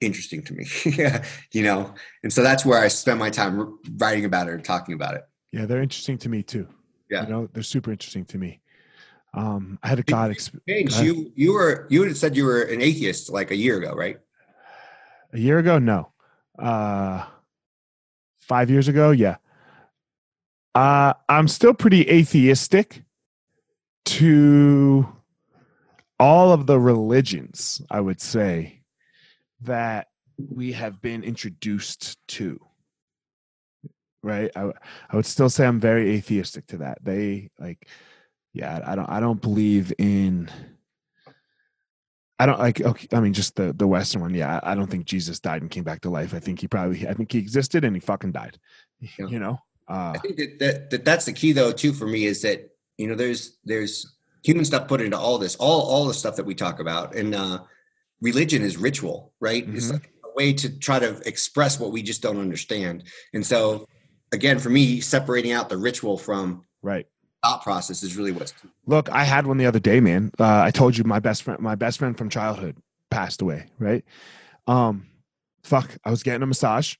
interesting 0.00 0.42
to 0.44 0.54
me. 0.54 0.66
you 1.52 1.62
know, 1.62 1.94
and 2.22 2.32
so 2.32 2.42
that's 2.42 2.64
where 2.64 2.80
I 2.80 2.88
spend 2.88 3.18
my 3.18 3.30
time 3.30 3.78
writing 3.96 4.24
about 4.24 4.48
it 4.48 4.52
or 4.52 4.58
talking 4.58 4.94
about 4.94 5.14
it. 5.14 5.22
Yeah, 5.52 5.66
they're 5.66 5.82
interesting 5.82 6.18
to 6.18 6.28
me 6.28 6.42
too. 6.42 6.68
Yeah, 7.10 7.22
you 7.22 7.28
know, 7.28 7.48
they're 7.52 7.62
super 7.62 7.90
interesting 7.90 8.24
to 8.26 8.38
me. 8.38 8.60
Um, 9.34 9.78
I 9.82 9.88
had 9.88 9.98
a 9.98 10.02
God 10.02 10.30
experience. 10.30 11.00
You 11.00 11.32
you 11.34 11.52
were 11.52 11.86
you 11.90 12.02
had 12.02 12.16
said 12.16 12.36
you 12.36 12.44
were 12.44 12.62
an 12.62 12.80
atheist 12.80 13.30
like 13.30 13.50
a 13.50 13.56
year 13.56 13.78
ago, 13.78 13.92
right? 13.94 14.18
A 15.32 15.38
year 15.38 15.58
ago, 15.58 15.78
no. 15.78 16.10
Uh, 16.58 17.24
five 18.40 18.70
years 18.70 18.88
ago, 18.88 19.10
yeah. 19.10 19.36
Uh, 20.74 21.12
I'm 21.28 21.48
still 21.48 21.74
pretty 21.74 22.08
atheistic 22.08 23.02
to 24.06 25.06
all 26.18 26.52
of 26.52 26.66
the 26.66 26.78
religions, 26.78 27.82
I 27.90 28.00
would 28.00 28.20
say, 28.20 28.80
that 29.62 30.08
we 30.38 30.72
have 30.72 31.00
been 31.02 31.22
introduced 31.22 32.16
to. 32.28 32.60
Right? 34.28 34.50
I, 34.54 34.70
I 35.10 35.16
would 35.16 35.26
still 35.26 35.50
say 35.50 35.66
I'm 35.66 35.80
very 35.80 36.10
atheistic 36.14 36.66
to 36.68 36.78
that. 36.78 36.98
They 37.02 37.50
like, 37.58 37.88
yeah, 38.52 38.80
I 38.84 38.94
don't, 38.94 39.08
I 39.08 39.20
don't 39.20 39.40
believe 39.40 39.92
in, 39.98 40.50
I 42.38 42.46
don't 42.46 42.58
like, 42.58 42.80
okay, 42.80 43.08
I 43.12 43.20
mean, 43.20 43.32
just 43.32 43.56
the, 43.56 43.72
the 43.72 43.86
Western 43.86 44.20
one. 44.20 44.34
Yeah. 44.34 44.60
I 44.62 44.74
don't 44.74 44.90
think 44.90 45.06
Jesus 45.06 45.40
died 45.40 45.62
and 45.62 45.70
came 45.70 45.84
back 45.84 46.02
to 46.02 46.10
life. 46.10 46.34
I 46.34 46.38
think 46.38 46.60
he 46.60 46.68
probably, 46.68 47.08
I 47.08 47.14
think 47.14 47.32
he 47.32 47.38
existed 47.38 47.84
and 47.84 47.96
he 47.96 48.00
fucking 48.00 48.32
died, 48.32 48.58
yeah. 49.00 49.26
you 49.26 49.38
know? 49.38 49.58
Uh, 49.88 50.12
I 50.14 50.18
think 50.18 50.36
that, 50.36 50.58
that, 50.58 50.90
that 50.90 51.04
that's 51.04 51.24
the 51.24 51.32
key 51.32 51.52
though, 51.52 51.72
too, 51.72 51.92
for 51.92 52.06
me 52.06 52.26
is 52.26 52.42
that 52.42 52.70
you 52.98 53.06
know 53.06 53.14
there's 53.14 53.56
there's 53.64 54.14
human 54.44 54.64
stuff 54.64 54.86
put 54.86 55.00
into 55.00 55.16
all 55.16 55.38
this 55.38 55.56
all 55.56 55.82
all 55.82 56.06
the 56.06 56.14
stuff 56.14 56.36
that 56.36 56.44
we 56.44 56.54
talk 56.54 56.80
about 56.80 57.14
and 57.14 57.34
uh 57.34 57.60
religion 58.20 58.62
is 58.62 58.76
ritual 58.76 59.32
right 59.40 59.66
mm-hmm. 59.66 59.76
it's 59.76 59.90
like 59.90 60.12
a 60.24 60.36
way 60.36 60.52
to 60.52 60.68
try 60.78 60.98
to 60.98 61.20
express 61.26 61.80
what 61.80 61.92
we 61.92 62.02
just 62.02 62.20
don't 62.20 62.40
understand 62.40 63.04
and 63.32 63.46
so 63.46 63.88
again 64.32 64.58
for 64.58 64.70
me 64.70 65.00
separating 65.00 65.52
out 65.52 65.68
the 65.68 65.76
ritual 65.76 66.18
from 66.18 66.64
right. 66.82 67.06
thought 67.42 67.62
process 67.62 68.02
is 68.02 68.16
really 68.16 68.32
what's 68.32 68.52
key. 68.52 68.68
look 68.86 69.10
i 69.10 69.24
had 69.24 69.46
one 69.46 69.56
the 69.56 69.66
other 69.66 69.78
day 69.78 70.00
man. 70.00 70.30
Uh, 70.38 70.62
i 70.62 70.70
told 70.70 70.96
you 70.96 71.04
my 71.04 71.18
best 71.18 71.42
friend 71.42 71.60
my 71.60 71.74
best 71.74 71.98
friend 71.98 72.16
from 72.16 72.28
childhood 72.28 72.76
passed 73.10 73.42
away 73.42 73.66
right? 73.78 74.04
Um 74.66 75.06
fuck 75.62 75.96
i 76.04 76.10
was 76.10 76.22
getting 76.22 76.42
a 76.42 76.46
massage. 76.46 76.94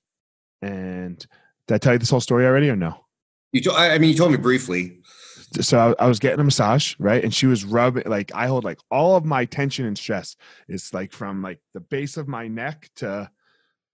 And 0.63 1.19
did 1.67 1.75
i 1.75 1.79
tell 1.79 1.93
you 1.93 1.99
this 1.99 2.11
whole 2.11 2.21
story 2.21 2.47
already 2.47 2.71
or 2.71 2.77
no? 2.77 3.05
You 3.53 3.61
told 3.63 3.77
i 3.77 3.97
mean 3.99 4.11
you 4.11 4.17
told 4.17 4.33
me 4.33 4.39
briefly. 4.39 5.01
So 5.61 5.79
I, 5.99 6.05
I, 6.05 6.09
was 6.09 6.19
getting 6.19 6.41
a 6.41 6.45
massage, 6.45 6.95
right? 6.99 7.25
And 7.25 7.33
she 7.33 7.47
was 7.47 7.65
rubbing 7.65 8.03
like 8.05 8.31
I 8.35 8.49
hold 8.49 8.65
like 8.65 8.79
all 8.91 9.17
of 9.17 9.25
my 9.25 9.47
tension 9.47 9.87
and 9.87 9.97
stress 9.97 10.37
is 10.69 10.93
like 10.93 11.11
from 11.11 11.41
like 11.41 11.59
the 11.73 11.81
base 11.81 12.19
of 12.19 12.29
my 12.29 12.49
neck 12.49 12.91
to 12.97 13.31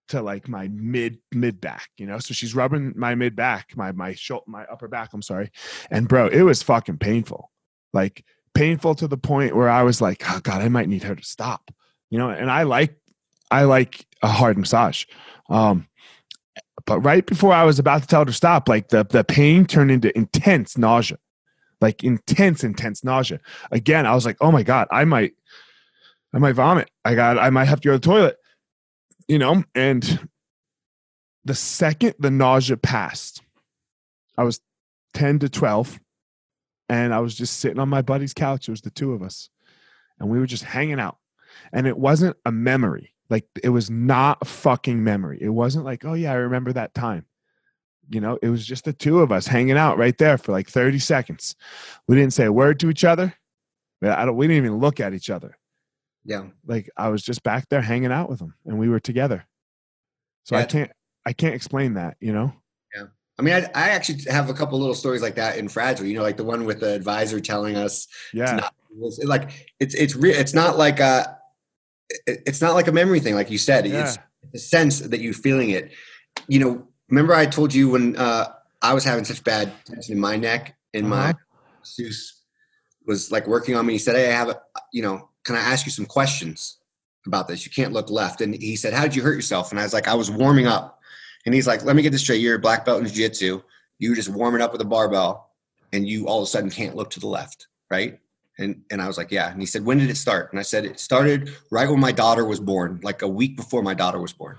to 0.08 0.22
like 0.22 0.48
my 0.48 0.68
mid 0.68 1.18
mid 1.32 1.60
back, 1.60 1.88
you 1.96 2.06
know. 2.06 2.18
So 2.18 2.34
she's 2.34 2.54
rubbing 2.54 2.92
my 2.96 3.14
mid 3.14 3.36
back, 3.36 3.76
my 3.76 3.92
my 3.92 4.14
shoulder, 4.14 4.44
my 4.46 4.64
upper 4.64 4.88
back. 4.88 5.10
I'm 5.12 5.22
sorry, 5.22 5.50
and 5.90 6.08
bro, 6.08 6.28
it 6.28 6.42
was 6.42 6.62
fucking 6.62 6.98
painful, 6.98 7.50
like 7.92 8.24
painful 8.54 8.94
to 8.96 9.08
the 9.08 9.16
point 9.16 9.56
where 9.56 9.68
I 9.68 9.82
was 9.82 10.00
like, 10.00 10.22
oh 10.30 10.40
god, 10.40 10.62
I 10.62 10.68
might 10.68 10.88
need 10.88 11.02
her 11.04 11.14
to 11.14 11.24
stop, 11.24 11.70
you 12.10 12.18
know. 12.18 12.30
And 12.30 12.50
I 12.50 12.64
like 12.64 12.96
I 13.50 13.64
like 13.64 14.06
a 14.22 14.28
hard 14.28 14.58
massage. 14.58 15.04
Um, 15.48 15.88
but 16.86 17.00
right 17.00 17.24
before 17.24 17.52
I 17.52 17.64
was 17.64 17.78
about 17.78 18.02
to 18.02 18.08
tell 18.08 18.20
her 18.20 18.26
to 18.26 18.32
stop, 18.32 18.68
like 18.68 18.88
the 18.88 19.04
the 19.04 19.24
pain 19.24 19.66
turned 19.66 19.90
into 19.90 20.16
intense 20.16 20.76
nausea 20.76 21.18
like 21.84 22.02
intense, 22.02 22.64
intense 22.64 23.04
nausea. 23.04 23.38
Again, 23.70 24.06
I 24.06 24.14
was 24.14 24.24
like, 24.24 24.38
oh 24.40 24.50
my 24.50 24.62
God, 24.62 24.88
I 24.90 25.04
might, 25.04 25.32
I 26.32 26.38
might 26.38 26.54
vomit. 26.54 26.90
I 27.04 27.14
got, 27.14 27.38
I 27.38 27.50
might 27.50 27.66
have 27.66 27.80
to 27.82 27.88
go 27.88 27.92
to 27.92 27.98
the 27.98 28.04
toilet, 28.04 28.36
you 29.28 29.38
know? 29.38 29.64
And 29.74 30.28
the 31.44 31.54
second 31.54 32.14
the 32.18 32.30
nausea 32.30 32.76
passed, 32.76 33.42
I 34.36 34.44
was 34.44 34.60
10 35.14 35.40
to 35.40 35.48
12 35.48 36.00
and 36.88 37.14
I 37.14 37.20
was 37.20 37.34
just 37.34 37.58
sitting 37.60 37.78
on 37.78 37.88
my 37.88 38.02
buddy's 38.02 38.34
couch. 38.34 38.68
It 38.68 38.72
was 38.72 38.82
the 38.82 38.90
two 38.90 39.12
of 39.12 39.22
us 39.22 39.50
and 40.18 40.28
we 40.28 40.38
were 40.38 40.46
just 40.46 40.64
hanging 40.64 41.00
out. 41.00 41.18
And 41.72 41.86
it 41.86 41.96
wasn't 41.96 42.36
a 42.44 42.52
memory. 42.52 43.14
Like 43.30 43.46
it 43.62 43.70
was 43.70 43.90
not 43.90 44.38
a 44.42 44.44
fucking 44.44 45.02
memory. 45.02 45.38
It 45.40 45.50
wasn't 45.50 45.84
like, 45.84 46.04
oh 46.04 46.14
yeah, 46.14 46.32
I 46.32 46.36
remember 46.36 46.72
that 46.72 46.94
time 46.94 47.26
you 48.10 48.20
know, 48.20 48.38
it 48.42 48.48
was 48.48 48.66
just 48.66 48.84
the 48.84 48.92
two 48.92 49.20
of 49.20 49.32
us 49.32 49.46
hanging 49.46 49.76
out 49.76 49.98
right 49.98 50.16
there 50.18 50.38
for 50.38 50.52
like 50.52 50.68
30 50.68 50.98
seconds. 50.98 51.54
We 52.06 52.16
didn't 52.16 52.32
say 52.32 52.44
a 52.44 52.52
word 52.52 52.80
to 52.80 52.90
each 52.90 53.04
other. 53.04 53.34
I 54.02 54.24
don't, 54.24 54.36
we 54.36 54.46
didn't 54.46 54.66
even 54.66 54.78
look 54.78 55.00
at 55.00 55.14
each 55.14 55.30
other. 55.30 55.56
Yeah. 56.24 56.46
Like 56.66 56.90
I 56.96 57.08
was 57.08 57.22
just 57.22 57.42
back 57.42 57.68
there 57.68 57.82
hanging 57.82 58.12
out 58.12 58.28
with 58.28 58.38
them 58.38 58.54
and 58.64 58.78
we 58.78 58.88
were 58.88 59.00
together. 59.00 59.46
So 60.44 60.56
yeah. 60.56 60.62
I 60.62 60.64
can't, 60.64 60.92
I 61.26 61.32
can't 61.32 61.54
explain 61.54 61.94
that, 61.94 62.16
you 62.20 62.32
know? 62.32 62.52
Yeah. 62.94 63.06
I 63.38 63.42
mean, 63.42 63.54
I, 63.54 63.60
I 63.74 63.88
actually 63.90 64.30
have 64.30 64.50
a 64.50 64.54
couple 64.54 64.78
little 64.78 64.94
stories 64.94 65.22
like 65.22 65.36
that 65.36 65.58
in 65.58 65.68
Fragile, 65.68 66.06
you 66.06 66.14
know, 66.14 66.22
like 66.22 66.36
the 66.36 66.44
one 66.44 66.64
with 66.64 66.80
the 66.80 66.94
advisor 66.94 67.40
telling 67.40 67.76
us, 67.76 68.06
yeah, 68.32 68.56
not, 68.56 68.74
it's 69.00 69.24
like 69.24 69.72
it's, 69.80 69.94
it's 69.94 70.14
real. 70.14 70.34
It's 70.34 70.54
not 70.54 70.78
like 70.78 71.00
a, 71.00 71.38
it's 72.26 72.60
not 72.60 72.74
like 72.74 72.86
a 72.86 72.92
memory 72.92 73.20
thing. 73.20 73.34
Like 73.34 73.50
you 73.50 73.58
said, 73.58 73.86
yeah. 73.86 74.04
it's 74.04 74.18
the 74.52 74.58
sense 74.58 75.00
that 75.00 75.20
you're 75.20 75.34
feeling 75.34 75.70
it, 75.70 75.92
you 76.46 76.60
know, 76.60 76.86
remember 77.08 77.34
I 77.34 77.46
told 77.46 77.74
you 77.74 77.90
when 77.90 78.16
uh, 78.16 78.52
I 78.82 78.94
was 78.94 79.04
having 79.04 79.24
such 79.24 79.42
bad 79.44 79.72
tension 79.84 80.14
in 80.14 80.20
my 80.20 80.36
neck 80.36 80.76
and 80.92 81.06
uh-huh. 81.06 81.32
my 81.32 81.34
Zeus 81.84 82.42
was 83.06 83.32
like 83.32 83.46
working 83.46 83.74
on 83.76 83.86
me. 83.86 83.94
He 83.94 83.98
said, 83.98 84.16
Hey, 84.16 84.28
I 84.30 84.36
have 84.36 84.48
a, 84.50 84.60
you 84.92 85.02
know, 85.02 85.30
can 85.44 85.56
I 85.56 85.60
ask 85.60 85.86
you 85.86 85.92
some 85.92 86.06
questions 86.06 86.78
about 87.26 87.48
this? 87.48 87.64
You 87.64 87.70
can't 87.70 87.92
look 87.92 88.10
left. 88.10 88.40
And 88.40 88.54
he 88.54 88.76
said, 88.76 88.92
How 88.92 89.02
did 89.02 89.14
you 89.14 89.22
hurt 89.22 89.34
yourself? 89.34 89.70
And 89.70 89.78
I 89.78 89.82
was 89.82 89.92
like, 89.92 90.08
I 90.08 90.14
was 90.14 90.30
warming 90.30 90.66
up. 90.66 91.00
And 91.46 91.54
he's 91.54 91.66
like, 91.66 91.84
Let 91.84 91.96
me 91.96 92.02
get 92.02 92.10
this 92.10 92.22
straight. 92.22 92.40
You're 92.40 92.56
a 92.56 92.60
black 92.60 92.84
belt 92.84 93.00
in 93.00 93.06
jiu 93.06 93.14
jitsu. 93.14 93.62
You 93.98 94.10
were 94.10 94.16
just 94.16 94.30
warming 94.30 94.62
up 94.62 94.72
with 94.72 94.80
a 94.80 94.86
barbell 94.86 95.50
and 95.92 96.08
you 96.08 96.26
all 96.26 96.40
of 96.40 96.44
a 96.44 96.46
sudden 96.46 96.70
can't 96.70 96.96
look 96.96 97.10
to 97.10 97.20
the 97.20 97.28
left. 97.28 97.68
Right. 97.90 98.18
And, 98.58 98.82
and 98.90 99.02
I 99.02 99.06
was 99.06 99.18
like, 99.18 99.30
yeah. 99.30 99.50
And 99.50 99.60
he 99.60 99.66
said, 99.66 99.84
when 99.84 99.98
did 99.98 100.10
it 100.10 100.16
start? 100.16 100.52
And 100.52 100.60
I 100.60 100.62
said, 100.62 100.84
it 100.84 101.00
started 101.00 101.52
right 101.70 101.88
when 101.88 102.00
my 102.00 102.12
daughter 102.12 102.44
was 102.44 102.60
born, 102.60 103.00
like 103.02 103.22
a 103.22 103.28
week 103.28 103.56
before 103.56 103.82
my 103.82 103.94
daughter 103.94 104.20
was 104.20 104.32
born. 104.32 104.56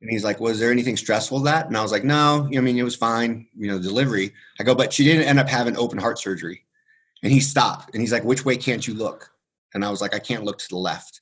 And 0.00 0.10
he's 0.10 0.22
like, 0.22 0.38
was 0.38 0.60
there 0.60 0.70
anything 0.70 0.96
stressful 0.96 1.40
that? 1.40 1.66
And 1.66 1.76
I 1.76 1.82
was 1.82 1.90
like, 1.90 2.04
no, 2.04 2.48
I 2.54 2.60
mean, 2.60 2.78
it 2.78 2.82
was 2.82 2.94
fine, 2.94 3.46
you 3.56 3.68
know, 3.68 3.78
delivery. 3.78 4.32
I 4.60 4.62
go, 4.62 4.74
but 4.74 4.92
she 4.92 5.02
didn't 5.02 5.22
end 5.24 5.40
up 5.40 5.48
having 5.48 5.76
open 5.76 5.98
heart 5.98 6.18
surgery. 6.18 6.64
And 7.22 7.32
he 7.32 7.40
stopped 7.40 7.94
and 7.94 8.02
he's 8.02 8.12
like, 8.12 8.22
which 8.22 8.44
way 8.44 8.56
can't 8.56 8.86
you 8.86 8.94
look? 8.94 9.33
And 9.74 9.84
I 9.84 9.90
was 9.90 10.00
like, 10.00 10.14
I 10.14 10.18
can't 10.18 10.44
look 10.44 10.58
to 10.58 10.68
the 10.68 10.76
left. 10.76 11.20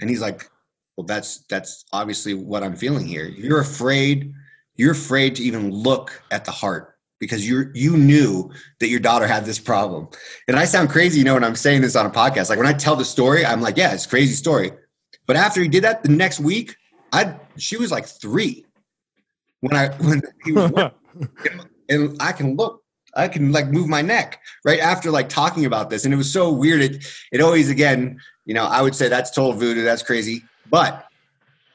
And 0.00 0.10
he's 0.10 0.20
like, 0.20 0.48
well, 0.96 1.06
that's, 1.06 1.44
that's 1.48 1.84
obviously 1.92 2.34
what 2.34 2.62
I'm 2.62 2.76
feeling 2.76 3.06
here. 3.06 3.26
You're 3.26 3.60
afraid, 3.60 4.32
you're 4.76 4.92
afraid 4.92 5.36
to 5.36 5.42
even 5.42 5.70
look 5.70 6.22
at 6.30 6.44
the 6.44 6.50
heart 6.50 6.92
because 7.22 7.48
you 7.48 7.70
you 7.72 7.96
knew 7.96 8.50
that 8.80 8.88
your 8.88 8.98
daughter 8.98 9.28
had 9.28 9.44
this 9.44 9.60
problem. 9.60 10.08
And 10.48 10.58
I 10.58 10.64
sound 10.64 10.90
crazy, 10.90 11.20
you 11.20 11.24
know, 11.24 11.34
when 11.34 11.44
I'm 11.44 11.54
saying 11.54 11.80
this 11.82 11.94
on 11.94 12.04
a 12.04 12.10
podcast. 12.10 12.50
Like 12.50 12.58
when 12.58 12.66
I 12.66 12.72
tell 12.72 12.96
the 12.96 13.04
story, 13.04 13.46
I'm 13.46 13.60
like, 13.60 13.76
yeah, 13.76 13.94
it's 13.94 14.06
crazy 14.06 14.34
story. 14.34 14.72
But 15.28 15.36
after 15.36 15.62
he 15.62 15.68
did 15.68 15.84
that, 15.84 16.02
the 16.02 16.08
next 16.08 16.40
week, 16.40 16.74
I 17.12 17.36
she 17.56 17.76
was 17.76 17.92
like 17.92 18.06
three 18.06 18.66
when 19.60 19.76
I 19.76 19.90
when 19.98 20.20
he 20.44 20.50
was 20.50 20.72
and 21.88 22.16
I 22.20 22.32
can 22.32 22.56
look, 22.56 22.81
I 23.14 23.28
can 23.28 23.52
like 23.52 23.68
move 23.68 23.88
my 23.88 24.02
neck 24.02 24.40
right 24.64 24.80
after 24.80 25.10
like 25.10 25.28
talking 25.28 25.64
about 25.64 25.90
this, 25.90 26.04
and 26.04 26.14
it 26.14 26.16
was 26.16 26.32
so 26.32 26.50
weird. 26.52 26.80
It 26.80 27.04
it 27.32 27.40
always 27.40 27.70
again, 27.70 28.20
you 28.44 28.54
know, 28.54 28.64
I 28.64 28.82
would 28.82 28.94
say 28.94 29.08
that's 29.08 29.30
total 29.30 29.52
voodoo, 29.52 29.82
that's 29.82 30.02
crazy, 30.02 30.42
but 30.70 31.06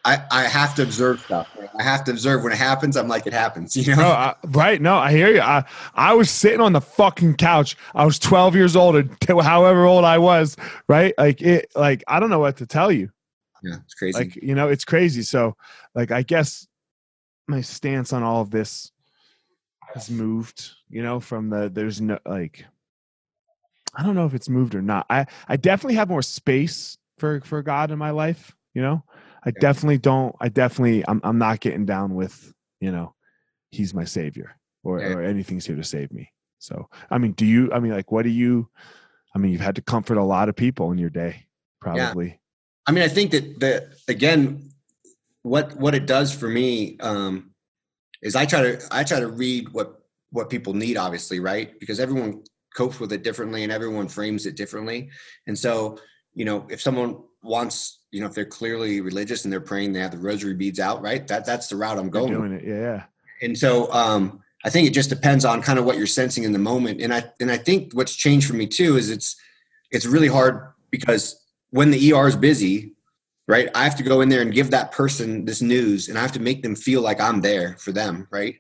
I, 0.08 0.24
I 0.32 0.44
have 0.44 0.74
to 0.76 0.84
observe 0.84 1.20
stuff. 1.20 1.50
I 1.78 1.84
have 1.84 2.06
to 2.06 2.12
observe 2.12 2.42
when 2.42 2.54
it 2.54 2.58
happens. 2.58 2.96
I'm 2.96 3.10
like, 3.10 3.28
it 3.28 3.34
happens, 3.34 3.76
you 3.88 3.94
know? 3.94 4.08
I, 4.08 4.36
right. 4.46 4.82
No, 4.82 4.96
I 4.96 5.12
hear 5.12 5.30
you. 5.34 5.42
I, 5.42 5.66
I 5.96 6.14
was 6.14 6.32
sitting 6.32 6.62
on 6.62 6.72
the 6.72 6.80
fucking 6.80 7.36
couch. 7.36 7.76
I 7.94 8.06
was 8.06 8.18
12 8.18 8.56
years 8.56 8.78
old 8.78 8.96
until 8.96 9.42
however 9.42 9.84
old 9.84 10.06
I 10.06 10.18
was. 10.18 10.56
Right. 10.88 11.14
Like 11.18 11.42
it, 11.42 11.74
like, 11.76 12.06
I 12.08 12.22
don't 12.22 12.30
know 12.30 12.40
what 12.40 12.56
to 12.58 12.66
tell 12.66 12.90
you. 12.90 13.10
Yeah. 13.62 13.76
It's 13.84 13.96
crazy. 13.96 14.18
Like, 14.18 14.36
you 14.38 14.56
know, 14.56 14.70
it's 14.70 14.86
crazy. 14.86 15.24
So 15.24 15.58
like, 15.94 16.12
I 16.12 16.22
guess 16.22 16.66
my 17.50 17.60
stance 17.60 18.14
on 18.14 18.24
all 18.24 18.42
of 18.42 18.50
this 18.50 18.94
has 19.98 20.10
moved, 20.10 20.72
you 20.90 21.04
know, 21.04 21.20
from 21.20 21.50
the, 21.50 21.70
there's 21.70 22.00
no, 22.00 22.20
like, 22.26 22.66
I 23.96 24.04
don't 24.04 24.16
know 24.16 24.26
if 24.26 24.34
it's 24.34 24.50
moved 24.50 24.76
or 24.76 24.82
not. 24.82 25.06
I, 25.10 25.26
I 25.48 25.58
definitely 25.58 25.96
have 25.96 26.10
more 26.10 26.22
space 26.22 26.98
for, 27.18 27.42
for 27.42 27.62
God 27.62 27.92
in 27.92 27.98
my 27.98 28.12
life, 28.12 28.56
you 28.74 28.82
know? 28.82 29.04
I 29.44 29.52
definitely 29.52 29.98
don't. 29.98 30.36
I 30.42 30.50
definitely. 30.50 31.06
I'm. 31.08 31.22
I'm 31.24 31.38
not 31.38 31.62
getting 31.62 31.86
down 31.86 32.16
with. 32.16 32.54
You 32.82 32.92
know, 32.92 33.16
he's 33.72 33.94
my 33.94 34.04
savior, 34.04 34.58
or 34.84 34.98
or 34.98 35.24
anything's 35.24 35.66
here 35.66 35.78
to 35.78 35.86
save 35.86 36.12
me. 36.12 36.34
So, 36.60 36.90
I 37.10 37.18
mean, 37.18 37.32
do 37.32 37.46
you? 37.46 37.72
I 37.72 37.80
mean, 37.80 37.94
like, 37.94 38.12
what 38.12 38.24
do 38.24 38.30
you? 38.30 38.68
I 39.34 39.40
mean, 39.40 39.54
you've 39.54 39.62
had 39.62 39.76
to 39.76 39.82
comfort 39.82 40.18
a 40.18 40.24
lot 40.24 40.50
of 40.50 40.56
people 40.58 40.92
in 40.92 40.98
your 40.98 41.10
day, 41.10 41.46
probably. 41.80 42.28
Yeah. 42.28 42.34
I 42.88 42.92
mean, 42.92 43.04
I 43.04 43.08
think 43.08 43.32
that 43.32 43.60
that 43.62 43.84
again, 44.10 44.70
what 45.44 45.78
what 45.78 45.96
it 45.96 46.06
does 46.06 46.34
for 46.34 46.50
me 46.50 46.98
um, 47.00 47.52
is 48.28 48.36
I 48.36 48.46
try 48.46 48.62
to 48.62 48.88
I 48.92 49.04
try 49.04 49.20
to 49.20 49.28
read 49.28 49.70
what 49.70 50.02
what 50.32 50.50
people 50.50 50.74
need, 50.74 50.98
obviously, 50.98 51.40
right? 51.40 51.80
Because 51.80 52.00
everyone 52.00 52.44
copes 52.76 53.00
with 53.00 53.12
it 53.14 53.24
differently, 53.24 53.64
and 53.64 53.72
everyone 53.72 54.08
frames 54.08 54.46
it 54.46 54.56
differently. 54.56 55.10
And 55.48 55.58
so, 55.58 55.98
you 56.36 56.46
know, 56.46 56.68
if 56.70 56.82
someone 56.82 57.18
wants 57.42 58.00
you 58.12 58.20
know 58.20 58.28
if 58.28 58.34
they're 58.34 58.46
clearly 58.46 59.02
religious 59.02 59.44
and 59.44 59.52
they're 59.52 59.62
praying 59.62 59.94
they 59.94 60.00
have 60.00 60.12
the 60.12 60.18
rosary 60.18 60.54
beads 60.54 60.80
out 60.80 61.02
right 61.02 61.28
that 61.28 61.46
that's 61.46 61.68
the 61.68 61.76
route 61.76 61.98
i'm 61.98 62.10
going 62.10 62.34
doing 62.34 62.52
it 62.52 62.64
yeah 62.66 63.04
and 63.42 63.58
so 63.58 63.92
um 63.94 64.42
i 64.66 64.70
think 64.70 64.88
it 64.88 64.94
just 64.94 65.10
depends 65.10 65.46
on 65.46 65.62
kind 65.62 65.80
of 65.80 65.86
what 65.86 65.98
you're 65.98 66.08
sensing 66.08 66.44
in 66.44 66.52
the 66.52 66.60
moment 66.60 67.02
and 67.02 67.14
i 67.14 67.24
and 67.40 67.52
i 67.52 67.58
think 67.58 67.94
what's 67.94 68.16
changed 68.16 68.48
for 68.48 68.56
me 68.56 68.68
too 68.68 68.98
is 68.98 69.10
it's 69.10 69.36
it's 69.92 70.06
really 70.06 70.28
hard 70.28 70.74
because 70.92 71.42
when 71.70 71.92
the 71.92 72.14
er 72.14 72.28
is 72.28 72.36
busy 72.36 72.94
right 73.48 73.70
i 73.76 73.84
have 73.84 73.96
to 73.96 74.04
go 74.04 74.22
in 74.22 74.30
there 74.30 74.42
and 74.42 74.54
give 74.54 74.72
that 74.72 74.92
person 74.92 75.46
this 75.46 75.62
news 75.62 76.10
and 76.10 76.18
i 76.18 76.22
have 76.22 76.32
to 76.32 76.42
make 76.42 76.62
them 76.62 76.76
feel 76.76 77.02
like 77.02 77.20
i'm 77.22 77.42
there 77.42 77.76
for 77.80 77.92
them 77.92 78.28
right 78.32 78.56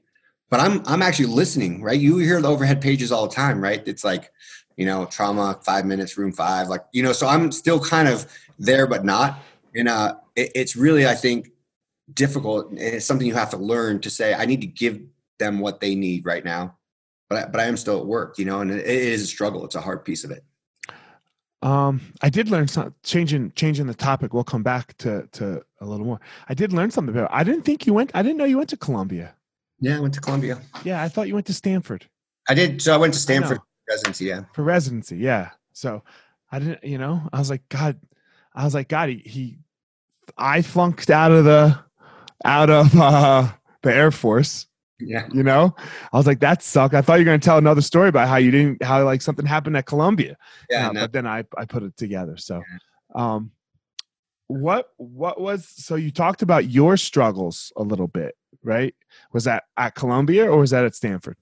but 0.49 0.59
i'm 0.59 0.81
i'm 0.85 1.01
actually 1.01 1.25
listening 1.25 1.81
right 1.81 1.99
you 1.99 2.17
hear 2.17 2.41
the 2.41 2.47
overhead 2.47 2.81
pages 2.81 3.11
all 3.11 3.27
the 3.27 3.35
time 3.35 3.61
right 3.61 3.87
it's 3.87 4.03
like 4.03 4.31
you 4.75 4.85
know 4.85 5.05
trauma 5.05 5.59
five 5.63 5.85
minutes 5.85 6.17
room 6.17 6.31
five 6.31 6.67
like 6.67 6.81
you 6.91 7.03
know 7.03 7.11
so 7.11 7.27
i'm 7.27 7.51
still 7.51 7.79
kind 7.79 8.07
of 8.07 8.25
there 8.59 8.87
but 8.87 9.05
not. 9.05 9.39
And 9.75 9.87
uh, 9.87 10.15
it, 10.35 10.51
it's 10.55 10.75
really, 10.75 11.07
I 11.07 11.15
think, 11.15 11.51
difficult. 12.13 12.69
It's 12.73 13.05
something 13.05 13.27
you 13.27 13.33
have 13.35 13.51
to 13.51 13.57
learn 13.57 14.01
to 14.01 14.09
say, 14.09 14.33
I 14.33 14.45
need 14.45 14.61
to 14.61 14.67
give 14.67 15.01
them 15.39 15.59
what 15.59 15.79
they 15.79 15.95
need 15.95 16.25
right 16.25 16.43
now. 16.43 16.77
But 17.29 17.37
I, 17.37 17.49
but 17.49 17.61
I 17.61 17.65
am 17.65 17.77
still 17.77 17.99
at 17.99 18.05
work, 18.05 18.39
you 18.39 18.45
know, 18.45 18.61
and 18.61 18.71
it 18.71 18.85
is 18.85 19.23
a 19.23 19.27
struggle. 19.27 19.65
It's 19.65 19.75
a 19.75 19.81
hard 19.81 20.05
piece 20.05 20.23
of 20.23 20.31
it. 20.31 20.43
Um, 21.67 22.13
I 22.21 22.29
did 22.29 22.49
learn 22.49 22.69
some 22.69 22.95
changing 23.03 23.51
changing 23.51 23.87
the 23.87 23.93
topic. 23.93 24.33
We'll 24.33 24.45
come 24.45 24.63
back 24.63 24.95
to 24.99 25.27
to 25.33 25.61
a 25.81 25.85
little 25.85 26.05
more. 26.05 26.21
I 26.47 26.53
did 26.53 26.71
learn 26.71 26.91
something 26.91 27.13
about. 27.13 27.29
I 27.33 27.43
didn't 27.43 27.63
think 27.63 27.85
you 27.85 27.93
went. 27.93 28.11
I 28.13 28.21
didn't 28.21 28.37
know 28.37 28.45
you 28.45 28.57
went 28.57 28.69
to 28.69 28.77
Columbia. 28.77 29.35
Yeah, 29.81 29.97
I 29.97 29.99
went 29.99 30.13
to 30.13 30.21
Columbia. 30.21 30.61
Yeah, 30.85 31.03
I 31.03 31.09
thought 31.09 31.27
you 31.27 31.33
went 31.33 31.47
to 31.47 31.53
Stanford. 31.53 32.05
I 32.47 32.53
did. 32.53 32.81
So 32.81 32.93
I 32.93 32.97
went 32.97 33.13
to 33.15 33.19
Stanford 33.19 33.59
residency. 33.89 34.25
Yeah, 34.25 34.43
for 34.53 34.63
residency. 34.63 35.17
Yeah. 35.17 35.49
So 35.73 36.03
I 36.53 36.59
didn't. 36.59 36.85
You 36.85 36.99
know, 36.99 37.27
I 37.33 37.39
was 37.39 37.49
like, 37.49 37.67
God, 37.67 37.99
I 38.55 38.63
was 38.63 38.73
like, 38.73 38.87
God, 38.87 39.09
he, 39.09 39.17
he 39.25 39.57
I 40.37 40.61
flunked 40.61 41.09
out 41.09 41.33
of 41.33 41.43
the 41.43 41.77
out 42.45 42.69
of 42.69 42.95
uh, 42.95 43.51
the 43.81 43.93
Air 43.93 44.11
Force. 44.11 44.67
Yeah. 44.99 45.27
You 45.31 45.43
know, 45.43 45.75
I 46.11 46.17
was 46.17 46.25
like, 46.25 46.39
that 46.39 46.63
sucked. 46.63 46.95
I 46.95 47.01
thought 47.01 47.15
you 47.15 47.21
were 47.21 47.25
going 47.25 47.39
to 47.39 47.45
tell 47.45 47.57
another 47.57 47.81
story 47.81 48.09
about 48.09 48.27
how 48.27 48.37
you 48.37 48.51
didn't, 48.51 48.83
how 48.83 49.03
like 49.03 49.21
something 49.21 49.45
happened 49.45 49.77
at 49.77 49.85
Columbia. 49.85 50.37
Yeah. 50.69 50.89
Uh, 50.89 50.91
no. 50.91 51.01
But 51.01 51.13
then 51.13 51.27
I, 51.27 51.43
I 51.57 51.65
put 51.65 51.83
it 51.83 51.95
together. 51.97 52.37
So, 52.37 52.63
um, 53.13 53.51
what, 54.47 54.89
what 54.97 55.39
was, 55.39 55.67
so 55.67 55.95
you 55.95 56.09
talked 56.09 56.41
about 56.41 56.69
your 56.69 56.97
struggles 56.97 57.71
a 57.75 57.83
little 57.83 58.07
bit, 58.07 58.35
right? 58.63 58.95
Was 59.33 59.43
that 59.43 59.65
at 59.75 59.93
Columbia 59.93 60.49
or 60.49 60.57
was 60.57 60.71
that 60.71 60.85
at 60.85 60.95
Stanford? 60.95 61.37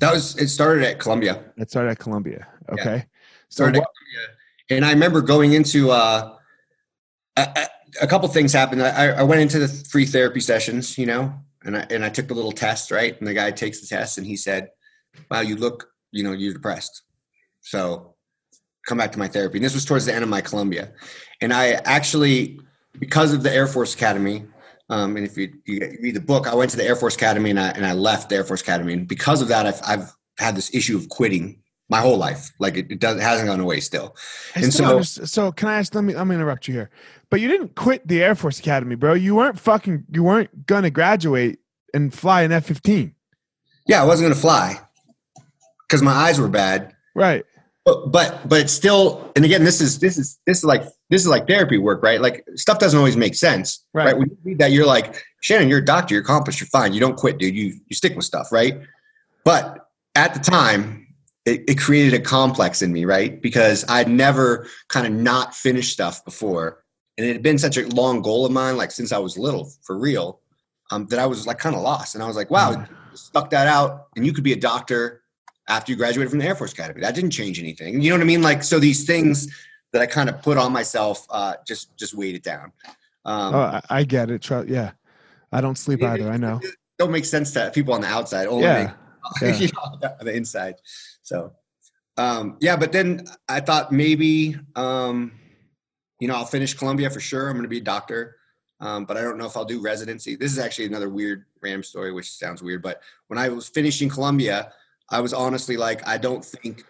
That 0.00 0.12
was, 0.12 0.36
it 0.36 0.48
started 0.48 0.84
at 0.84 0.98
Columbia. 0.98 1.44
It 1.56 1.70
started 1.70 1.90
at 1.90 1.98
Columbia. 1.98 2.46
Okay. 2.70 2.96
Yeah. 2.96 3.02
So, 3.48 3.70
what, 3.70 3.86
and 4.70 4.84
I 4.84 4.90
remember 4.90 5.20
going 5.20 5.52
into 5.52 5.90
uh, 5.90 6.36
a, 7.36 7.66
a, 8.02 8.06
couple 8.06 8.28
things 8.28 8.52
happened. 8.52 8.82
I, 8.82 9.08
I, 9.08 9.22
went 9.22 9.40
into 9.40 9.58
the 9.58 9.68
free 9.68 10.06
therapy 10.06 10.40
sessions, 10.40 10.96
you 10.98 11.06
know, 11.06 11.34
and 11.64 11.76
I 11.76 11.86
and 11.90 12.04
I 12.04 12.08
took 12.08 12.28
the 12.28 12.34
little 12.34 12.52
test, 12.52 12.90
right? 12.90 13.18
And 13.18 13.26
the 13.26 13.34
guy 13.34 13.50
takes 13.50 13.80
the 13.80 13.86
test, 13.86 14.18
and 14.18 14.26
he 14.26 14.36
said, 14.36 14.68
"Wow, 15.30 15.40
you 15.40 15.56
look, 15.56 15.88
you 16.12 16.22
know, 16.22 16.32
you're 16.32 16.52
depressed." 16.52 17.02
So 17.60 18.14
come 18.86 18.98
back 18.98 19.12
to 19.12 19.18
my 19.18 19.28
therapy. 19.28 19.58
And 19.58 19.64
this 19.64 19.74
was 19.74 19.84
towards 19.84 20.04
the 20.04 20.14
end 20.14 20.22
of 20.22 20.30
my 20.30 20.40
Columbia, 20.40 20.92
and 21.40 21.52
I 21.52 21.72
actually, 21.84 22.60
because 22.98 23.32
of 23.32 23.42
the 23.42 23.52
Air 23.52 23.66
Force 23.66 23.94
Academy. 23.94 24.46
Um, 24.90 25.16
and 25.16 25.24
if 25.24 25.38
you, 25.38 25.50
you 25.64 25.80
read 26.02 26.14
the 26.14 26.20
book, 26.20 26.46
I 26.46 26.54
went 26.54 26.70
to 26.72 26.76
the 26.76 26.84
Air 26.84 26.94
Force 26.94 27.14
Academy 27.14 27.48
and 27.48 27.58
I, 27.58 27.70
and 27.70 27.86
I 27.86 27.94
left 27.94 28.28
the 28.28 28.36
Air 28.36 28.44
Force 28.44 28.60
Academy. 28.60 28.92
And 28.92 29.08
because 29.08 29.40
of 29.40 29.48
that, 29.48 29.64
I've, 29.64 29.80
I've 29.82 30.12
had 30.38 30.54
this 30.54 30.74
issue 30.74 30.94
of 30.94 31.08
quitting 31.08 31.62
my 31.88 32.00
whole 32.00 32.16
life. 32.16 32.50
Like 32.58 32.76
it, 32.76 32.90
it 32.90 33.00
does, 33.00 33.20
hasn't 33.20 33.48
gone 33.48 33.60
away 33.60 33.80
still. 33.80 34.16
I 34.56 34.60
and 34.60 34.72
so, 34.72 35.02
so 35.02 35.52
can 35.52 35.68
I 35.68 35.78
ask? 35.78 35.94
Let 35.94 36.04
me. 36.04 36.14
I'm 36.14 36.28
gonna 36.28 36.34
interrupt 36.34 36.68
you 36.68 36.74
here. 36.74 36.90
But 37.30 37.40
you 37.40 37.48
didn't 37.48 37.74
quit 37.74 38.06
the 38.06 38.22
Air 38.22 38.34
Force 38.34 38.58
Academy, 38.58 38.94
bro. 38.94 39.14
You 39.14 39.34
weren't 39.34 39.58
fucking. 39.58 40.04
You 40.10 40.22
weren't 40.22 40.66
gonna 40.66 40.90
graduate 40.90 41.58
and 41.92 42.12
fly 42.12 42.42
an 42.42 42.52
F-15. 42.52 43.12
Yeah, 43.86 44.02
I 44.02 44.04
wasn't 44.04 44.26
gonna 44.26 44.40
fly 44.40 44.80
because 45.88 46.02
my 46.02 46.12
eyes 46.12 46.40
were 46.40 46.48
bad. 46.48 46.94
Right. 47.14 47.44
But, 47.84 48.10
but 48.10 48.48
but 48.48 48.60
it's 48.60 48.72
still. 48.72 49.30
And 49.36 49.44
again, 49.44 49.62
this 49.62 49.80
is 49.80 49.98
this 49.98 50.16
is 50.16 50.38
this 50.46 50.58
is 50.58 50.64
like 50.64 50.84
this 51.10 51.20
is 51.20 51.28
like 51.28 51.46
therapy 51.46 51.76
work, 51.76 52.02
right? 52.02 52.20
Like 52.20 52.46
stuff 52.54 52.78
doesn't 52.78 52.96
always 52.96 53.16
make 53.16 53.34
sense, 53.34 53.84
right? 53.92 54.06
right? 54.06 54.18
When 54.18 54.30
you 54.30 54.38
read 54.42 54.58
that, 54.58 54.72
you're 54.72 54.86
like, 54.86 55.22
Shannon, 55.42 55.68
you're 55.68 55.80
a 55.80 55.84
doctor, 55.84 56.14
you're 56.14 56.22
accomplished, 56.22 56.60
you're 56.60 56.68
fine. 56.68 56.94
You 56.94 57.00
don't 57.00 57.16
quit, 57.16 57.36
dude. 57.36 57.54
You 57.54 57.78
you 57.86 57.94
stick 57.94 58.16
with 58.16 58.24
stuff, 58.24 58.50
right? 58.52 58.80
But 59.44 59.86
at 60.14 60.32
the 60.32 60.40
time, 60.40 61.03
it, 61.44 61.64
it 61.68 61.78
created 61.78 62.14
a 62.14 62.20
complex 62.22 62.82
in 62.82 62.92
me, 62.92 63.04
right? 63.04 63.40
Because 63.40 63.84
I'd 63.88 64.08
never 64.08 64.68
kind 64.88 65.06
of 65.06 65.12
not 65.12 65.54
finished 65.54 65.92
stuff 65.92 66.24
before. 66.24 66.84
And 67.16 67.26
it 67.26 67.32
had 67.32 67.42
been 67.42 67.58
such 67.58 67.76
a 67.76 67.86
long 67.88 68.22
goal 68.22 68.46
of 68.46 68.52
mine, 68.52 68.76
like 68.76 68.90
since 68.90 69.12
I 69.12 69.18
was 69.18 69.38
little, 69.38 69.70
for 69.82 69.98
real, 69.98 70.40
um, 70.90 71.06
that 71.06 71.18
I 71.18 71.26
was 71.26 71.46
like 71.46 71.58
kind 71.58 71.76
of 71.76 71.82
lost. 71.82 72.14
And 72.14 72.24
I 72.24 72.26
was 72.26 72.36
like, 72.36 72.50
wow, 72.50 72.72
mm. 72.72 72.88
stuck 73.16 73.50
that 73.50 73.68
out. 73.68 74.08
And 74.16 74.26
you 74.26 74.32
could 74.32 74.44
be 74.44 74.52
a 74.52 74.60
doctor 74.60 75.22
after 75.68 75.92
you 75.92 75.96
graduated 75.96 76.30
from 76.30 76.38
the 76.38 76.46
Air 76.46 76.54
Force 76.54 76.72
Academy. 76.72 77.00
That 77.00 77.14
didn't 77.14 77.30
change 77.30 77.60
anything. 77.60 78.00
You 78.00 78.10
know 78.10 78.16
what 78.16 78.22
I 78.22 78.26
mean? 78.26 78.42
Like, 78.42 78.62
so 78.62 78.78
these 78.78 79.04
things 79.04 79.54
that 79.92 80.02
I 80.02 80.06
kind 80.06 80.28
of 80.28 80.42
put 80.42 80.58
on 80.58 80.72
myself 80.72 81.26
uh, 81.30 81.54
just 81.66 81.96
just 81.96 82.14
weighed 82.14 82.34
it 82.34 82.42
down. 82.42 82.72
Um, 83.24 83.54
oh, 83.54 83.60
I, 83.60 83.80
I 83.90 84.04
get 84.04 84.30
it. 84.30 84.48
Yeah, 84.66 84.92
I 85.52 85.60
don't 85.60 85.78
sleep 85.78 86.02
it, 86.02 86.06
either. 86.06 86.30
I 86.30 86.36
know. 86.36 86.60
It 86.62 86.74
don't 86.98 87.12
make 87.12 87.24
sense 87.24 87.52
to 87.52 87.70
people 87.72 87.94
on 87.94 88.00
the 88.00 88.08
outside. 88.08 88.46
Only 88.46 88.64
yeah. 88.64 88.94
Make, 89.40 89.42
yeah. 89.42 89.56
you 89.56 89.68
know, 89.68 90.08
on 90.20 90.26
the 90.26 90.34
inside. 90.34 90.74
So, 91.24 91.52
um, 92.16 92.56
yeah, 92.60 92.76
but 92.76 92.92
then 92.92 93.26
I 93.48 93.60
thought 93.60 93.90
maybe, 93.90 94.56
um, 94.76 95.32
you 96.20 96.28
know, 96.28 96.36
I'll 96.36 96.44
finish 96.44 96.74
Columbia 96.74 97.10
for 97.10 97.20
sure. 97.20 97.48
I'm 97.48 97.54
going 97.54 97.64
to 97.64 97.68
be 97.68 97.78
a 97.78 97.84
doctor. 97.84 98.36
Um, 98.80 99.04
but 99.04 99.16
I 99.16 99.22
don't 99.22 99.38
know 99.38 99.46
if 99.46 99.56
I'll 99.56 99.64
do 99.64 99.80
residency. 99.80 100.36
This 100.36 100.52
is 100.52 100.58
actually 100.58 100.86
another 100.86 101.08
weird 101.08 101.46
Ram 101.62 101.82
story, 101.82 102.12
which 102.12 102.30
sounds 102.30 102.62
weird. 102.62 102.82
But 102.82 103.00
when 103.28 103.38
I 103.38 103.48
was 103.48 103.68
finishing 103.68 104.08
Columbia, 104.08 104.72
I 105.10 105.20
was 105.20 105.32
honestly 105.32 105.76
like, 105.76 106.06
I 106.06 106.18
don't 106.18 106.44
think 106.44 106.84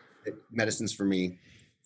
medicine's 0.50 0.92
for 0.92 1.04
me, 1.04 1.38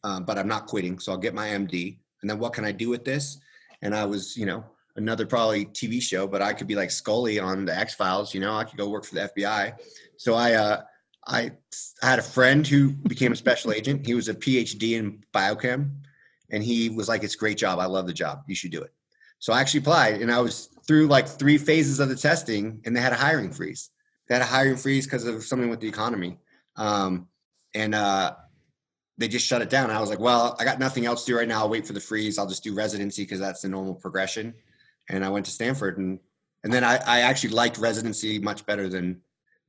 um, 0.04 0.24
but 0.24 0.38
I'm 0.38 0.48
not 0.48 0.66
quitting. 0.66 0.98
So 0.98 1.12
I'll 1.12 1.18
get 1.18 1.34
my 1.34 1.48
MD. 1.48 1.98
And 2.22 2.30
then 2.30 2.38
what 2.38 2.52
can 2.52 2.64
I 2.64 2.72
do 2.72 2.88
with 2.88 3.04
this? 3.04 3.38
And 3.82 3.94
I 3.94 4.04
was, 4.04 4.36
you 4.36 4.46
know, 4.46 4.64
another 4.96 5.26
probably 5.26 5.66
TV 5.66 6.00
show, 6.00 6.26
but 6.26 6.42
I 6.42 6.52
could 6.52 6.66
be 6.66 6.74
like 6.74 6.90
Scully 6.90 7.38
on 7.38 7.64
the 7.64 7.76
X 7.76 7.94
Files. 7.94 8.34
You 8.34 8.40
know, 8.40 8.56
I 8.56 8.64
could 8.64 8.78
go 8.78 8.88
work 8.88 9.04
for 9.04 9.14
the 9.14 9.30
FBI. 9.36 9.74
So 10.16 10.34
I, 10.34 10.54
uh, 10.54 10.82
I 11.28 11.52
had 12.00 12.18
a 12.18 12.22
friend 12.22 12.66
who 12.66 12.90
became 12.90 13.32
a 13.32 13.36
special 13.36 13.72
agent. 13.72 14.06
He 14.06 14.14
was 14.14 14.28
a 14.28 14.34
PhD 14.34 14.92
in 14.92 15.22
biochem, 15.34 15.90
and 16.50 16.64
he 16.64 16.88
was 16.88 17.08
like, 17.08 17.22
"It's 17.22 17.34
a 17.34 17.38
great 17.38 17.58
job. 17.58 17.78
I 17.78 17.86
love 17.86 18.06
the 18.06 18.14
job. 18.14 18.42
You 18.46 18.54
should 18.54 18.70
do 18.70 18.82
it." 18.82 18.92
So 19.38 19.52
I 19.52 19.60
actually 19.60 19.80
applied, 19.80 20.20
and 20.22 20.32
I 20.32 20.40
was 20.40 20.68
through 20.86 21.06
like 21.06 21.28
three 21.28 21.58
phases 21.58 22.00
of 22.00 22.08
the 22.08 22.16
testing, 22.16 22.80
and 22.84 22.96
they 22.96 23.00
had 23.00 23.12
a 23.12 23.16
hiring 23.16 23.52
freeze. 23.52 23.90
they 24.28 24.34
had 24.34 24.42
a 24.42 24.46
hiring 24.46 24.76
freeze 24.76 25.06
because 25.06 25.24
of 25.24 25.42
something 25.44 25.70
with 25.70 25.80
the 25.80 25.88
economy, 25.88 26.38
um, 26.76 27.28
and 27.74 27.94
uh, 27.94 28.34
they 29.16 29.28
just 29.28 29.46
shut 29.46 29.62
it 29.62 29.70
down. 29.70 29.90
I 29.90 30.00
was 30.00 30.10
like, 30.10 30.20
well, 30.20 30.54
I 30.58 30.64
got 30.64 30.78
nothing 30.78 31.06
else 31.06 31.24
to 31.24 31.32
do 31.32 31.38
right 31.38 31.48
now. 31.48 31.60
I'll 31.60 31.68
wait 31.68 31.86
for 31.86 31.92
the 31.92 32.00
freeze. 32.00 32.38
I'll 32.38 32.46
just 32.46 32.62
do 32.62 32.74
residency 32.74 33.22
because 33.22 33.40
that's 33.40 33.62
the 33.62 33.68
normal 33.68 33.94
progression. 33.94 34.54
And 35.08 35.24
I 35.24 35.28
went 35.30 35.46
to 35.46 35.52
Stanford, 35.52 35.98
and 35.98 36.18
and 36.64 36.72
then 36.72 36.84
I, 36.84 36.96
I 37.06 37.20
actually 37.20 37.50
liked 37.50 37.78
residency 37.78 38.38
much 38.38 38.66
better 38.66 38.88
than 38.88 39.20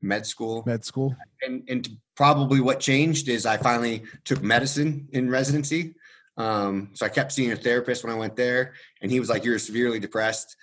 med 0.01 0.23
school. 0.25 0.63
Med 0.65 0.83
school. 0.83 1.15
And 1.47 1.63
and 1.69 1.87
probably 2.15 2.59
what 2.59 2.79
changed 2.79 3.27
is 3.29 3.45
I 3.45 3.57
finally 3.57 4.03
took 4.25 4.41
medicine 4.43 5.07
in 5.11 5.29
residency. 5.31 5.93
Um, 6.37 6.89
so 6.93 7.05
I 7.05 7.09
kept 7.09 7.31
seeing 7.31 7.51
a 7.51 7.55
therapist 7.55 8.03
when 8.03 8.13
I 8.13 8.17
went 8.17 8.35
there, 8.35 8.73
and 9.01 9.11
he 9.11 9.19
was 9.19 9.29
like, 9.29 9.43
"You're 9.45 9.59
severely 9.59 9.99
depressed." 9.99 10.55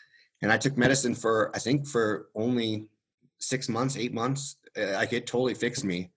And 0.43 0.53
I 0.53 0.59
took 0.59 0.77
medicine 0.77 1.15
for 1.15 1.51
I 1.55 1.59
think 1.59 1.87
for 1.87 2.29
only 2.35 2.89
six 3.39 3.69
months, 3.69 3.97
eight 3.97 4.13
months. 4.15 4.57
Uh, 4.77 4.93
like 4.95 5.13
it 5.13 5.27
totally 5.27 5.55
fixed 5.55 5.85
me. 5.85 6.11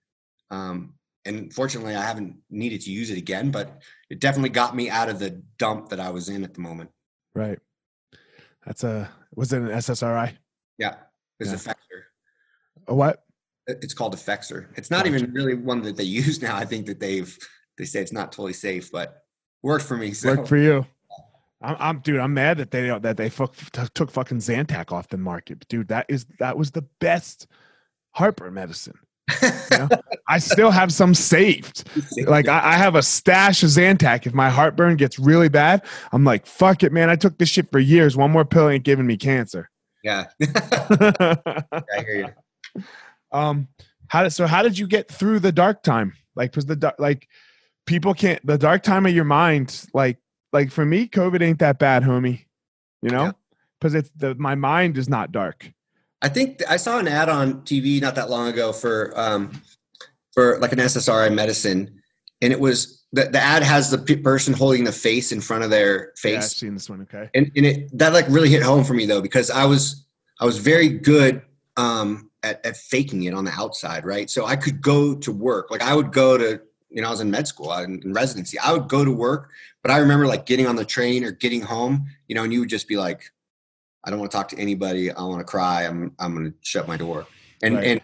Um, 0.50 0.94
and 1.24 1.52
fortunately, 1.52 1.94
I 1.94 2.02
haven't 2.02 2.36
needed 2.50 2.80
to 2.82 2.90
use 2.90 3.10
it 3.10 3.18
again, 3.18 3.50
but 3.50 3.82
it 4.08 4.20
definitely 4.20 4.50
got 4.50 4.74
me 4.74 4.88
out 4.90 5.08
of 5.10 5.18
the 5.18 5.42
dump 5.58 5.90
that 5.90 6.00
I 6.00 6.10
was 6.10 6.28
in 6.28 6.44
at 6.44 6.54
the 6.54 6.60
moment. 6.60 6.90
Right. 7.34 7.58
That's 8.66 8.84
a 8.84 9.10
was 9.34 9.52
it 9.52 9.62
an 9.62 9.68
SSRI? 9.68 10.36
Yeah, 10.78 10.94
it's 11.38 11.50
Yeah. 11.50 11.56
a 11.56 11.58
Effexor. 11.58 12.00
A 12.88 12.94
what? 12.94 13.24
It's 13.66 13.94
called 13.94 14.14
Effexor. 14.14 14.66
It's 14.76 14.90
not 14.90 15.06
even 15.06 15.32
really 15.32 15.54
one 15.54 15.82
that 15.82 15.96
they 15.96 16.04
use 16.22 16.42
now. 16.42 16.56
I 16.56 16.64
think 16.64 16.86
that 16.86 17.00
they've 17.00 17.36
they 17.78 17.84
say 17.84 18.00
it's 18.00 18.12
not 18.12 18.32
totally 18.32 18.52
safe, 18.52 18.90
but 18.92 19.22
worked 19.62 19.84
for 19.84 19.96
me. 19.96 20.12
So 20.12 20.36
Work 20.36 20.46
for 20.46 20.56
you. 20.56 20.86
I'm, 21.62 21.76
I'm, 21.78 21.98
dude. 22.00 22.20
I'm 22.20 22.34
mad 22.34 22.58
that 22.58 22.70
they 22.70 22.88
that 22.88 23.16
they 23.16 23.28
fuck, 23.28 23.54
took 23.94 24.10
fucking 24.10 24.38
Zantac 24.38 24.92
off 24.92 25.08
the 25.08 25.18
market, 25.18 25.66
dude. 25.68 25.88
That 25.88 26.06
is 26.08 26.26
that 26.38 26.56
was 26.56 26.70
the 26.70 26.82
best 27.00 27.46
heartburn 28.12 28.54
medicine. 28.54 28.98
know? 29.70 29.88
I 30.28 30.38
still 30.38 30.70
have 30.70 30.92
some 30.92 31.14
saved. 31.14 31.88
Like 32.26 32.48
I, 32.48 32.72
I 32.72 32.76
have 32.76 32.94
a 32.94 33.02
stash 33.02 33.62
of 33.62 33.70
Zantac. 33.70 34.26
If 34.26 34.34
my 34.34 34.48
heartburn 34.48 34.96
gets 34.96 35.18
really 35.18 35.48
bad, 35.48 35.84
I'm 36.12 36.24
like, 36.24 36.46
fuck 36.46 36.82
it, 36.82 36.92
man. 36.92 37.10
I 37.10 37.16
took 37.16 37.38
this 37.38 37.48
shit 37.48 37.70
for 37.70 37.78
years. 37.78 38.16
One 38.16 38.30
more 38.30 38.44
pill 38.44 38.68
ain't 38.68 38.84
giving 38.84 39.06
me 39.06 39.16
cancer. 39.16 39.70
yeah, 40.02 40.26
I 40.42 41.64
hear 41.98 42.16
you. 42.16 42.28
Um, 43.32 43.68
how 44.08 44.22
did 44.22 44.30
so? 44.30 44.46
How 44.46 44.62
did 44.62 44.78
you 44.78 44.86
get 44.86 45.08
through 45.10 45.40
the 45.40 45.52
dark 45.52 45.82
time? 45.82 46.14
Like, 46.34 46.54
was 46.56 46.66
the 46.66 46.94
like 46.98 47.28
people 47.86 48.14
can't 48.14 48.44
the 48.46 48.58
dark 48.58 48.82
time 48.82 49.06
of 49.06 49.14
your 49.14 49.24
mind? 49.24 49.86
Like, 49.94 50.18
like 50.52 50.70
for 50.70 50.84
me, 50.84 51.06
COVID 51.08 51.42
ain't 51.42 51.58
that 51.60 51.78
bad, 51.78 52.02
homie. 52.02 52.44
You 53.02 53.10
know, 53.10 53.24
Yeah. 53.26 53.32
because 53.80 53.94
it's 53.94 54.10
the 54.16 54.34
my 54.34 54.54
mind 54.54 54.98
is 54.98 55.08
not 55.08 55.32
dark. 55.32 55.70
I 56.22 56.28
think 56.28 56.58
th- 56.58 56.70
I 56.70 56.76
saw 56.76 56.98
an 56.98 57.08
ad 57.08 57.28
on 57.28 57.62
TV 57.62 58.00
not 58.00 58.14
that 58.16 58.28
long 58.28 58.48
ago 58.48 58.72
for 58.72 59.12
um, 59.18 59.62
for 60.32 60.58
like 60.58 60.72
an 60.72 60.78
SSRI 60.78 61.32
medicine, 61.34 62.00
and 62.42 62.52
it 62.52 62.60
was 62.60 63.04
the, 63.12 63.24
the 63.24 63.40
ad 63.40 63.62
has 63.62 63.90
the 63.90 63.98
pe- 63.98 64.16
person 64.16 64.52
holding 64.54 64.84
the 64.84 64.92
face 64.92 65.32
in 65.32 65.40
front 65.40 65.64
of 65.64 65.70
their 65.70 66.12
Yeah, 66.24 66.30
I've 66.38 66.42
face, 66.42 66.56
seen 66.56 66.74
this 66.74 66.90
one. 66.90 67.00
Okay. 67.02 67.30
and, 67.34 67.50
and 67.56 67.66
it 67.66 67.98
that 67.98 68.12
like 68.12 68.26
really 68.28 68.50
hit 68.50 68.62
home 68.62 68.84
for 68.84 68.92
me 68.94 69.06
though 69.06 69.22
because 69.22 69.50
I 69.50 69.64
was 69.64 70.04
I 70.40 70.44
was 70.44 70.58
very 70.58 70.88
good 70.88 71.42
um, 71.76 72.29
at, 72.42 72.64
at 72.64 72.76
faking 72.76 73.24
it 73.24 73.34
on 73.34 73.44
the 73.44 73.52
outside, 73.52 74.04
right? 74.04 74.30
So 74.30 74.46
I 74.46 74.56
could 74.56 74.80
go 74.80 75.14
to 75.14 75.32
work, 75.32 75.70
like 75.70 75.82
I 75.82 75.94
would 75.94 76.12
go 76.12 76.38
to 76.38 76.60
you 76.90 77.02
know 77.02 77.08
I 77.08 77.10
was 77.10 77.20
in 77.20 77.30
med 77.30 77.46
school, 77.46 77.70
I, 77.70 77.84
in, 77.84 78.02
in 78.02 78.12
residency, 78.12 78.58
I 78.58 78.72
would 78.72 78.88
go 78.88 79.04
to 79.04 79.12
work, 79.12 79.50
but 79.82 79.90
I 79.90 79.98
remember 79.98 80.26
like 80.26 80.46
getting 80.46 80.66
on 80.66 80.76
the 80.76 80.84
train 80.84 81.24
or 81.24 81.32
getting 81.32 81.62
home, 81.62 82.06
you 82.28 82.34
know, 82.34 82.42
and 82.42 82.52
you 82.52 82.60
would 82.60 82.68
just 82.68 82.88
be 82.88 82.96
like, 82.96 83.30
I 84.04 84.10
don't 84.10 84.18
want 84.18 84.30
to 84.30 84.36
talk 84.36 84.48
to 84.48 84.58
anybody, 84.58 85.10
I 85.10 85.22
want 85.22 85.40
to 85.40 85.44
cry, 85.44 85.84
I'm 85.84 86.12
I'm 86.18 86.34
going 86.34 86.52
to 86.52 86.54
shut 86.62 86.88
my 86.88 86.96
door, 86.96 87.26
and 87.62 87.76
Right. 87.76 87.86
and 87.86 88.00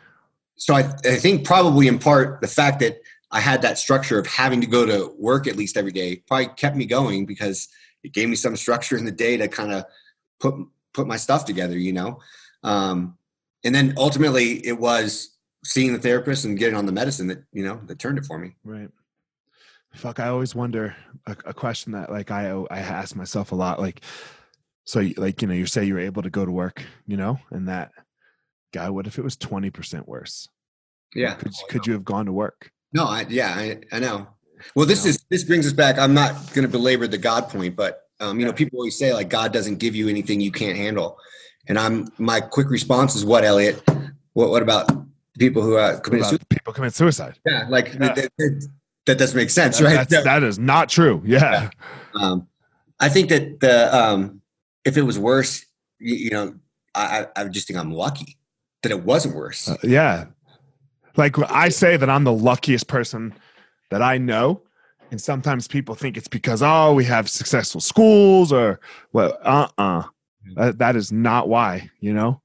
so 0.56 0.74
I 0.74 0.80
I 1.04 1.16
think 1.16 1.44
probably 1.44 1.88
in 1.88 1.98
part 1.98 2.40
the 2.40 2.48
fact 2.48 2.80
that 2.80 3.00
I 3.30 3.40
had 3.40 3.62
that 3.62 3.78
structure 3.78 4.18
of 4.18 4.26
having 4.26 4.60
to 4.60 4.66
go 4.66 4.86
to 4.86 5.12
work 5.18 5.46
at 5.46 5.56
least 5.56 5.76
every 5.76 5.92
day 5.92 6.16
probably 6.26 6.46
kept 6.56 6.76
me 6.76 6.86
going 6.86 7.26
because 7.26 7.68
it 8.04 8.12
gave 8.12 8.28
me 8.28 8.36
some 8.36 8.56
structure 8.56 8.96
in 8.96 9.04
the 9.04 9.12
day 9.12 9.36
to 9.36 9.48
kind 9.48 9.72
of 9.72 9.84
put 10.38 10.54
put 10.94 11.06
my 11.06 11.16
stuff 11.16 11.44
together, 11.44 11.76
you 11.76 11.92
know. 11.92 12.20
Um, 12.62 13.18
and 13.64 13.74
then 13.74 13.94
ultimately, 13.96 14.66
it 14.66 14.78
was 14.78 15.36
seeing 15.64 15.92
the 15.92 15.98
therapist 15.98 16.44
and 16.44 16.58
getting 16.58 16.76
on 16.76 16.86
the 16.86 16.92
medicine 16.92 17.26
that 17.28 17.42
you 17.52 17.64
know 17.64 17.80
that 17.86 17.98
turned 17.98 18.18
it 18.18 18.26
for 18.26 18.38
me. 18.38 18.56
Right. 18.64 18.88
Fuck, 19.94 20.20
I 20.20 20.28
always 20.28 20.54
wonder 20.54 20.94
a, 21.26 21.36
a 21.46 21.54
question 21.54 21.92
that 21.92 22.10
like 22.10 22.30
I 22.30 22.50
I 22.70 22.78
ask 22.78 23.16
myself 23.16 23.52
a 23.52 23.54
lot. 23.54 23.80
Like, 23.80 24.02
so 24.84 25.08
like 25.16 25.42
you 25.42 25.48
know, 25.48 25.54
you 25.54 25.66
say 25.66 25.84
you're 25.84 25.98
able 25.98 26.22
to 26.22 26.30
go 26.30 26.44
to 26.44 26.52
work, 26.52 26.84
you 27.06 27.16
know, 27.16 27.38
and 27.50 27.68
that 27.68 27.92
guy. 28.72 28.90
What 28.90 29.06
if 29.06 29.18
it 29.18 29.24
was 29.24 29.36
twenty 29.36 29.70
percent 29.70 30.06
worse? 30.06 30.48
Yeah. 31.14 31.34
Could 31.34 31.52
could 31.68 31.86
you 31.86 31.94
have 31.94 32.04
gone 32.04 32.26
to 32.26 32.32
work? 32.32 32.70
No, 32.92 33.04
I 33.04 33.26
yeah, 33.28 33.54
I, 33.56 33.80
I 33.90 33.98
know. 33.98 34.28
Well, 34.74 34.86
this 34.86 35.04
is 35.04 35.24
this 35.30 35.44
brings 35.44 35.66
us 35.66 35.72
back. 35.72 35.98
I'm 35.98 36.14
not 36.14 36.32
going 36.52 36.62
to 36.62 36.68
belabor 36.68 37.06
the 37.06 37.18
God 37.18 37.48
point, 37.48 37.76
but 37.76 38.02
um, 38.20 38.38
you 38.40 38.46
know, 38.46 38.52
people 38.52 38.78
always 38.78 38.98
say 38.98 39.12
like 39.12 39.28
God 39.28 39.52
doesn't 39.52 39.76
give 39.76 39.94
you 39.94 40.08
anything 40.08 40.40
you 40.40 40.52
can't 40.52 40.76
handle, 40.76 41.18
and 41.68 41.78
I'm 41.78 42.08
my 42.18 42.40
quick 42.40 42.70
response 42.70 43.14
is 43.14 43.24
what 43.24 43.44
Elliot. 43.44 43.82
What 44.34 44.50
what 44.50 44.62
about 44.62 44.90
people 45.38 45.62
who 45.62 45.76
uh, 45.76 45.98
commit 46.00 46.24
suicide? 46.24 46.48
people 46.48 46.72
commit 46.72 46.94
suicide. 46.94 47.38
Yeah, 47.46 47.66
like 47.68 47.94
Yeah. 47.94 48.14
That, 48.14 48.30
that, 48.38 48.68
that 49.06 49.18
doesn't 49.18 49.36
make 49.36 49.50
sense, 49.50 49.78
That- 49.78 49.84
right? 49.84 50.08
that's- 50.08 50.24
that 50.24 50.42
is 50.42 50.58
not 50.58 50.88
true. 50.88 51.22
Yeah. 51.24 51.70
Um, 52.14 52.48
I 52.98 53.08
think 53.08 53.28
that 53.28 53.60
the 53.60 53.94
um, 53.94 54.40
if 54.84 54.96
it 54.96 55.02
was 55.02 55.18
worse, 55.18 55.64
you, 55.98 56.14
you 56.14 56.30
know, 56.30 56.54
I, 56.94 57.26
I 57.36 57.42
I 57.42 57.44
just 57.48 57.66
think 57.68 57.78
I'm 57.78 57.92
lucky 57.92 58.36
that 58.82 58.90
it 58.90 59.04
wasn't 59.04 59.34
worse. 59.36 59.68
Uh, 59.68 59.76
yeah. 59.82 60.26
Like 61.16 61.36
I 61.50 61.68
say 61.70 61.96
that 61.96 62.08
I'm 62.10 62.24
the 62.24 62.32
luckiest 62.32 62.88
person 62.88 63.34
that 63.90 64.02
I 64.02 64.18
know. 64.18 64.62
And 65.10 65.20
sometimes 65.20 65.68
people 65.68 65.94
think 65.94 66.16
it's 66.16 66.26
because, 66.28 66.62
oh, 66.62 66.92
we 66.92 67.04
have 67.04 67.28
successful 67.30 67.80
schools 67.80 68.52
or 68.52 68.80
well, 69.12 69.38
uh 69.42 69.68
uh 69.78 70.02
That, 70.54 70.78
that 70.78 70.96
is 70.96 71.10
not 71.12 71.48
why, 71.48 71.90
you 72.00 72.12
know? 72.12 72.40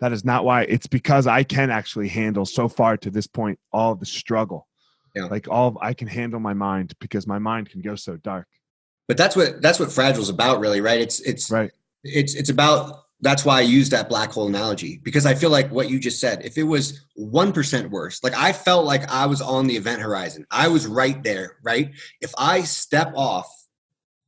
That 0.00 0.12
is 0.12 0.24
not 0.24 0.44
why. 0.44 0.62
It's 0.62 0.86
because 0.86 1.26
I 1.26 1.42
can 1.42 1.70
actually 1.70 2.08
handle 2.08 2.46
so 2.46 2.68
far 2.68 2.96
to 2.98 3.10
this 3.10 3.26
point 3.26 3.58
all 3.72 3.92
of 3.92 4.00
the 4.00 4.06
struggle. 4.06 4.66
Yeah. 5.14 5.24
Like 5.24 5.48
all 5.48 5.68
of, 5.68 5.78
I 5.80 5.92
can 5.92 6.08
handle 6.08 6.40
my 6.40 6.54
mind 6.54 6.94
because 7.00 7.26
my 7.26 7.38
mind 7.38 7.68
can 7.70 7.82
go 7.82 7.96
so 7.96 8.16
dark. 8.16 8.46
but 9.08 9.16
that's 9.16 9.34
what 9.36 9.60
that's 9.60 9.78
what 9.80 9.90
fragile's 9.92 10.28
about, 10.28 10.60
really, 10.60 10.80
right? 10.80 11.00
It's 11.00 11.20
it's 11.20 11.50
Right. 11.50 11.72
it's 12.04 12.34
it's 12.34 12.48
about 12.48 13.04
that's 13.20 13.44
why 13.44 13.58
I 13.58 13.62
use 13.62 13.90
that 13.90 14.08
black 14.08 14.30
hole 14.30 14.46
analogy 14.46 14.98
because 15.02 15.26
I 15.26 15.34
feel 15.34 15.50
like 15.50 15.70
what 15.70 15.90
you 15.90 15.98
just 15.98 16.20
said, 16.20 16.42
if 16.42 16.56
it 16.56 16.62
was 16.62 17.04
1% 17.18 17.90
worse, 17.90 18.22
like 18.24 18.34
I 18.34 18.52
felt 18.54 18.86
like 18.86 19.10
I 19.10 19.26
was 19.26 19.42
on 19.42 19.66
the 19.66 19.76
event 19.76 20.00
horizon. 20.00 20.46
I 20.50 20.68
was 20.68 20.86
right 20.86 21.22
there, 21.22 21.58
right? 21.62 21.90
If 22.22 22.32
I 22.38 22.62
step 22.62 23.12
off, 23.14 23.46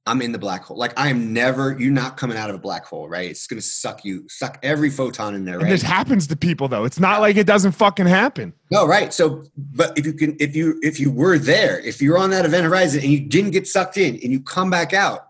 I'm 0.04 0.20
in 0.20 0.32
the 0.32 0.38
black 0.38 0.64
hole. 0.64 0.76
Like 0.76 0.98
I 0.98 1.08
am 1.10 1.32
never, 1.32 1.78
you're 1.78 1.92
not 1.92 2.16
coming 2.16 2.36
out 2.36 2.50
of 2.50 2.56
a 2.56 2.58
black 2.58 2.84
hole, 2.84 3.08
right? 3.08 3.30
It's 3.30 3.46
going 3.46 3.60
to 3.60 3.66
suck 3.66 4.04
you, 4.04 4.28
suck 4.28 4.58
every 4.62 4.90
photon 4.90 5.36
in 5.36 5.44
there, 5.44 5.60
And 5.60 5.70
this 5.70 5.82
happens 5.82 6.26
to 6.28 6.36
people 6.36 6.66
though. 6.66 6.84
It's 6.84 6.98
not 6.98 7.20
like 7.20 7.36
it 7.36 7.46
doesn't 7.46 7.72
fucking 7.72 8.06
happen. 8.06 8.52
No, 8.70 8.84
right. 8.84 9.12
So, 9.12 9.44
but 9.56 9.96
if 9.96 10.04
you 10.04 10.12
can, 10.12 10.36
if 10.40 10.56
you 10.56 10.80
if 10.82 10.98
you 10.98 11.12
were 11.12 11.38
there, 11.38 11.78
if 11.80 12.02
you're 12.02 12.18
on 12.18 12.30
that 12.30 12.44
event 12.44 12.64
horizon 12.64 13.00
and 13.02 13.12
you 13.12 13.20
didn't 13.20 13.52
get 13.52 13.68
sucked 13.68 13.96
in 13.96 14.14
and 14.14 14.32
you 14.32 14.40
come 14.40 14.70
back 14.70 14.92
out, 14.92 15.28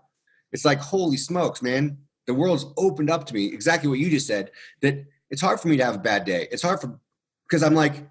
it's 0.51 0.65
like 0.65 0.79
holy 0.79 1.17
smokes, 1.17 1.61
man! 1.61 1.99
The 2.25 2.33
world's 2.33 2.65
opened 2.77 3.09
up 3.11 3.25
to 3.27 3.33
me. 3.33 3.45
Exactly 3.47 3.89
what 3.89 3.99
you 3.99 4.09
just 4.09 4.25
said. 4.25 4.49
That 4.81 5.05
it's 5.29 5.41
hard 5.41 5.59
for 5.59 5.67
me 5.67 5.77
to 5.77 5.85
have 5.85 5.95
a 5.95 5.99
bad 5.99 6.25
day. 6.25 6.47
It's 6.51 6.63
hard 6.63 6.79
for 6.81 6.99
because 7.47 7.61
I'm 7.61 7.75
like, 7.75 8.07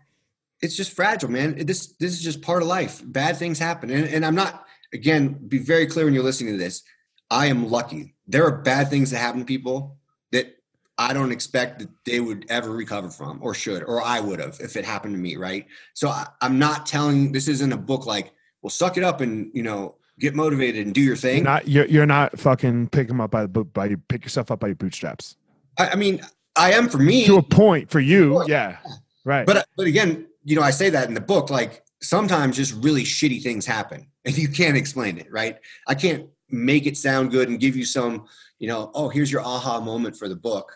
it's 0.61 0.77
just 0.77 0.93
fragile, 0.93 1.31
man. 1.31 1.67
This 1.67 1.95
this 1.99 2.13
is 2.13 2.23
just 2.23 2.41
part 2.41 2.63
of 2.63 2.69
life. 2.69 3.03
Bad 3.05 3.37
things 3.37 3.59
happen, 3.59 3.91
and, 3.91 4.07
and 4.07 4.25
I'm 4.25 4.37
not. 4.37 4.65
Again, 4.93 5.33
be 5.49 5.59
very 5.59 5.87
clear 5.87 6.05
when 6.05 6.15
you're 6.15 6.23
listening 6.23 6.53
to 6.55 6.59
this. 6.59 6.83
I 7.31 7.47
am 7.47 7.69
lucky. 7.71 8.15
There 8.27 8.45
are 8.47 8.53
bad 8.59 8.89
things 8.89 9.11
that 9.11 9.19
happen 9.19 9.41
to 9.41 9.47
people 9.47 9.97
that 10.33 10.55
I 10.99 11.13
don't 11.15 11.33
expect 11.33 11.79
that 11.79 11.89
they 12.05 12.21
would 12.21 12.45
ever 12.51 12.71
recover 12.71 13.09
from 13.09 13.39
or 13.43 13.55
should, 13.55 13.83
or 13.85 14.03
I 14.03 14.21
would 14.21 14.39
have 14.39 14.59
if 14.61 14.77
it 14.77 14.85
happened 14.85 15.15
to 15.15 15.19
me, 15.21 15.37
right? 15.37 15.67
So 15.95 16.09
I, 16.09 16.27
I'm 16.43 16.59
not 16.59 16.85
telling 16.87 17.33
this 17.33 17.49
isn't 17.49 17.73
a 17.73 17.77
book 17.77 18.05
like, 18.07 18.33
well, 18.61 18.71
suck 18.71 18.97
it 18.99 19.03
up 19.05 19.21
and 19.23 19.51
you 19.55 19.63
know, 19.63 19.97
get 20.19 20.35
motivated 20.35 20.85
and 20.85 20.95
do 20.95 21.01
your 21.01 21.11
You're 21.11 21.17
thing. 21.17 21.43
not 21.45 21.67
you're, 21.67 21.87
you're 21.87 22.07
not 22.07 22.39
fucking 22.39 22.89
pick 22.89 23.09
them 23.09 23.21
up 23.21 23.31
by 23.31 23.43
the 23.43 23.49
bo- 23.49 23.65
by 23.65 23.87
you 23.87 23.97
pick 23.97 24.23
yourself 24.25 24.51
up 24.51 24.61
by 24.61 24.69
your 24.69 24.77
bootstraps. 24.77 25.37
I, 25.79 25.89
I 25.89 25.95
mean, 25.97 26.21
I 26.55 26.73
am 26.75 26.89
for 26.91 26.99
me, 26.99 27.25
To 27.27 27.39
a 27.39 27.43
point 27.43 27.91
for 27.91 27.99
you, 28.01 28.33
Sure. 28.35 28.45
yeah. 28.47 28.77
Right. 29.25 29.47
but 29.47 29.67
but 29.77 29.87
again, 29.87 30.27
you 30.45 30.55
know, 30.57 30.63
I 30.63 30.71
say 30.71 30.91
that 30.91 31.09
in 31.09 31.15
the 31.15 31.21
book, 31.21 31.49
like 31.49 31.83
sometimes 32.03 32.57
just 32.57 32.75
really 32.85 33.05
shitty 33.05 33.43
things 33.43 33.65
happen 33.65 34.09
and 34.25 34.37
you 34.37 34.49
can't 34.49 34.77
explain 34.77 35.19
it, 35.19 35.31
right? 35.31 35.59
I 35.87 35.95
can't 35.95 36.29
make 36.49 36.87
it 36.87 36.97
sound 36.97 37.31
good 37.31 37.49
and 37.49 37.59
give 37.59 37.77
you 37.77 37.85
some, 37.85 38.27
you 38.59 38.69
know, 38.69 38.91
oh, 38.95 39.09
here's 39.09 39.31
your 39.33 39.43
aha 39.43 39.81
moment 39.81 40.17
for 40.17 40.29
the 40.29 40.37
book 40.37 40.73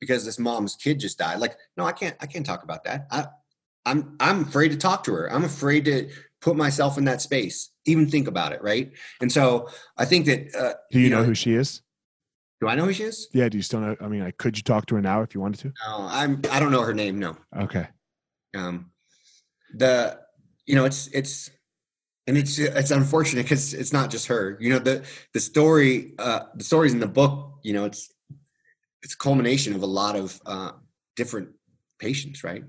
because 0.00 0.24
this 0.24 0.38
mom's 0.38 0.74
kid 0.74 0.98
just 0.98 1.18
died. 1.18 1.38
Like, 1.38 1.56
no, 1.76 1.84
I 1.84 1.92
can't, 1.92 2.16
I 2.20 2.26
can't 2.26 2.44
talk 2.44 2.62
about 2.64 2.84
that. 2.84 3.06
I, 3.10 3.26
I'm, 3.86 4.16
I'm 4.20 4.42
afraid 4.42 4.70
to 4.70 4.76
talk 4.76 5.04
to 5.04 5.12
her. 5.14 5.32
I'm 5.32 5.44
afraid 5.44 5.84
to 5.84 6.08
put 6.40 6.56
myself 6.56 6.98
in 6.98 7.04
that 7.04 7.20
space, 7.20 7.70
even 7.86 8.08
think 8.08 8.26
about 8.26 8.52
it, 8.52 8.62
right? 8.62 8.92
And 9.20 9.30
so 9.30 9.68
I 9.96 10.04
think 10.04 10.26
that, 10.26 10.54
uh, 10.54 10.74
Do 10.90 10.98
you, 10.98 11.04
you 11.04 11.10
know, 11.10 11.18
know- 11.20 11.24
who 11.26 11.34
she 11.34 11.54
is? 11.54 11.82
Do 12.60 12.68
I 12.68 12.76
know 12.76 12.84
who 12.84 12.92
she 12.92 13.02
is? 13.02 13.26
Yeah. 13.32 13.48
Do 13.48 13.56
you 13.58 13.62
still 13.64 13.80
know? 13.80 13.96
I 14.00 14.06
mean, 14.06 14.22
like, 14.22 14.36
could 14.38 14.56
you 14.56 14.62
talk 14.62 14.86
to 14.86 14.94
her 14.94 15.00
now 15.00 15.22
if 15.22 15.34
you 15.34 15.40
wanted 15.40 15.58
to? 15.62 15.72
No, 15.84 16.06
I'm. 16.08 16.40
I 16.48 16.60
don't 16.60 16.70
know 16.70 16.82
her 16.82 16.94
name. 16.94 17.18
No. 17.18 17.36
Okay. 17.58 17.88
Um, 18.56 18.92
the 19.74 20.20
you 20.64 20.76
know 20.76 20.84
it's 20.84 21.08
it's 21.08 21.50
and 22.26 22.38
it's 22.38 22.58
it's 22.58 22.90
unfortunate 22.90 23.42
because 23.42 23.74
it's 23.74 23.92
not 23.92 24.10
just 24.10 24.26
her. 24.28 24.56
You 24.60 24.70
know 24.70 24.78
the 24.78 25.04
the 25.32 25.40
story 25.40 26.14
uh, 26.18 26.44
the 26.54 26.64
stories 26.64 26.92
in 26.92 27.00
the 27.00 27.08
book. 27.08 27.58
You 27.62 27.72
know 27.72 27.84
it's 27.84 28.12
it's 29.02 29.14
a 29.14 29.18
culmination 29.18 29.74
of 29.74 29.82
a 29.82 29.86
lot 29.86 30.16
of 30.16 30.40
uh, 30.46 30.72
different 31.16 31.50
patients, 31.98 32.44
right? 32.44 32.64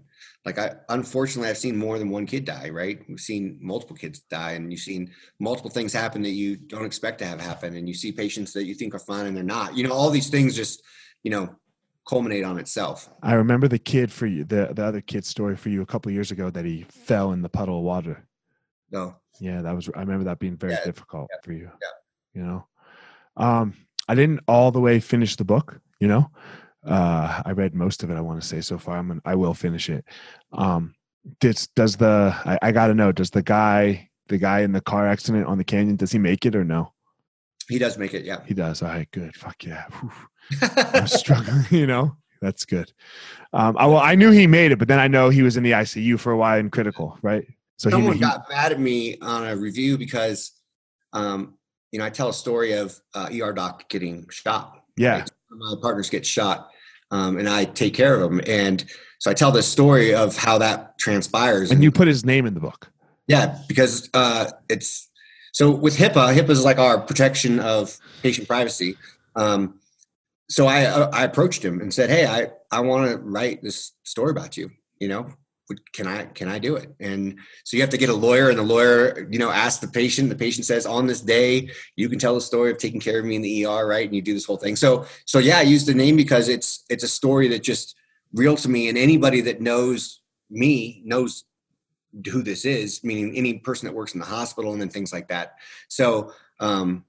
Like 0.46 0.58
I 0.58 0.76
unfortunately 0.90 1.50
I've 1.50 1.58
seen 1.58 1.78
more 1.78 2.00
than 2.00 2.10
one 2.10 2.26
kid 2.26 2.46
die, 2.46 2.70
right? 2.70 3.00
We've 3.08 3.20
seen 3.20 3.60
multiple 3.62 3.96
kids 3.96 4.22
die, 4.22 4.54
and 4.54 4.72
you've 4.72 4.82
seen 4.82 5.12
multiple 5.40 5.72
things 5.72 5.94
happen 5.94 6.24
that 6.24 6.30
you 6.30 6.56
don't 6.56 6.86
expect 6.86 7.20
to 7.20 7.26
have 7.26 7.40
happen, 7.40 7.76
and 7.76 7.88
you 7.88 7.94
see 7.94 8.12
patients 8.12 8.54
that 8.54 8.66
you 8.66 8.74
think 8.74 8.96
are 8.96 9.00
fine 9.00 9.28
and 9.28 9.38
they're 9.38 9.44
not. 9.44 9.78
You 9.78 9.88
know 9.88 9.94
all 9.94 10.10
these 10.10 10.30
things 10.30 10.56
just 10.56 10.82
you 11.24 11.30
know 11.30 11.56
culminate 12.08 12.44
on 12.44 12.58
itself. 12.58 13.10
I 13.22 13.36
remember 13.36 13.68
the 13.68 13.80
kid 13.80 14.12
for 14.12 14.26
you, 14.26 14.44
the 14.46 14.72
the 14.74 14.84
other 14.84 15.02
kid's 15.02 15.28
story 15.28 15.56
for 15.56 15.70
you 15.70 15.84
a 15.84 15.86
couple 15.86 16.12
years 16.12 16.32
ago 16.32 16.50
that 16.50 16.66
he 16.66 16.86
fell 16.90 17.32
in 17.32 17.44
the 17.44 17.50
puddle 17.50 17.78
of 17.78 17.84
water. 17.84 18.26
No. 18.94 19.16
Yeah, 19.40 19.62
that 19.62 19.76
was. 19.76 19.90
I 19.96 20.00
remember 20.00 20.24
that 20.26 20.40
being 20.40 20.56
very 20.56 20.74
Yeah, 20.74 20.86
difficult 20.86 21.28
yeah, 21.32 21.38
for 21.44 21.52
you. 21.54 21.70
yeah. 21.82 22.42
You 22.42 22.44
know, 22.48 22.68
um, 23.36 23.74
I 24.08 24.16
didn't 24.16 24.42
all 24.48 24.72
the 24.72 24.80
way 24.80 25.00
finish 25.00 25.36
the 25.36 25.44
book. 25.44 25.80
You 26.00 26.08
know, 26.08 26.32
uh, 26.86 27.42
I 27.46 27.52
read 27.52 27.74
most 27.74 28.04
of 28.04 28.12
it. 28.12 28.16
I 28.16 28.22
want 28.22 28.42
to 28.42 28.48
say 28.48 28.62
so 28.62 28.78
far. 28.78 28.98
I'm. 28.98 29.08
Gonna, 29.08 29.22
I 29.26 29.36
will 29.36 29.54
finish 29.54 29.90
it. 29.90 30.06
Um, 30.52 30.94
does 31.40 31.68
does 31.76 31.98
the 31.98 32.34
I, 32.46 32.60
I 32.62 32.72
got 32.72 32.88
to 32.88 32.94
know? 32.94 33.12
Does 33.12 33.32
the 33.32 33.42
guy 33.42 34.10
the 34.28 34.38
guy 34.38 34.62
in 34.62 34.72
the 34.72 34.82
car 34.82 35.08
accident 35.08 35.48
on 35.48 35.58
the 35.58 35.64
canyon 35.64 35.96
does 35.96 36.12
he 36.12 36.20
make 36.20 36.46
it 36.46 36.56
or 36.56 36.64
no? 36.64 36.94
He 37.70 37.80
does 37.80 37.98
make 37.98 38.14
it, 38.14 38.26
yeah. 38.26 38.40
He 38.46 38.54
does. 38.54 38.82
All 38.82 38.90
right, 38.90 39.10
good. 39.12 39.36
Fuck 39.36 39.64
yeah. 39.64 39.86
I'm 40.94 41.08
struggling, 41.08 41.66
you 41.72 41.88
know. 41.88 42.18
That's 42.42 42.66
good. 42.66 42.92
Um, 43.54 43.78
I, 43.78 43.86
well, 43.86 44.00
I 44.00 44.16
knew 44.16 44.32
he 44.32 44.48
made 44.48 44.74
it, 44.74 44.80
but 44.80 44.90
then 44.90 45.00
I 45.00 45.08
know 45.08 45.30
he 45.30 45.44
was 45.44 45.56
in 45.56 45.64
the 45.64 45.72
ICU 45.72 46.20
for 46.20 46.34
a 46.34 46.38
while 46.38 46.60
in 46.60 46.70
critical, 46.70 47.18
right? 47.22 47.46
So 47.78 47.90
Someone 47.90 48.14
he 48.14 48.20
got 48.20 48.50
mad 48.50 48.72
at 48.72 48.80
me 48.80 49.18
on 49.20 49.48
a 49.48 49.56
review 49.56 49.98
because, 49.98 50.52
um, 51.12 51.56
you 51.92 52.00
know, 52.00 52.06
I 52.06 52.10
tell 52.10 52.30
a 52.30 52.34
story 52.34 52.74
of 52.74 53.00
uh, 53.14 53.30
ER 53.34 53.54
doc 53.54 53.90
getting 53.90 54.28
shot. 54.30 54.84
yeah, 54.98 55.20
right? 55.20 55.30
My 55.50 55.76
partners 55.82 56.10
get 56.10 56.26
shot, 56.26 56.70
um, 57.12 57.38
and 57.38 57.50
I 57.50 57.66
take 57.66 57.94
care 57.94 58.16
of 58.16 58.22
them. 58.22 58.42
And 58.48 58.84
so 59.20 59.30
I 59.30 59.34
tell 59.34 59.52
this 59.52 59.68
story 59.68 60.14
of 60.14 60.36
how 60.38 60.58
that 60.60 60.98
transpires. 60.98 61.72
and 61.72 61.84
you 61.84 61.92
put 61.92 62.08
his 62.08 62.26
name 62.26 62.46
in 62.46 62.54
the 62.54 62.60
book. 62.60 62.92
Yeah, 63.28 63.58
because 63.68 64.10
uh, 64.14 64.52
it's 64.70 65.10
so 65.54 65.72
with 65.72 65.98
HIPAA. 65.98 66.36
HIPAA 66.36 66.50
is 66.50 66.64
like 66.64 66.80
our 66.80 67.00
protection 67.00 67.60
of 67.60 67.98
patient 68.22 68.48
privacy. 68.48 68.98
Um, 69.36 69.80
so 70.50 70.68
I 70.68 70.84
I 70.86 71.24
approached 71.24 71.64
him 71.64 71.80
and 71.80 71.94
said, 71.94 72.10
"Hey, 72.10 72.26
I 72.26 72.50
I 72.72 72.82
want 72.82 73.10
to 73.10 73.18
write 73.18 73.62
this 73.64 73.94
story 74.04 74.32
about 74.32 74.58
you. 74.58 74.72
You 75.00 75.08
know, 75.08 75.30
can 75.94 76.08
I 76.08 76.26
can 76.26 76.48
I 76.48 76.60
do 76.60 76.76
it?" 76.76 76.94
And 77.00 77.40
so 77.64 77.78
you 77.78 77.82
have 77.82 77.90
to 77.92 77.98
get 77.98 78.10
a 78.10 78.14
lawyer, 78.14 78.50
and 78.50 78.58
the 78.58 78.64
lawyer 78.64 79.28
you 79.30 79.40
know 79.40 79.50
asks 79.50 79.80
the 79.80 79.88
patient. 79.88 80.30
The 80.30 80.36
patient 80.36 80.66
says, 80.66 80.86
"On 80.86 81.08
this 81.08 81.22
day, 81.22 81.70
you 81.96 82.10
can 82.10 82.20
tell 82.20 82.36
the 82.36 82.42
story 82.42 82.72
of 82.72 82.78
taking 82.78 83.00
care 83.00 83.20
of 83.20 83.26
me 83.26 83.36
in 83.36 83.42
the 83.42 83.66
ER, 83.66 83.88
right?" 83.88 84.06
And 84.06 84.16
you 84.16 84.22
do 84.22 84.34
this 84.34 84.46
whole 84.46 84.58
thing. 84.58 84.76
So 84.76 85.06
so 85.26 85.40
yeah, 85.40 85.60
I 85.60 85.64
used 85.64 85.88
the 85.88 85.94
name 85.94 86.16
because 86.18 86.50
it's 86.50 86.84
it's 86.90 87.04
a 87.04 87.08
story 87.08 87.48
that 87.50 87.64
just 87.64 87.96
real 88.34 88.56
to 88.58 88.70
me, 88.70 88.90
and 88.90 88.98
anybody 88.98 89.42
that 89.42 89.62
knows 89.62 90.22
me 90.50 91.02
knows 91.06 91.46
who 92.32 92.44
this 92.44 92.66
is, 92.66 93.04
meaning 93.04 93.36
any 93.36 93.56
person 93.56 93.88
that 93.88 93.94
works 93.96 94.14
in 94.14 94.20
the 94.20 94.26
hospital 94.26 94.72
and 94.72 94.82
then 94.82 94.90
things 94.90 95.12
like 95.12 95.28
that. 95.30 95.56
So, 95.88 96.32
um, 96.60 97.06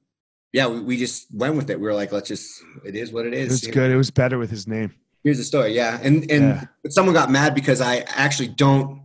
yeah, 0.52 0.66
we, 0.66 0.80
we 0.80 0.96
just 0.96 1.26
went 1.32 1.56
with 1.56 1.68
it. 1.68 1.78
We 1.78 1.86
were 1.86 1.94
like, 1.94 2.10
let's 2.12 2.28
just, 2.28 2.62
it 2.84 2.94
is 2.94 3.12
what 3.12 3.26
it 3.26 3.34
It 3.34 3.40
is. 3.40 3.48
was 3.50 3.62
you 3.64 3.68
know? 3.68 3.74
good. 3.74 3.90
It 3.90 3.96
was 3.96 4.10
better 4.10 4.38
with 4.38 4.50
his 4.50 4.66
name. 4.66 4.94
Here's 5.24 5.38
the 5.38 5.44
story. 5.44 5.74
Yeah. 5.74 5.98
And, 6.02 6.30
and 6.30 6.44
Yeah. 6.44 6.64
but 6.82 6.92
someone 6.92 7.14
got 7.14 7.30
mad 7.30 7.54
because 7.54 7.80
I 7.80 8.04
actually 8.08 8.48
don't, 8.48 9.02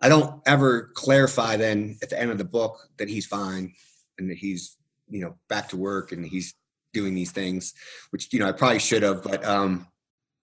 I 0.00 0.08
don't 0.08 0.40
ever 0.46 0.90
clarify 0.94 1.56
then 1.56 1.98
at 2.02 2.08
the 2.10 2.18
end 2.18 2.30
of 2.30 2.38
the 2.38 2.44
book 2.44 2.88
that 2.96 3.08
he's 3.08 3.26
fine 3.26 3.74
and 4.18 4.30
that 4.30 4.38
he's, 4.38 4.76
you 5.08 5.20
know, 5.20 5.36
back 5.48 5.68
to 5.68 5.76
work 5.76 6.12
and 6.12 6.24
he's 6.24 6.54
doing 6.94 7.14
these 7.14 7.30
things, 7.30 7.74
which, 8.10 8.32
you 8.32 8.38
know, 8.38 8.48
I 8.48 8.52
probably 8.52 8.78
should 8.78 9.02
have, 9.02 9.22
but, 9.22 9.44
um, 9.44 9.86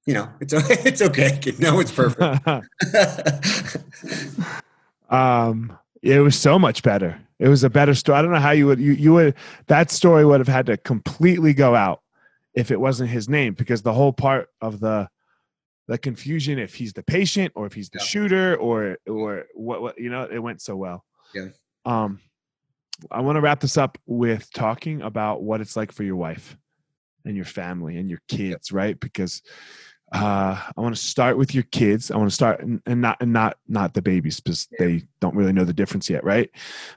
you 0.06 0.14
know, 0.14 0.30
it's, 0.40 0.54
it's 0.86 1.02
okay. 1.02 1.40
No 1.60 1.76
one's 1.76 1.92
perfect. 1.92 2.48
um, 5.10 5.78
it 6.02 6.20
was 6.20 6.40
so 6.40 6.60
much 6.60 6.84
better. 6.84 7.20
It 7.40 7.50
was 7.50 7.64
a 7.64 7.70
better 7.70 7.94
story. 7.94 8.18
I 8.18 8.22
don't 8.22 8.32
know 8.32 8.40
how 8.40 8.52
you 8.52 8.66
would 8.68 8.80
you 8.80 8.94
you 8.94 9.14
would 9.14 9.36
that 9.68 9.92
story 9.92 10.26
would 10.26 10.40
have 10.40 10.48
had 10.48 10.66
to 10.68 10.78
completely 10.78 11.54
go 11.54 11.76
out 11.76 12.02
if 12.58 12.72
it 12.72 12.80
wasn't 12.80 13.10
his 13.10 13.30
name 13.30 13.54
because 13.54 13.82
the 13.84 13.94
whole 13.94 14.12
part 14.12 14.50
of 14.62 14.80
the 14.80 15.08
the 15.88 15.98
confusion 15.98 16.60
if 16.60 16.76
he's 16.76 16.92
the 16.94 17.04
patient 17.04 17.54
or 17.56 17.66
if 17.66 17.74
he's 17.74 17.90
the 17.90 18.00
Yeah. 18.00 18.06
shooter 18.06 18.56
or 18.58 18.98
or 19.08 19.46
what, 19.54 19.82
what 19.82 19.98
you 19.98 20.10
know 20.10 20.24
it 20.30 20.40
went 20.40 20.62
so 20.62 20.76
well. 20.76 21.06
Yeah. 21.34 21.50
Um 21.86 22.20
I 23.12 23.22
want 23.22 23.36
to 23.36 23.42
wrap 23.42 23.60
this 23.60 23.78
up 23.78 23.98
with 24.08 24.52
talking 24.54 25.02
about 25.04 25.44
what 25.44 25.62
it's 25.62 25.76
like 25.76 25.92
for 25.92 26.04
your 26.04 26.16
wife 26.16 26.58
and 27.26 27.36
your 27.36 27.46
family 27.46 27.98
and 27.98 28.10
your 28.10 28.22
kids, 28.28 28.72
right? 28.72 29.00
Because 29.00 29.44
uh, 30.14 30.58
I 30.76 30.82
want 30.82 30.96
to 30.96 31.02
start 31.02 31.38
with 31.38 31.54
your 31.54 31.66
kids. 31.66 32.10
I 32.12 32.18
want 32.18 32.30
to 32.30 32.34
start 32.34 32.62
and, 32.62 32.82
and 32.86 33.02
not 33.02 33.18
and 33.22 33.32
not 33.34 33.58
not 33.68 33.94
the 33.94 34.02
babies 34.02 34.40
because 34.40 34.68
Yeah. 34.72 34.78
they 34.86 35.04
don't 35.20 35.36
really 35.36 35.54
know 35.54 35.66
the 35.66 35.74
difference 35.74 36.10
yet, 36.10 36.24
right? 36.24 36.50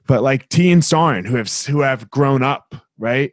But 0.07 0.23
like 0.23 0.49
T 0.49 0.71
and 0.73 0.85
Soren 0.85 1.25
who 1.25 1.37
have 1.37 1.51
who 1.69 1.81
have 1.81 2.09
grown 2.11 2.43
up, 2.43 2.75
right? 2.99 3.33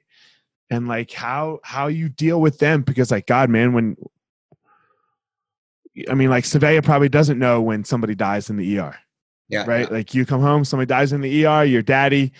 And 0.69 0.87
like 0.87 1.11
how 1.11 1.59
how 1.63 1.87
you 1.87 2.09
deal 2.09 2.41
with 2.41 2.59
them 2.59 2.81
because 2.81 3.09
like 3.09 3.25
God, 3.25 3.49
man, 3.49 3.73
when 3.73 3.95
I 6.09 6.13
mean, 6.13 6.29
like 6.29 6.43
Savea 6.43 6.83
probably 6.83 7.09
doesn't 7.09 7.39
know 7.39 7.61
when 7.61 7.83
somebody 7.83 8.15
dies 8.15 8.49
in 8.49 8.57
the 8.57 8.79
ER, 8.79 8.95
yeah. 9.49 9.65
right? 9.65 9.91
Like 9.91 10.13
you 10.13 10.25
come 10.25 10.41
home, 10.41 10.65
somebody 10.65 10.87
dies 10.87 11.13
in 11.13 11.21
the 11.21 11.45
ER, 11.45 11.63
your 11.63 11.81
daddy, 11.81 12.33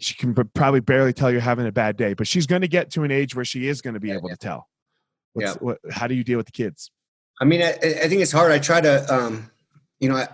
she 0.00 0.14
can 0.14 0.34
probably 0.34 0.80
barely 0.80 1.12
tell 1.12 1.30
you're 1.30 1.40
having 1.40 1.66
a 1.66 1.72
bad 1.72 1.96
day, 1.96 2.14
but 2.14 2.26
she's 2.26 2.46
going 2.46 2.62
to 2.62 2.68
get 2.68 2.90
to 2.92 3.02
an 3.02 3.10
age 3.10 3.34
where 3.34 3.44
she 3.44 3.68
is 3.68 3.82
going 3.82 3.94
to 3.94 4.00
be 4.00 4.08
Yeah, 4.08 4.14
able 4.14 4.28
yeah. 4.28 4.34
to 4.34 4.38
tell. 4.38 4.68
What's, 5.34 5.46
Yeah. 5.46 5.54
what, 5.60 5.78
how 5.90 6.06
do 6.06 6.14
you 6.14 6.24
deal 6.24 6.38
with 6.38 6.46
the 6.46 6.52
kids? 6.52 6.90
I 7.40 7.44
mean, 7.44 7.62
I, 7.62 7.70
I 7.70 8.08
think 8.08 8.22
it's 8.22 8.32
hard. 8.32 8.50
I 8.50 8.58
try 8.58 8.80
to, 8.80 9.14
um, 9.14 9.50
you 9.98 10.08
know, 10.08 10.16
I, 10.16 10.28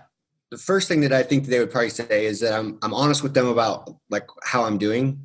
the 0.50 0.58
first 0.58 0.86
thing 0.86 1.00
that 1.00 1.12
I 1.12 1.22
think 1.22 1.46
they 1.46 1.58
would 1.58 1.70
probably 1.70 1.90
say 1.90 2.26
is 2.26 2.40
that 2.40 2.52
I'm 2.52 2.78
I'm 2.82 2.94
honest 2.94 3.22
with 3.22 3.34
them 3.34 3.48
about 3.48 3.90
like 4.10 4.28
how 4.44 4.64
I'm 4.64 4.78
doing. 4.78 5.20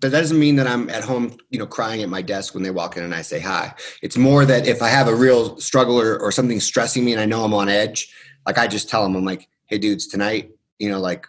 But 0.00 0.12
that 0.12 0.20
doesn't 0.20 0.38
mean 0.38 0.56
that 0.56 0.66
I'm 0.66 0.88
at 0.88 1.04
home, 1.04 1.36
you 1.50 1.58
know, 1.58 1.66
crying 1.66 2.02
at 2.02 2.08
my 2.08 2.22
desk 2.22 2.54
when 2.54 2.62
they 2.62 2.70
walk 2.70 2.96
in 2.96 3.04
and 3.04 3.14
I 3.14 3.20
say 3.22 3.38
hi. 3.38 3.74
It's 4.02 4.16
more 4.16 4.46
that 4.46 4.66
if 4.66 4.80
I 4.80 4.88
have 4.88 5.08
a 5.08 5.14
real 5.14 5.58
struggle 5.58 6.00
or, 6.00 6.18
or 6.18 6.32
something 6.32 6.58
stressing 6.58 7.04
me 7.04 7.12
and 7.12 7.20
I 7.20 7.26
know 7.26 7.44
I'm 7.44 7.52
on 7.52 7.68
edge, 7.68 8.12
like 8.46 8.56
I 8.56 8.66
just 8.66 8.88
tell 8.88 9.02
them, 9.02 9.14
I'm 9.14 9.24
like, 9.24 9.48
hey, 9.66 9.78
dudes, 9.78 10.06
tonight, 10.06 10.50
you 10.78 10.90
know, 10.90 11.00
like 11.00 11.26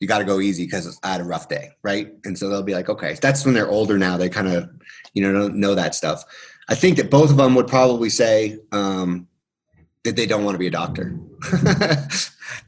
you 0.00 0.06
got 0.06 0.18
to 0.18 0.24
go 0.24 0.40
easy 0.40 0.64
because 0.64 0.98
I 1.02 1.12
had 1.12 1.20
a 1.20 1.24
rough 1.24 1.48
day, 1.48 1.70
right? 1.82 2.12
And 2.24 2.38
so 2.38 2.48
they'll 2.48 2.62
be 2.62 2.74
like, 2.74 2.88
okay. 2.88 3.16
That's 3.20 3.44
when 3.44 3.54
they're 3.54 3.68
older 3.68 3.98
now. 3.98 4.16
They 4.16 4.28
kind 4.28 4.48
of, 4.48 4.70
you 5.14 5.22
know, 5.22 5.32
don't 5.32 5.56
know 5.56 5.74
that 5.74 5.94
stuff. 5.94 6.24
I 6.68 6.74
think 6.74 6.98
that 6.98 7.10
both 7.10 7.30
of 7.30 7.36
them 7.38 7.54
would 7.54 7.66
probably 7.66 8.10
say 8.10 8.58
um, 8.70 9.26
that 10.04 10.14
they 10.14 10.26
don't 10.26 10.44
want 10.44 10.54
to 10.54 10.58
be 10.58 10.66
a 10.66 10.70
doctor. 10.70 11.18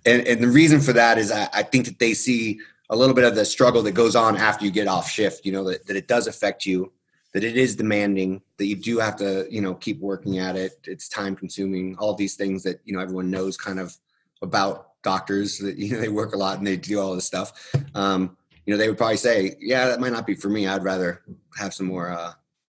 and, 0.07 0.27
and 0.27 0.43
the 0.43 0.49
reason 0.49 0.81
for 0.81 0.93
that 0.95 1.19
is 1.19 1.31
I, 1.31 1.49
I 1.53 1.63
think 1.63 1.85
that 1.85 1.99
they 1.99 2.15
see 2.15 2.61
a 2.91 2.97
little 2.97 3.15
bit 3.15 3.25
of 3.25 3.35
the 3.37 3.45
struggle 3.45 3.83
that 3.83 3.93
goes 3.93 4.17
on 4.17 4.37
after 4.37 4.65
you 4.65 4.71
get 4.71 4.89
off 4.89 5.09
shift, 5.09 5.47
you 5.47 5.53
know, 5.53 5.65
that, 5.65 5.87
that 5.87 5.97
it 5.97 6.09
does 6.09 6.27
affect 6.27 6.67
you, 6.67 6.93
that 7.33 7.45
it 7.45 7.57
is 7.57 7.77
demanding, 7.77 8.43
that 8.59 8.67
you 8.67 8.75
do 8.75 8.99
have 8.99 9.17
to, 9.17 9.47
you 9.49 9.61
know, 9.61 9.75
keep 9.75 10.01
working 10.01 10.39
at 10.39 10.57
it. 10.57 10.73
It's 10.85 11.09
time 11.09 11.37
consuming, 11.37 11.97
all 11.99 12.15
these 12.15 12.35
things 12.35 12.65
that, 12.65 12.81
you 12.85 12.93
know, 12.93 13.01
everyone 13.01 13.31
knows 13.31 13.57
kind 13.57 13.79
of 13.79 13.97
about 14.43 14.89
doctors 15.03 15.59
that, 15.59 15.77
you 15.79 15.93
know, 15.93 16.01
they 16.01 16.09
work 16.09 16.35
a 16.35 16.37
lot 16.37 16.59
and 16.59 16.67
they 16.67 16.77
do 16.77 17.01
all 17.01 17.15
this 17.15 17.25
stuff. 17.25 17.73
Um, 17.95 18.37
you 18.67 18.75
know, 18.75 18.79
they 18.79 18.89
would 18.89 18.99
probably 18.99 19.17
say, 19.17 19.57
yeah, 19.61 19.87
that 19.87 20.01
might 20.01 20.13
not 20.13 20.27
be 20.27 20.35
for 20.35 20.49
me. 20.49 20.67
I'd 20.67 20.85
rather 20.85 21.23
have 21.57 21.73
some 21.73 21.87
more, 21.87 22.11
uh, 22.11 22.33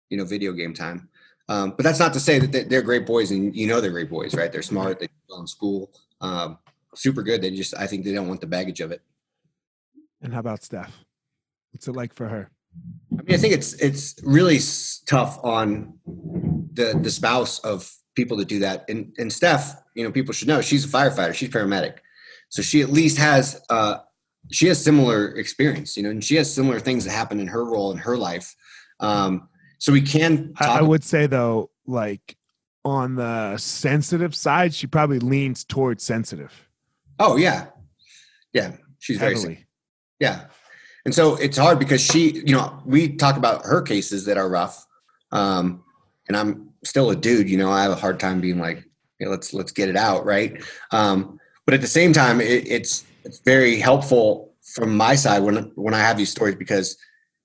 you 0.08 0.16
know, 0.16 0.24
video 0.24 0.52
game 0.52 0.72
time. 0.72 1.08
Um, 1.48 1.74
but 1.76 1.84
that's 1.84 2.00
not 2.00 2.12
to 2.14 2.20
say 2.20 2.38
that 2.38 2.52
they- 2.52 2.64
they're 2.64 2.82
great 2.82 3.06
boys 3.06 3.30
and 3.30 3.54
you 3.54 3.68
know 3.68 3.80
they're 3.80 3.92
great 3.92 4.10
boys, 4.10 4.34
right? 4.34 4.50
They're 4.50 4.62
smart, 4.62 4.98
they 4.98 5.08
well 5.28 5.40
in 5.40 5.46
school, 5.46 5.92
um, 6.20 6.58
super 6.94 7.22
good. 7.22 7.42
They 7.42 7.50
just, 7.50 7.76
I 7.76 7.86
think 7.86 8.04
they 8.04 8.12
don't 8.12 8.26
want 8.26 8.40
the 8.40 8.46
baggage 8.46 8.80
of 8.80 8.90
it. 8.90 9.02
And 10.22 10.32
how 10.32 10.40
about 10.40 10.62
Steph? 10.62 11.04
What's 11.72 11.88
it 11.88 11.92
like 11.92 12.14
for 12.14 12.28
her? 12.28 12.50
I 13.12 13.22
mean, 13.22 13.34
I 13.34 13.38
think 13.38 13.54
it's 13.54 13.74
it's 13.74 14.16
really 14.22 14.58
tough 15.06 15.38
on 15.44 15.94
the 16.04 16.98
the 17.02 17.10
spouse 17.10 17.58
of 17.60 17.90
people 18.14 18.36
that 18.38 18.48
do 18.48 18.58
that. 18.60 18.84
And 18.88 19.14
and 19.18 19.32
Steph, 19.32 19.74
you 19.94 20.04
know, 20.04 20.12
people 20.12 20.32
should 20.32 20.48
know 20.48 20.60
she's 20.60 20.84
a 20.84 20.88
firefighter, 20.88 21.34
she's 21.34 21.48
paramedic, 21.48 21.98
so 22.48 22.62
she 22.62 22.82
at 22.82 22.90
least 22.90 23.18
has 23.18 23.60
uh, 23.70 23.98
she 24.50 24.66
has 24.68 24.82
similar 24.82 25.28
experience, 25.36 25.96
you 25.96 26.02
know, 26.02 26.10
and 26.10 26.22
she 26.22 26.36
has 26.36 26.52
similar 26.52 26.80
things 26.80 27.04
that 27.04 27.12
happen 27.12 27.40
in 27.40 27.46
her 27.48 27.64
role 27.64 27.92
in 27.92 27.98
her 27.98 28.16
life. 28.16 28.54
Um, 29.00 29.48
so 29.78 29.92
we 29.92 30.02
can 30.02 30.54
talk. 30.54 30.68
I, 30.68 30.78
I 30.78 30.82
would 30.82 31.04
say 31.04 31.26
though, 31.26 31.70
like 31.86 32.36
on 32.84 33.16
the 33.16 33.56
sensitive 33.56 34.34
side, 34.34 34.74
she 34.74 34.86
probably 34.86 35.18
leans 35.18 35.64
towards 35.64 36.04
sensitive 36.04 36.66
oh 37.18 37.36
yeah, 37.36 37.66
yeah, 38.52 38.72
she's 38.98 39.18
very 39.18 39.34
heavily. 39.34 39.65
Yeah. 40.20 40.46
And 41.04 41.14
so 41.14 41.36
it's 41.36 41.56
hard 41.56 41.78
because 41.78 42.00
she, 42.00 42.42
you 42.44 42.54
know, 42.54 42.82
we 42.84 43.16
talk 43.16 43.36
about 43.36 43.64
her 43.64 43.80
cases 43.80 44.24
that 44.24 44.36
are 44.36 44.48
rough. 44.48 44.86
Um, 45.32 45.84
and 46.28 46.36
I'm 46.36 46.70
still 46.84 47.10
a 47.10 47.16
dude, 47.16 47.48
you 47.48 47.56
know, 47.56 47.70
I 47.70 47.82
have 47.82 47.92
a 47.92 47.96
hard 47.96 48.18
time 48.18 48.40
being 48.40 48.58
like, 48.58 48.84
hey, 49.18 49.26
let's, 49.26 49.54
let's 49.54 49.72
get 49.72 49.88
it 49.88 49.96
out. 49.96 50.24
Right. 50.24 50.62
Um, 50.90 51.38
but 51.64 51.74
at 51.74 51.80
the 51.80 51.86
same 51.86 52.12
time, 52.12 52.40
it, 52.40 52.66
it's, 52.66 53.04
it's 53.24 53.40
very 53.40 53.76
helpful 53.76 54.54
from 54.74 54.96
my 54.96 55.14
side 55.14 55.42
when, 55.42 55.72
when 55.74 55.94
I 55.94 55.98
have 55.98 56.16
these 56.16 56.30
stories 56.30 56.56
because 56.56 56.96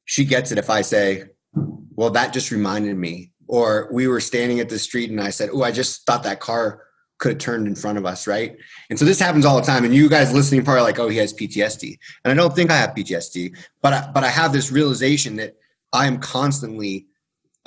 she 0.05 0.25
gets 0.25 0.51
it. 0.51 0.57
If 0.57 0.69
I 0.69 0.81
say, 0.81 1.25
well, 1.53 2.09
that 2.11 2.33
just 2.33 2.51
reminded 2.51 2.97
me, 2.97 3.31
or 3.47 3.89
we 3.91 4.07
were 4.07 4.21
standing 4.21 4.59
at 4.59 4.69
the 4.69 4.79
street 4.79 5.11
and 5.11 5.21
I 5.21 5.29
said, 5.29 5.49
oh, 5.53 5.61
I 5.61 5.71
just 5.71 6.05
thought 6.05 6.23
that 6.23 6.39
car 6.39 6.83
could 7.21 7.33
have 7.33 7.39
turned 7.39 7.67
in 7.67 7.75
front 7.75 7.99
of 7.99 8.05
us, 8.05 8.25
right? 8.25 8.57
And 8.89 8.97
so 8.97 9.05
this 9.05 9.19
happens 9.19 9.45
all 9.45 9.55
the 9.55 9.65
time. 9.65 9.85
And 9.85 9.93
you 9.93 10.09
guys 10.09 10.33
listening 10.33 10.65
probably 10.65 10.81
like, 10.81 10.97
oh, 10.97 11.07
he 11.07 11.17
has 11.17 11.33
PTSD. 11.33 11.97
And 12.25 12.31
I 12.31 12.35
don't 12.35 12.53
think 12.53 12.71
I 12.71 12.77
have 12.77 12.95
PTSD, 12.95 13.55
but 13.81 13.93
I, 13.93 14.11
but 14.11 14.23
I 14.23 14.29
have 14.29 14.51
this 14.51 14.71
realization 14.71 15.35
that 15.35 15.55
I 15.93 16.07
am 16.07 16.17
constantly 16.17 17.05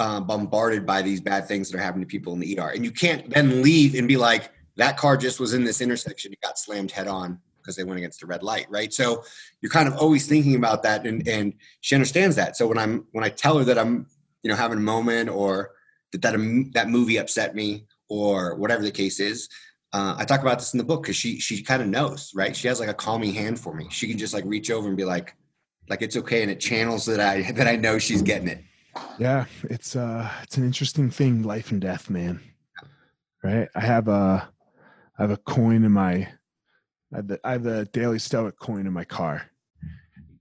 uh, 0.01 0.21
bombarded 0.21 0.85
by 0.85 1.03
these 1.03 1.21
bad 1.21 1.47
things 1.47 1.71
that 1.71 1.79
are 1.79 1.81
happening 1.81 2.05
to 2.05 2.11
people 2.11 2.33
in 2.33 2.41
the 2.41 2.59
ER. 2.59 2.71
And 2.71 2.85
you 2.85 2.91
can't 2.91 3.31
then 3.31 3.63
leave 3.63 3.95
and 3.95 4.09
be 4.09 4.17
like, 4.17 4.51
that 4.77 4.97
car 4.97 5.17
just 5.17 5.39
was 5.39 5.55
in 5.55 5.63
this 5.63 5.81
intersection. 5.81 6.33
It 6.33 6.41
got 6.41 6.59
slammed 6.59 6.91
head 6.91 7.07
on 7.07 7.39
because 7.59 7.77
they 7.77 7.85
went 7.85 7.99
against 7.99 8.21
the 8.21 8.27
red 8.27 8.43
light, 8.43 8.67
right? 8.69 8.93
So 8.93 9.23
you're 9.61 9.71
kind 9.71 9.87
of 9.87 9.95
always 9.97 10.27
thinking 10.27 10.57
about 10.57 10.83
that, 10.83 11.07
and 11.07 11.27
and 11.29 11.55
she 11.81 11.95
understands 11.95 12.35
that. 12.37 12.57
So 12.57 12.67
when 12.67 12.77
I'm 12.77 13.07
when 13.13 13.23
I 13.23 13.29
tell 13.29 13.57
her 13.59 13.65
that 13.65 13.79
I'm 13.79 14.09
you 14.43 14.51
know 14.51 14.57
having 14.57 14.79
a 14.79 14.83
moment 14.83 15.31
or 15.31 15.71
that 16.11 16.23
that 16.23 16.35
that 16.75 16.89
movie 16.89 17.19
upset 17.19 17.55
me 17.55 17.87
or 18.23 18.55
whatever 18.55 18.83
the 18.83 18.91
case 18.91 19.21
is, 19.21 19.49
uh, 19.95 20.17
I 20.19 20.25
talk 20.25 20.41
about 20.41 20.59
this 20.59 20.75
in 20.75 20.79
the 20.79 20.85
book 20.85 21.05
because 21.05 21.17
she 21.17 21.39
she 21.39 21.63
kind 21.63 21.81
of 21.81 21.89
knows, 21.89 22.33
right? 22.35 22.55
She 22.55 22.67
has 22.67 22.81
like 22.81 22.89
a 22.89 22.95
calming 22.95 23.33
hand 23.33 23.61
for 23.61 23.73
me. 23.73 23.87
She 23.91 24.09
can 24.09 24.19
just 24.19 24.35
like 24.35 24.45
reach 24.45 24.71
over 24.71 24.89
and 24.89 24.97
be 24.97 25.05
like, 25.05 25.37
like 25.89 26.03
it's 26.03 26.17
okay, 26.17 26.43
and 26.43 26.51
it 26.51 26.59
channels 26.59 27.07
that 27.07 27.21
I 27.21 27.53
that 27.53 27.69
I 27.69 27.77
know 27.77 27.99
she's 27.99 28.21
getting 28.21 28.49
it. 28.49 28.65
Yeah, 29.19 29.45
it's 29.65 29.95
uh, 29.95 30.29
it's 30.43 30.57
an 30.57 30.65
interesting 30.65 31.11
thing, 31.11 31.43
life 31.45 31.71
and 31.71 31.81
death, 31.81 32.11
man. 32.11 32.41
Right? 33.45 33.69
I 33.77 33.81
have 33.81 34.09
a, 34.09 34.49
I 35.17 35.23
have 35.23 35.31
a 35.31 35.37
coin 35.37 35.85
in 35.85 35.93
my, 35.93 36.29
I 37.13 37.17
have 37.17 37.29
the, 37.29 37.41
I 37.45 37.53
have 37.53 37.63
the 37.63 37.85
Daily 37.93 38.19
Stoic 38.19 38.59
coin 38.59 38.87
in 38.87 38.93
my 38.93 39.05
car. 39.05 39.43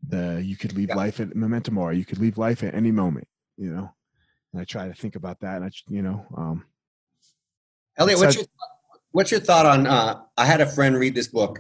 The 0.08 0.42
you 0.44 0.56
could 0.56 0.74
leave 0.74 0.90
yeah. 0.90 0.96
life 0.96 1.20
at 1.20 1.36
memento 1.36 1.72
mori. 1.72 1.98
You 1.98 2.06
could 2.06 2.20
leave 2.20 2.40
life 2.40 2.64
at 2.64 2.74
any 2.74 2.92
moment. 2.92 3.28
You 3.58 3.70
know, 3.70 3.94
and 4.52 4.62
I 4.62 4.66
try 4.66 4.88
to 4.88 4.96
think 4.96 5.16
about 5.16 5.42
that. 5.42 5.58
And 5.58 5.66
I, 5.66 5.70
you 5.88 6.02
know, 6.02 6.26
um, 6.36 6.66
Elliot, 7.98 8.20
what's 8.20 8.36
your 8.36 8.46
what's 9.12 9.32
your 9.32 9.40
thought 9.40 9.66
on? 9.66 9.88
Uh, 9.88 10.22
I 10.38 10.46
had 10.46 10.62
a 10.62 10.66
friend 10.66 10.98
read 10.98 11.16
this 11.16 11.28
book, 11.28 11.60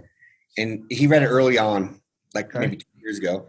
and 0.58 0.84
he 0.90 1.08
read 1.08 1.24
it 1.24 1.28
early 1.28 1.58
on, 1.58 2.02
like 2.34 2.48
okay. 2.48 2.60
maybe 2.60 2.78
two 2.78 2.86
years 3.02 3.20
ago, 3.20 3.48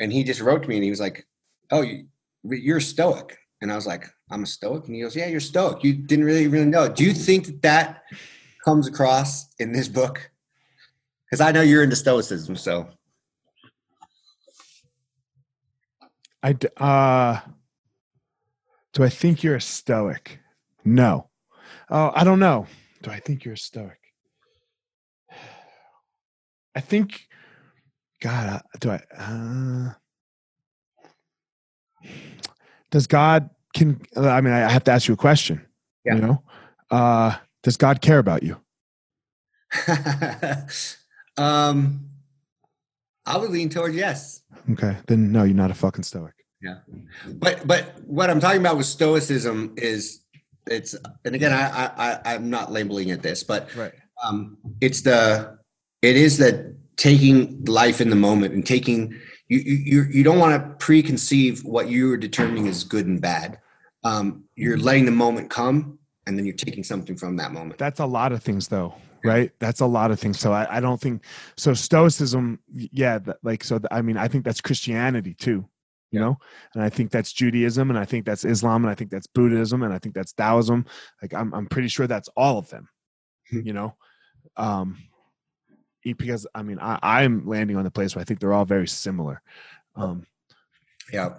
and 0.00 0.12
he 0.12 0.24
just 0.24 0.40
wrote 0.40 0.62
to 0.62 0.68
me 0.68 0.76
and 0.76 0.84
he 0.84 0.90
was 0.90 1.00
like, 1.00 1.26
"Oh, 1.70 1.82
you, 1.82 2.06
you're 2.44 2.80
stoic," 2.80 3.38
and 3.60 3.70
I 3.70 3.76
was 3.76 3.86
like, 3.86 4.06
"I'm 4.30 4.42
a 4.42 4.46
stoic," 4.46 4.86
and 4.86 4.94
he 4.94 5.02
goes, 5.02 5.14
"Yeah, 5.14 5.26
you're 5.26 5.40
stoic. 5.40 5.84
You 5.84 5.94
didn't 5.94 6.24
really 6.24 6.48
really 6.48 6.66
know. 6.66 6.88
Do 6.88 7.04
you 7.04 7.12
think 7.12 7.46
that 7.46 7.62
that 7.62 8.02
comes 8.64 8.88
across 8.88 9.52
in 9.58 9.72
this 9.72 9.88
book? 9.88 10.30
Because 11.26 11.40
I 11.40 11.52
know 11.52 11.62
you're 11.62 11.82
into 11.82 11.96
stoicism, 11.96 12.56
so." 12.56 12.88
I 16.44 16.56
uh, 16.78 17.40
do 18.92 19.04
I 19.04 19.08
think 19.08 19.44
you're 19.44 19.56
a 19.56 19.60
stoic? 19.60 20.40
No. 20.84 21.28
Oh, 21.94 22.10
I 22.14 22.24
don't 22.24 22.38
know. 22.38 22.66
Do 23.02 23.10
I 23.10 23.20
think 23.20 23.44
you're 23.44 23.52
a 23.52 23.58
stoic? 23.58 23.98
I 26.74 26.80
think, 26.80 27.26
God, 28.22 28.48
uh, 28.48 28.60
do 28.80 28.92
I? 28.92 29.00
Uh, 29.14 29.92
does 32.90 33.06
God 33.06 33.50
can? 33.74 34.00
I 34.16 34.40
mean, 34.40 34.54
I 34.54 34.70
have 34.72 34.84
to 34.84 34.90
ask 34.90 35.06
you 35.06 35.12
a 35.12 35.18
question. 35.18 35.66
Yeah. 36.06 36.14
You 36.14 36.20
know, 36.22 36.42
uh, 36.90 37.36
does 37.62 37.76
God 37.76 38.00
care 38.00 38.18
about 38.18 38.42
you? 38.42 38.56
um, 41.36 42.08
I 43.26 43.36
would 43.36 43.50
lean 43.50 43.68
toward 43.68 43.92
yes. 43.94 44.40
Okay, 44.70 44.96
then 45.08 45.30
no, 45.30 45.42
you're 45.42 45.54
not 45.54 45.70
a 45.70 45.74
fucking 45.74 46.04
stoic. 46.04 46.32
Yeah, 46.62 46.78
but 47.34 47.66
but 47.66 48.00
what 48.06 48.30
I'm 48.30 48.40
talking 48.40 48.60
about 48.60 48.78
with 48.78 48.86
stoicism 48.86 49.74
is 49.76 50.21
it's 50.66 50.96
and 51.24 51.34
again 51.34 51.52
I 51.52 51.90
I 51.96 52.34
I'm 52.34 52.50
not 52.50 52.72
labeling 52.72 53.08
it 53.08 53.22
this, 53.22 53.42
but 53.42 53.74
right. 53.76 53.92
um, 54.22 54.58
it's 54.80 55.02
the 55.02 55.58
it 56.02 56.16
is 56.16 56.38
that 56.38 56.74
taking 56.96 57.64
life 57.64 58.00
in 58.00 58.10
the 58.10 58.16
moment 58.16 58.54
and 58.54 58.66
taking 58.66 59.18
you 59.48 59.58
you 59.58 60.02
you 60.10 60.22
don't 60.22 60.38
want 60.38 60.80
to 60.80 60.84
preconceive 60.84 61.64
what 61.64 61.88
you 61.88 62.12
are 62.12 62.16
determining 62.16 62.66
is 62.66 62.84
good 62.84 63.06
and 63.06 63.20
bad. 63.20 63.58
Um, 64.04 64.44
you're 64.56 64.78
letting 64.78 65.04
the 65.04 65.12
moment 65.12 65.48
come, 65.48 65.98
and 66.26 66.36
then 66.36 66.44
you're 66.44 66.56
taking 66.56 66.82
something 66.82 67.16
from 67.16 67.36
that 67.36 67.52
moment. 67.52 67.78
That's 67.78 68.00
a 68.00 68.06
lot 68.06 68.32
of 68.32 68.42
things, 68.42 68.68
though 68.68 68.94
right 69.24 69.52
that's 69.58 69.80
a 69.80 69.86
lot 69.86 70.10
of 70.10 70.18
things 70.18 70.38
so 70.38 70.52
i, 70.52 70.66
I 70.76 70.80
don't 70.80 71.00
think 71.00 71.22
so 71.56 71.74
stoicism 71.74 72.58
yeah 72.72 73.18
like 73.42 73.62
so 73.64 73.80
i 73.90 74.02
mean 74.02 74.16
i 74.16 74.28
think 74.28 74.44
that's 74.44 74.60
christianity 74.60 75.34
too 75.34 75.64
you 76.12 76.20
know? 76.20 76.38
And 76.74 76.84
i 76.84 76.88
think 76.88 77.10
that's 77.10 77.32
judaism 77.32 77.90
and 77.90 77.98
i 77.98 78.04
think 78.04 78.24
that's 78.24 78.44
islam 78.44 78.84
and 78.84 78.90
i 78.90 78.94
think 78.94 79.10
that's 79.10 79.26
buddhism 79.26 79.82
and 79.82 79.92
i 79.92 79.98
think 79.98 80.14
that's 80.14 80.32
taoism. 80.32 80.84
Like 81.20 81.34
i'm, 81.34 81.52
I'm 81.52 81.66
pretty 81.66 81.88
sure 81.88 82.06
that's 82.06 82.28
all 82.36 82.58
of 82.58 82.68
them 82.70 82.88
hmm. 83.50 83.60
you 83.64 83.72
know? 83.72 83.96
Um 84.56 84.98
because 86.04 86.46
i 86.54 86.62
mean 86.62 86.78
I, 86.80 86.98
i'm 87.02 87.46
landing 87.46 87.76
on 87.76 87.84
the 87.84 87.90
place 87.90 88.14
where 88.14 88.20
i 88.20 88.24
think 88.24 88.38
they're 88.38 88.52
all 88.52 88.64
very 88.64 88.86
similar. 88.86 89.42
Um 89.96 90.26
yeah. 91.12 91.34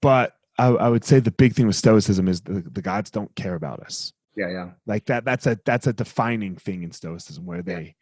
but 0.00 0.34
I, 0.58 0.66
I 0.66 0.88
would 0.88 1.04
say 1.04 1.18
the 1.18 1.30
big 1.30 1.54
thing 1.54 1.66
with 1.66 1.76
stoicism 1.76 2.28
is 2.28 2.40
the, 2.40 2.60
the 2.60 2.82
gods 2.82 3.10
don't 3.10 3.34
care 3.34 3.54
about 3.54 3.80
us. 3.80 4.12
Yeah 4.36 4.50
yeah. 4.50 4.70
Like 4.86 5.06
that 5.06 5.24
that's 5.24 5.46
a 5.46 5.58
that's 5.64 5.86
a 5.86 5.92
defining 5.92 6.56
thing 6.56 6.82
in 6.82 6.92
stoicism 6.92 7.44
where 7.44 7.62
they 7.62 7.96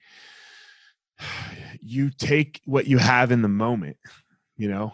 yeah. 1.21 1.57
you 1.81 2.11
take 2.11 2.61
what 2.65 2.87
you 2.87 2.99
have 2.99 3.31
in 3.31 3.43
the 3.43 3.49
moment 3.49 3.97
you 4.57 4.69
know 4.69 4.93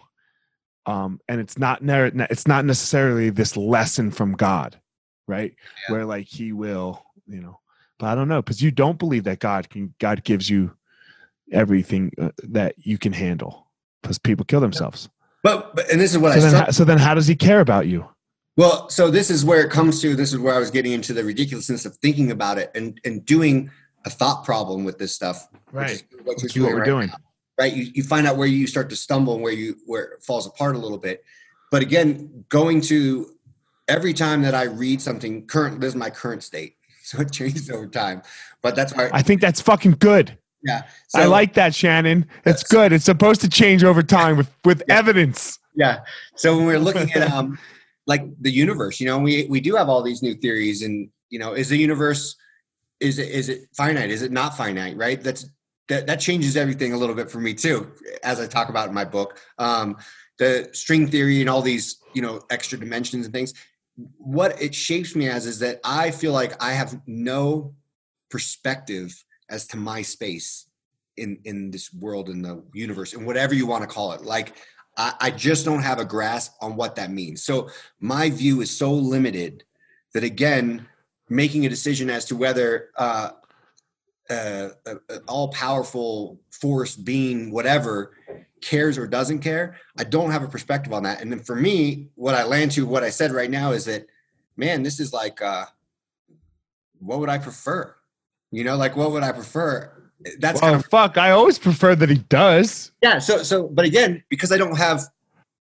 um, 0.87 1.19
and 1.27 1.41
it's 1.41 1.59
not 1.59 1.79
it's 1.83 2.47
not 2.47 2.65
necessarily 2.65 3.29
this 3.29 3.57
lesson 3.57 4.09
from 4.09 4.31
God, 4.33 4.79
right? 5.27 5.53
Yeah. 5.87 5.93
Where 5.93 6.05
like 6.05 6.27
He 6.27 6.53
will, 6.53 7.03
you 7.27 7.41
know. 7.41 7.59
But 7.99 8.07
I 8.07 8.15
don't 8.15 8.29
know 8.29 8.41
because 8.41 8.61
you 8.61 8.71
don't 8.71 8.97
believe 8.97 9.25
that 9.25 9.39
God 9.39 9.69
can. 9.69 9.93
God 9.99 10.23
gives 10.23 10.49
you 10.49 10.71
everything 11.51 12.11
uh, 12.19 12.29
that 12.43 12.75
you 12.77 12.97
can 12.97 13.11
handle 13.11 13.67
because 14.01 14.17
people 14.17 14.45
kill 14.45 14.61
themselves. 14.61 15.09
But, 15.43 15.75
but 15.75 15.91
and 15.91 15.99
this 15.99 16.13
is 16.13 16.19
what 16.19 16.33
so 16.33 16.39
I. 16.39 16.51
Then 16.51 16.63
how, 16.63 16.71
so 16.71 16.83
then, 16.85 16.97
how 16.97 17.13
does 17.13 17.27
He 17.27 17.35
care 17.35 17.59
about 17.59 17.87
you? 17.87 18.07
Well, 18.55 18.89
so 18.89 19.11
this 19.11 19.29
is 19.29 19.43
where 19.43 19.61
it 19.61 19.69
comes 19.69 20.01
to. 20.01 20.15
This 20.15 20.31
is 20.31 20.39
where 20.39 20.55
I 20.55 20.59
was 20.59 20.71
getting 20.71 20.93
into 20.93 21.13
the 21.13 21.23
ridiculousness 21.23 21.85
of 21.85 21.97
thinking 21.97 22.31
about 22.31 22.57
it 22.59 22.71
and 22.75 22.99
and 23.03 23.25
doing 23.25 23.69
a 24.05 24.09
thought 24.09 24.45
problem 24.45 24.85
with 24.85 24.97
this 24.99 25.13
stuff. 25.13 25.49
Right. 25.73 26.01
What, 26.23 26.37
what 26.41 26.55
we're 26.55 26.77
right 26.77 26.85
doing. 26.85 27.07
Now 27.07 27.15
right? 27.57 27.73
You, 27.73 27.91
you 27.93 28.03
find 28.03 28.27
out 28.27 28.37
where 28.37 28.47
you 28.47 28.67
start 28.67 28.89
to 28.89 28.95
stumble 28.95 29.35
and 29.35 29.43
where 29.43 29.53
you 29.53 29.77
where 29.85 30.03
it 30.03 30.23
falls 30.23 30.47
apart 30.47 30.75
a 30.75 30.79
little 30.79 30.97
bit. 30.97 31.23
But 31.71 31.81
again, 31.81 32.45
going 32.49 32.81
to 32.81 33.31
every 33.87 34.13
time 34.13 34.41
that 34.43 34.55
I 34.55 34.63
read 34.63 35.01
something 35.01 35.47
current, 35.47 35.81
this 35.81 35.89
is 35.89 35.95
my 35.95 36.09
current 36.09 36.43
state. 36.43 36.73
So 37.07 37.21
it 37.21 37.31
changes 37.31 37.69
over 37.69 37.87
time. 37.87 38.21
But 38.61 38.75
that's 38.75 38.93
why 38.93 39.09
I 39.13 39.21
think 39.21 39.39
that's 39.39 39.61
fucking 39.61 39.93
good. 39.93 40.37
Yeah. 40.61 40.83
So, 41.07 41.21
I 41.21 41.25
like 41.25 41.53
that, 41.53 41.73
Shannon. 41.73 42.25
It's 42.45 42.63
good. 42.63 42.91
It's 42.91 43.05
supposed 43.05 43.39
to 43.39 43.49
change 43.49 43.85
over 43.85 44.03
time 44.03 44.35
with 44.35 44.53
with 44.65 44.83
yeah. 44.89 44.97
evidence. 44.97 45.57
Yeah. 45.73 45.99
So 46.35 46.57
when 46.57 46.65
we're 46.65 46.79
looking 46.79 47.09
at 47.13 47.31
um 47.31 47.57
like 48.07 48.23
the 48.41 48.51
universe, 48.51 48.99
you 48.99 49.07
know, 49.07 49.19
we 49.19 49.45
we 49.45 49.61
do 49.61 49.75
have 49.75 49.87
all 49.87 50.03
these 50.03 50.21
new 50.21 50.35
theories 50.35 50.81
and 50.81 51.09
you 51.29 51.39
know, 51.39 51.53
is 51.53 51.69
the 51.69 51.77
universe 51.77 52.35
is 52.99 53.19
it 53.19 53.29
is 53.29 53.47
it 53.47 53.69
finite? 53.77 54.09
Is 54.09 54.21
it 54.21 54.33
not 54.33 54.57
finite? 54.57 54.97
Right? 54.97 55.21
That's 55.21 55.45
that, 55.89 56.07
that 56.07 56.19
changes 56.19 56.57
everything 56.57 56.93
a 56.93 56.97
little 56.97 57.15
bit 57.15 57.31
for 57.31 57.39
me 57.39 57.53
too, 57.53 57.91
as 58.23 58.39
I 58.39 58.47
talk 58.47 58.69
about 58.69 58.87
in 58.89 58.93
my 58.93 59.05
book. 59.05 59.39
Um, 59.57 59.97
the 60.37 60.69
string 60.73 61.07
theory 61.07 61.41
and 61.41 61.49
all 61.49 61.61
these, 61.61 61.99
you 62.13 62.21
know, 62.21 62.41
extra 62.49 62.77
dimensions 62.77 63.25
and 63.25 63.33
things. 63.33 63.53
What 64.17 64.61
it 64.61 64.75
shapes 64.75 65.15
me 65.15 65.27
as 65.29 65.45
is 65.45 65.59
that 65.59 65.79
I 65.83 66.11
feel 66.11 66.31
like 66.31 66.61
I 66.61 66.73
have 66.73 66.99
no 67.07 67.73
perspective 68.29 69.23
as 69.49 69.65
to 69.67 69.77
my 69.77 70.01
space 70.01 70.67
in 71.15 71.39
in 71.45 71.71
this 71.71 71.91
world 71.93 72.29
in 72.29 72.41
the 72.41 72.63
universe 72.73 73.13
and 73.13 73.25
whatever 73.25 73.55
you 73.55 73.65
want 73.65 73.81
to 73.81 73.87
call 73.87 74.11
it. 74.11 74.21
Like 74.23 74.55
I, 74.97 75.13
I 75.19 75.31
just 75.31 75.65
don't 75.65 75.81
have 75.81 75.99
a 75.99 76.05
grasp 76.05 76.53
on 76.61 76.75
what 76.75 76.95
that 76.95 77.11
means. 77.11 77.43
So 77.43 77.69
my 77.99 78.29
view 78.29 78.61
is 78.61 78.75
so 78.75 78.91
limited 78.91 79.63
that 80.13 80.23
again, 80.23 80.87
making 81.29 81.65
a 81.65 81.69
decision 81.69 82.09
as 82.09 82.25
to 82.25 82.35
whether 82.35 82.89
uh, 82.97 83.29
uh, 84.29 84.69
all 85.27 85.49
powerful 85.49 86.39
force 86.51 86.95
being 86.95 87.51
whatever 87.51 88.13
cares 88.61 88.97
or 88.97 89.07
doesn't 89.07 89.39
care 89.39 89.77
i 89.97 90.03
don't 90.03 90.31
have 90.31 90.43
a 90.43 90.47
perspective 90.47 90.91
on 90.91 91.03
that 91.03 91.21
and 91.21 91.31
then 91.31 91.39
for 91.39 91.55
me 91.55 92.09
what 92.15 92.35
i 92.35 92.43
land 92.43 92.71
to 92.71 92.85
what 92.85 93.03
i 93.03 93.09
said 93.09 93.31
right 93.31 93.51
now 93.51 93.71
is 93.71 93.85
that 93.85 94.05
man 94.57 94.83
this 94.83 94.99
is 94.99 95.13
like 95.13 95.41
uh 95.41 95.65
what 96.99 97.19
would 97.19 97.29
i 97.29 97.37
prefer 97.37 97.95
you 98.51 98.63
know 98.63 98.75
like 98.75 98.95
what 98.95 99.11
would 99.11 99.23
i 99.23 99.31
prefer 99.31 100.09
that's 100.39 100.61
well, 100.61 100.71
kind 100.71 100.83
of 100.83 100.89
fuck 100.89 101.17
i 101.17 101.31
always 101.31 101.59
prefer 101.59 101.95
that 101.95 102.09
he 102.09 102.17
does 102.29 102.91
yeah 103.01 103.19
so 103.19 103.43
so 103.43 103.67
but 103.67 103.85
again 103.85 104.23
because 104.29 104.51
i 104.51 104.57
don't 104.57 104.77
have 104.77 105.03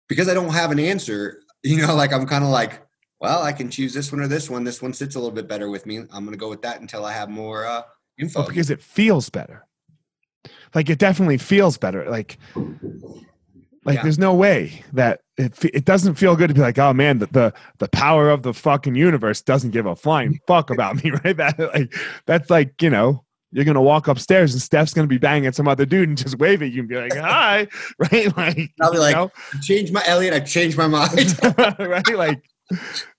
because 0.08 0.30
i 0.30 0.34
don't 0.34 0.54
have 0.54 0.72
an 0.72 0.80
answer 0.80 1.42
you 1.64 1.78
know 1.78 1.96
like 1.98 2.14
i'm 2.14 2.28
kind 2.28 2.44
of 2.44 2.52
like 2.52 2.84
well, 3.24 3.42
I 3.42 3.54
can 3.54 3.70
choose 3.70 3.94
this 3.94 4.12
one 4.12 4.20
or 4.20 4.28
this 4.28 4.50
one. 4.50 4.66
This 4.66 4.82
one 4.82 4.92
sits 4.92 5.16
a 5.16 5.18
little 5.18 5.34
bit 5.34 5.48
better 5.48 5.70
with 5.70 5.86
me. 5.86 6.00
I'm 6.00 6.26
going 6.26 6.32
to 6.32 6.38
go 6.38 6.50
with 6.50 6.62
that 6.64 6.82
until 6.82 7.06
I 7.06 7.14
have 7.14 7.30
more 7.30 7.66
uh, 7.66 7.84
info. 8.20 8.46
Because 8.48 8.70
it 8.70 8.82
feels 8.82 9.30
better. 9.30 9.66
Like 10.76 10.90
it 10.90 11.00
definitely 11.00 11.38
feels 11.38 11.78
better. 11.78 12.10
Like, 12.10 12.38
like 13.86 13.96
Yeah. 13.98 14.04
there's 14.04 14.20
no 14.20 14.34
way 14.34 14.84
that 14.94 15.22
it 15.38 15.64
it 15.66 15.86
doesn't 15.86 16.16
feel 16.16 16.36
good 16.36 16.48
to 16.48 16.54
be 16.54 16.62
like, 16.62 16.78
oh 16.80 16.94
man, 16.94 17.20
the, 17.20 17.28
the 17.28 17.54
the 17.80 17.88
power 17.90 18.30
of 18.30 18.44
the 18.44 18.54
fucking 18.54 18.96
universe 18.96 19.42
doesn't 19.42 19.72
give 19.72 19.86
a 19.86 19.96
flying 19.96 20.40
fuck 20.48 20.70
about 20.70 21.04
me, 21.04 21.12
right? 21.24 21.36
That 21.38 21.60
like 21.60 21.94
that's 22.26 22.50
like 22.50 22.82
you 22.82 22.90
know. 22.90 23.24
You're 23.56 23.66
gonna 23.66 23.84
walk 23.84 24.08
upstairs 24.08 24.52
and 24.54 24.60
Steph's 24.64 24.96
gonna 24.96 25.06
be 25.08 25.20
banging 25.20 25.52
some 25.52 25.68
other 25.68 25.86
dude 25.86 26.10
and 26.10 26.18
just 26.18 26.40
wave 26.40 26.64
at 26.64 26.72
you 26.72 26.80
and 26.80 26.90
be 26.90 26.96
like, 26.96 27.16
"Hi," 27.16 27.68
right? 28.00 28.36
Like, 28.36 28.72
I'll 28.82 28.92
be 28.92 28.98
like, 28.98 29.16
know? 29.16 29.32
I 29.54 29.60
changed 29.60 29.94
my 29.94 30.02
Elliot. 30.08 30.34
I 30.34 30.40
changed 30.40 30.76
my 30.76 30.88
mind. 30.98 31.38
right? 31.78 32.16
Like, 32.16 32.42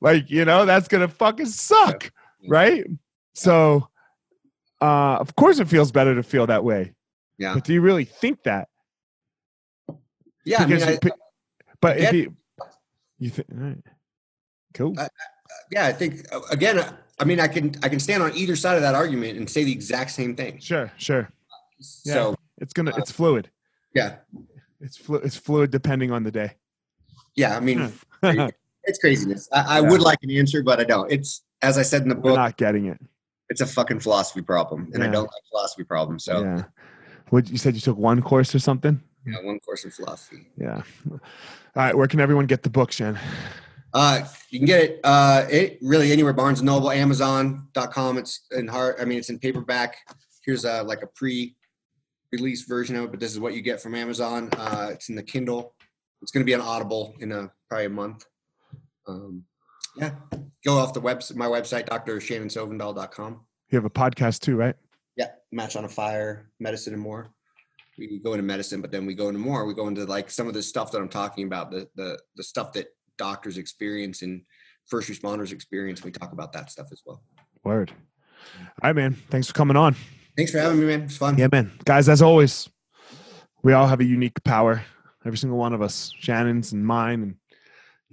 like 0.00 0.28
you 0.32 0.44
know, 0.44 0.66
that's 0.66 0.88
gonna 0.88 1.06
fucking 1.06 1.46
suck, 1.46 2.10
right? 2.48 2.84
So, 3.34 3.88
uh, 4.84 5.16
of 5.20 5.34
course, 5.36 5.58
it 5.60 5.68
feels 5.68 5.90
better 5.92 6.14
to 6.14 6.22
feel 6.22 6.46
that 6.46 6.62
way. 6.64 6.94
yeah. 7.38 7.54
But 7.54 7.64
do 7.64 7.72
you 7.72 7.80
really 7.80 8.04
think 8.04 8.42
that? 8.44 8.68
Yeah. 10.44 10.62
I 10.62 10.66
mean, 10.66 10.76
Because 10.76 10.82
I, 10.88 10.92
you 10.92 10.98
pi- 10.98 11.10
but 11.80 11.96
if 11.98 12.12
you, 12.12 12.34
you 13.18 13.30
think, 13.30 13.48
right, 13.50 13.78
cool. 14.74 14.94
I- 14.98 15.08
yeah, 15.70 15.86
I 15.86 15.92
think 15.92 16.26
uh, 16.32 16.40
again, 16.50 16.84
I 17.18 17.24
mean, 17.24 17.40
I 17.40 17.48
can 17.48 17.74
I 17.82 17.88
can 17.88 18.00
stand 18.00 18.22
on 18.22 18.34
either 18.34 18.56
side 18.56 18.74
of 18.76 18.82
that 18.82 18.94
argument 18.94 19.38
and 19.38 19.48
say 19.48 19.64
the 19.64 19.72
exact 19.72 20.10
same 20.10 20.34
thing. 20.36 20.58
sure, 20.60 20.90
sure. 20.98 21.30
Yeah. 22.04 22.14
So 22.14 22.36
It's 22.58 22.72
gonna, 22.72 22.90
Uh, 22.92 22.96
it's 22.98 23.10
fluid. 23.10 23.50
yeah, 23.94 24.16
It's 24.80 24.96
flu- 24.96 25.18
it's 25.26 25.36
fluid 25.36 25.70
depending 25.70 26.10
on 26.12 26.22
the 26.24 26.30
day. 26.30 26.52
yeah. 27.36 27.56
I 27.56 27.60
mean, 27.60 27.92
it's 28.22 28.98
craziness. 28.98 29.48
I, 29.52 29.60
I 29.78 29.80
Yeah. 29.82 29.90
would 29.90 30.00
like 30.00 30.18
an 30.22 30.30
answer, 30.30 30.62
but 30.62 30.80
I 30.80 30.84
don't. 30.84 31.10
It's 31.10 31.42
as 31.62 31.78
I 31.78 31.82
said 31.82 32.02
in 32.02 32.08
the 32.08 32.14
book, 32.16 32.36
not 32.36 32.56
getting 32.56 32.86
it. 32.86 33.00
It's 33.48 33.60
a 33.60 33.66
fucking 33.66 34.00
philosophy 34.00 34.42
problem, 34.42 34.90
and 34.94 35.02
I 35.02 35.08
don't 35.08 35.24
like 35.24 35.42
philosophy 35.50 35.84
problems. 35.84 36.24
So 36.24 36.42
yeah. 36.42 36.62
What 37.30 37.48
you 37.50 37.58
said? 37.58 37.74
You 37.74 37.80
took 37.80 37.96
one 37.96 38.22
course 38.22 38.54
or 38.54 38.58
something? 38.58 39.02
yeah, 39.26 39.42
one 39.42 39.58
course 39.60 39.84
in 39.84 39.90
philosophy. 39.90 40.46
Yeah. 40.56 40.82
All 41.10 41.20
right. 41.74 41.96
Where 41.96 42.06
can 42.06 42.20
everyone 42.20 42.46
get 42.46 42.62
the 42.62 42.70
book, 42.70 42.92
Shan? 42.92 43.18
Uh, 43.92 44.26
you 44.50 44.58
can 44.58 44.66
get 44.66 44.82
it, 44.82 45.00
uh, 45.04 45.46
it 45.48 45.78
really 45.80 46.10
anywhere, 46.10 46.32
Barnes 46.32 46.58
and 46.58 46.66
Noble, 46.66 46.90
Amazon.com. 46.90 48.18
It's 48.18 48.40
in 48.50 48.66
hard. 48.66 48.96
I 49.00 49.04
mean, 49.04 49.18
it's 49.18 49.30
in 49.30 49.38
paperback. 49.38 49.96
Here's 50.44 50.64
a, 50.64 50.82
like 50.82 51.02
a 51.02 51.06
pre-release 51.06 52.62
version 52.62 52.96
of 52.96 53.04
it, 53.04 53.10
but 53.12 53.20
this 53.20 53.30
is 53.30 53.38
what 53.38 53.54
you 53.54 53.62
get 53.62 53.80
from 53.80 53.94
Amazon. 53.94 54.48
Uh, 54.56 54.88
it's 54.92 55.08
in 55.08 55.14
the 55.14 55.22
Kindle. 55.22 55.74
It's 56.22 56.32
going 56.32 56.44
to 56.44 56.44
be 56.44 56.54
on 56.54 56.60
Audible 56.60 57.14
in 57.20 57.30
a 57.30 57.52
probably 57.68 57.86
a 57.86 57.90
month. 57.90 58.26
Um, 59.06 59.44
yeah, 59.96 60.12
go 60.64 60.78
off 60.78 60.92
the 60.92 61.00
website, 61.00 61.36
my 61.36 61.46
website, 61.46 61.88
drshannonsovndal.com. 61.88 63.40
You 63.70 63.76
have 63.76 63.84
a 63.84 63.90
podcast 63.90 64.40
too, 64.40 64.56
right? 64.56 64.74
Yeah, 65.16 65.28
Match 65.52 65.76
on 65.76 65.84
a 65.84 65.88
Fire, 65.88 66.50
Medicine 66.60 66.94
and 66.94 67.02
More. 67.02 67.30
We 67.96 68.18
go 68.18 68.32
into 68.32 68.42
medicine, 68.42 68.80
but 68.80 68.90
then 68.90 69.06
we 69.06 69.14
go 69.14 69.28
into 69.28 69.38
more. 69.38 69.66
We 69.66 69.74
go 69.74 69.86
into 69.86 70.04
like 70.04 70.28
some 70.28 70.48
of 70.48 70.54
the 70.54 70.62
stuff 70.62 70.90
that 70.90 70.98
I'm 70.98 71.08
talking 71.08 71.46
about, 71.46 71.70
the 71.70 71.88
the 71.94 72.18
the 72.34 72.42
stuff 72.42 72.72
that 72.72 72.88
doctors 73.18 73.56
experience 73.56 74.22
and 74.22 74.42
first 74.86 75.08
responders 75.08 75.52
experience. 75.52 76.02
We 76.02 76.10
talk 76.10 76.32
about 76.32 76.52
that 76.54 76.70
stuff 76.70 76.88
as 76.90 77.02
well. 77.06 77.22
Word. 77.62 77.92
All 78.82 78.88
right, 78.88 78.96
man. 78.96 79.16
Thanks 79.30 79.46
for 79.46 79.52
coming 79.52 79.76
on. 79.76 79.94
Thanks 80.36 80.50
for 80.50 80.58
having 80.58 80.80
me, 80.80 80.86
man. 80.86 81.02
It's 81.02 81.16
fun. 81.16 81.38
Yeah, 81.38 81.46
man. 81.52 81.70
Guys, 81.84 82.08
as 82.08 82.20
always, 82.20 82.68
we 83.62 83.72
all 83.72 83.86
have 83.86 84.00
a 84.00 84.04
unique 84.04 84.42
power. 84.42 84.82
Every 85.24 85.38
single 85.38 85.58
one 85.58 85.72
of 85.72 85.80
us. 85.80 86.12
Shannon's 86.18 86.72
and 86.72 86.84
mine 86.84 87.22
and 87.22 87.34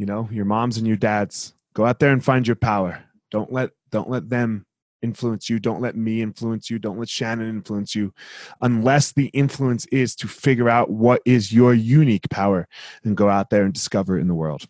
you 0.02 0.08
know, 0.08 0.28
your 0.32 0.46
mom's 0.46 0.78
and 0.78 0.88
your 0.88 0.98
dad's. 0.98 1.54
Go 1.74 1.86
out 1.86 2.00
there 2.00 2.12
and 2.12 2.24
find 2.24 2.46
your 2.46 2.56
power. 2.56 3.04
Don't 3.30 3.52
let 3.52 3.72
don't 3.92 4.10
let 4.10 4.30
them 4.30 4.66
influence 5.02 5.50
you. 5.50 5.60
Don't 5.60 5.82
let 5.82 5.96
me 5.96 6.22
influence 6.22 6.70
you. 6.70 6.80
Don't 6.80 7.00
let 7.00 7.10
Shannon 7.10 7.50
influence 7.50 7.96
you. 7.96 8.14
Unless 8.62 9.14
the 9.14 9.28
influence 9.28 9.86
is 9.88 10.16
to 10.18 10.28
figure 10.28 10.70
out 10.70 10.90
what 10.90 11.22
is 11.26 11.52
your 11.52 11.74
unique 11.74 12.30
power 12.30 12.68
and 13.04 13.18
go 13.18 13.30
out 13.30 13.50
there 13.50 13.64
and 13.64 13.74
discover 13.74 14.18
it 14.18 14.22
in 14.22 14.28
the 14.28 14.34
world. 14.34 14.68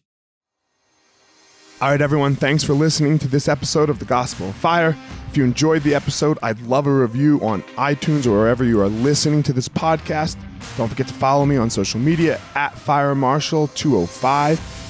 All 1.81 1.89
right, 1.89 1.99
everyone, 1.99 2.35
thanks 2.35 2.63
for 2.63 2.73
listening 2.73 3.17
to 3.17 3.27
this 3.27 3.47
episode 3.47 3.89
of 3.89 3.97
The 3.97 4.05
Gospel 4.05 4.49
of 4.49 4.55
Fire. 4.55 4.95
If 5.29 5.35
you 5.35 5.43
enjoyed 5.43 5.81
the 5.81 5.95
episode, 5.95 6.37
I'd 6.43 6.61
love 6.61 6.85
a 6.85 6.93
review 6.93 7.39
on 7.41 7.63
iTunes 7.75 8.27
or 8.27 8.37
wherever 8.37 8.63
you 8.63 8.79
are 8.81 8.87
listening 8.87 9.41
to 9.43 9.53
this 9.53 9.67
podcast. 9.67 10.37
Don't 10.77 10.89
forget 10.89 11.07
to 11.07 11.13
follow 11.15 11.43
me 11.43 11.57
on 11.57 11.71
social 11.71 11.99
media 11.99 12.39
at 12.53 12.77
Fire 12.77 13.15
Marshal 13.15 13.67
205. 13.69 14.59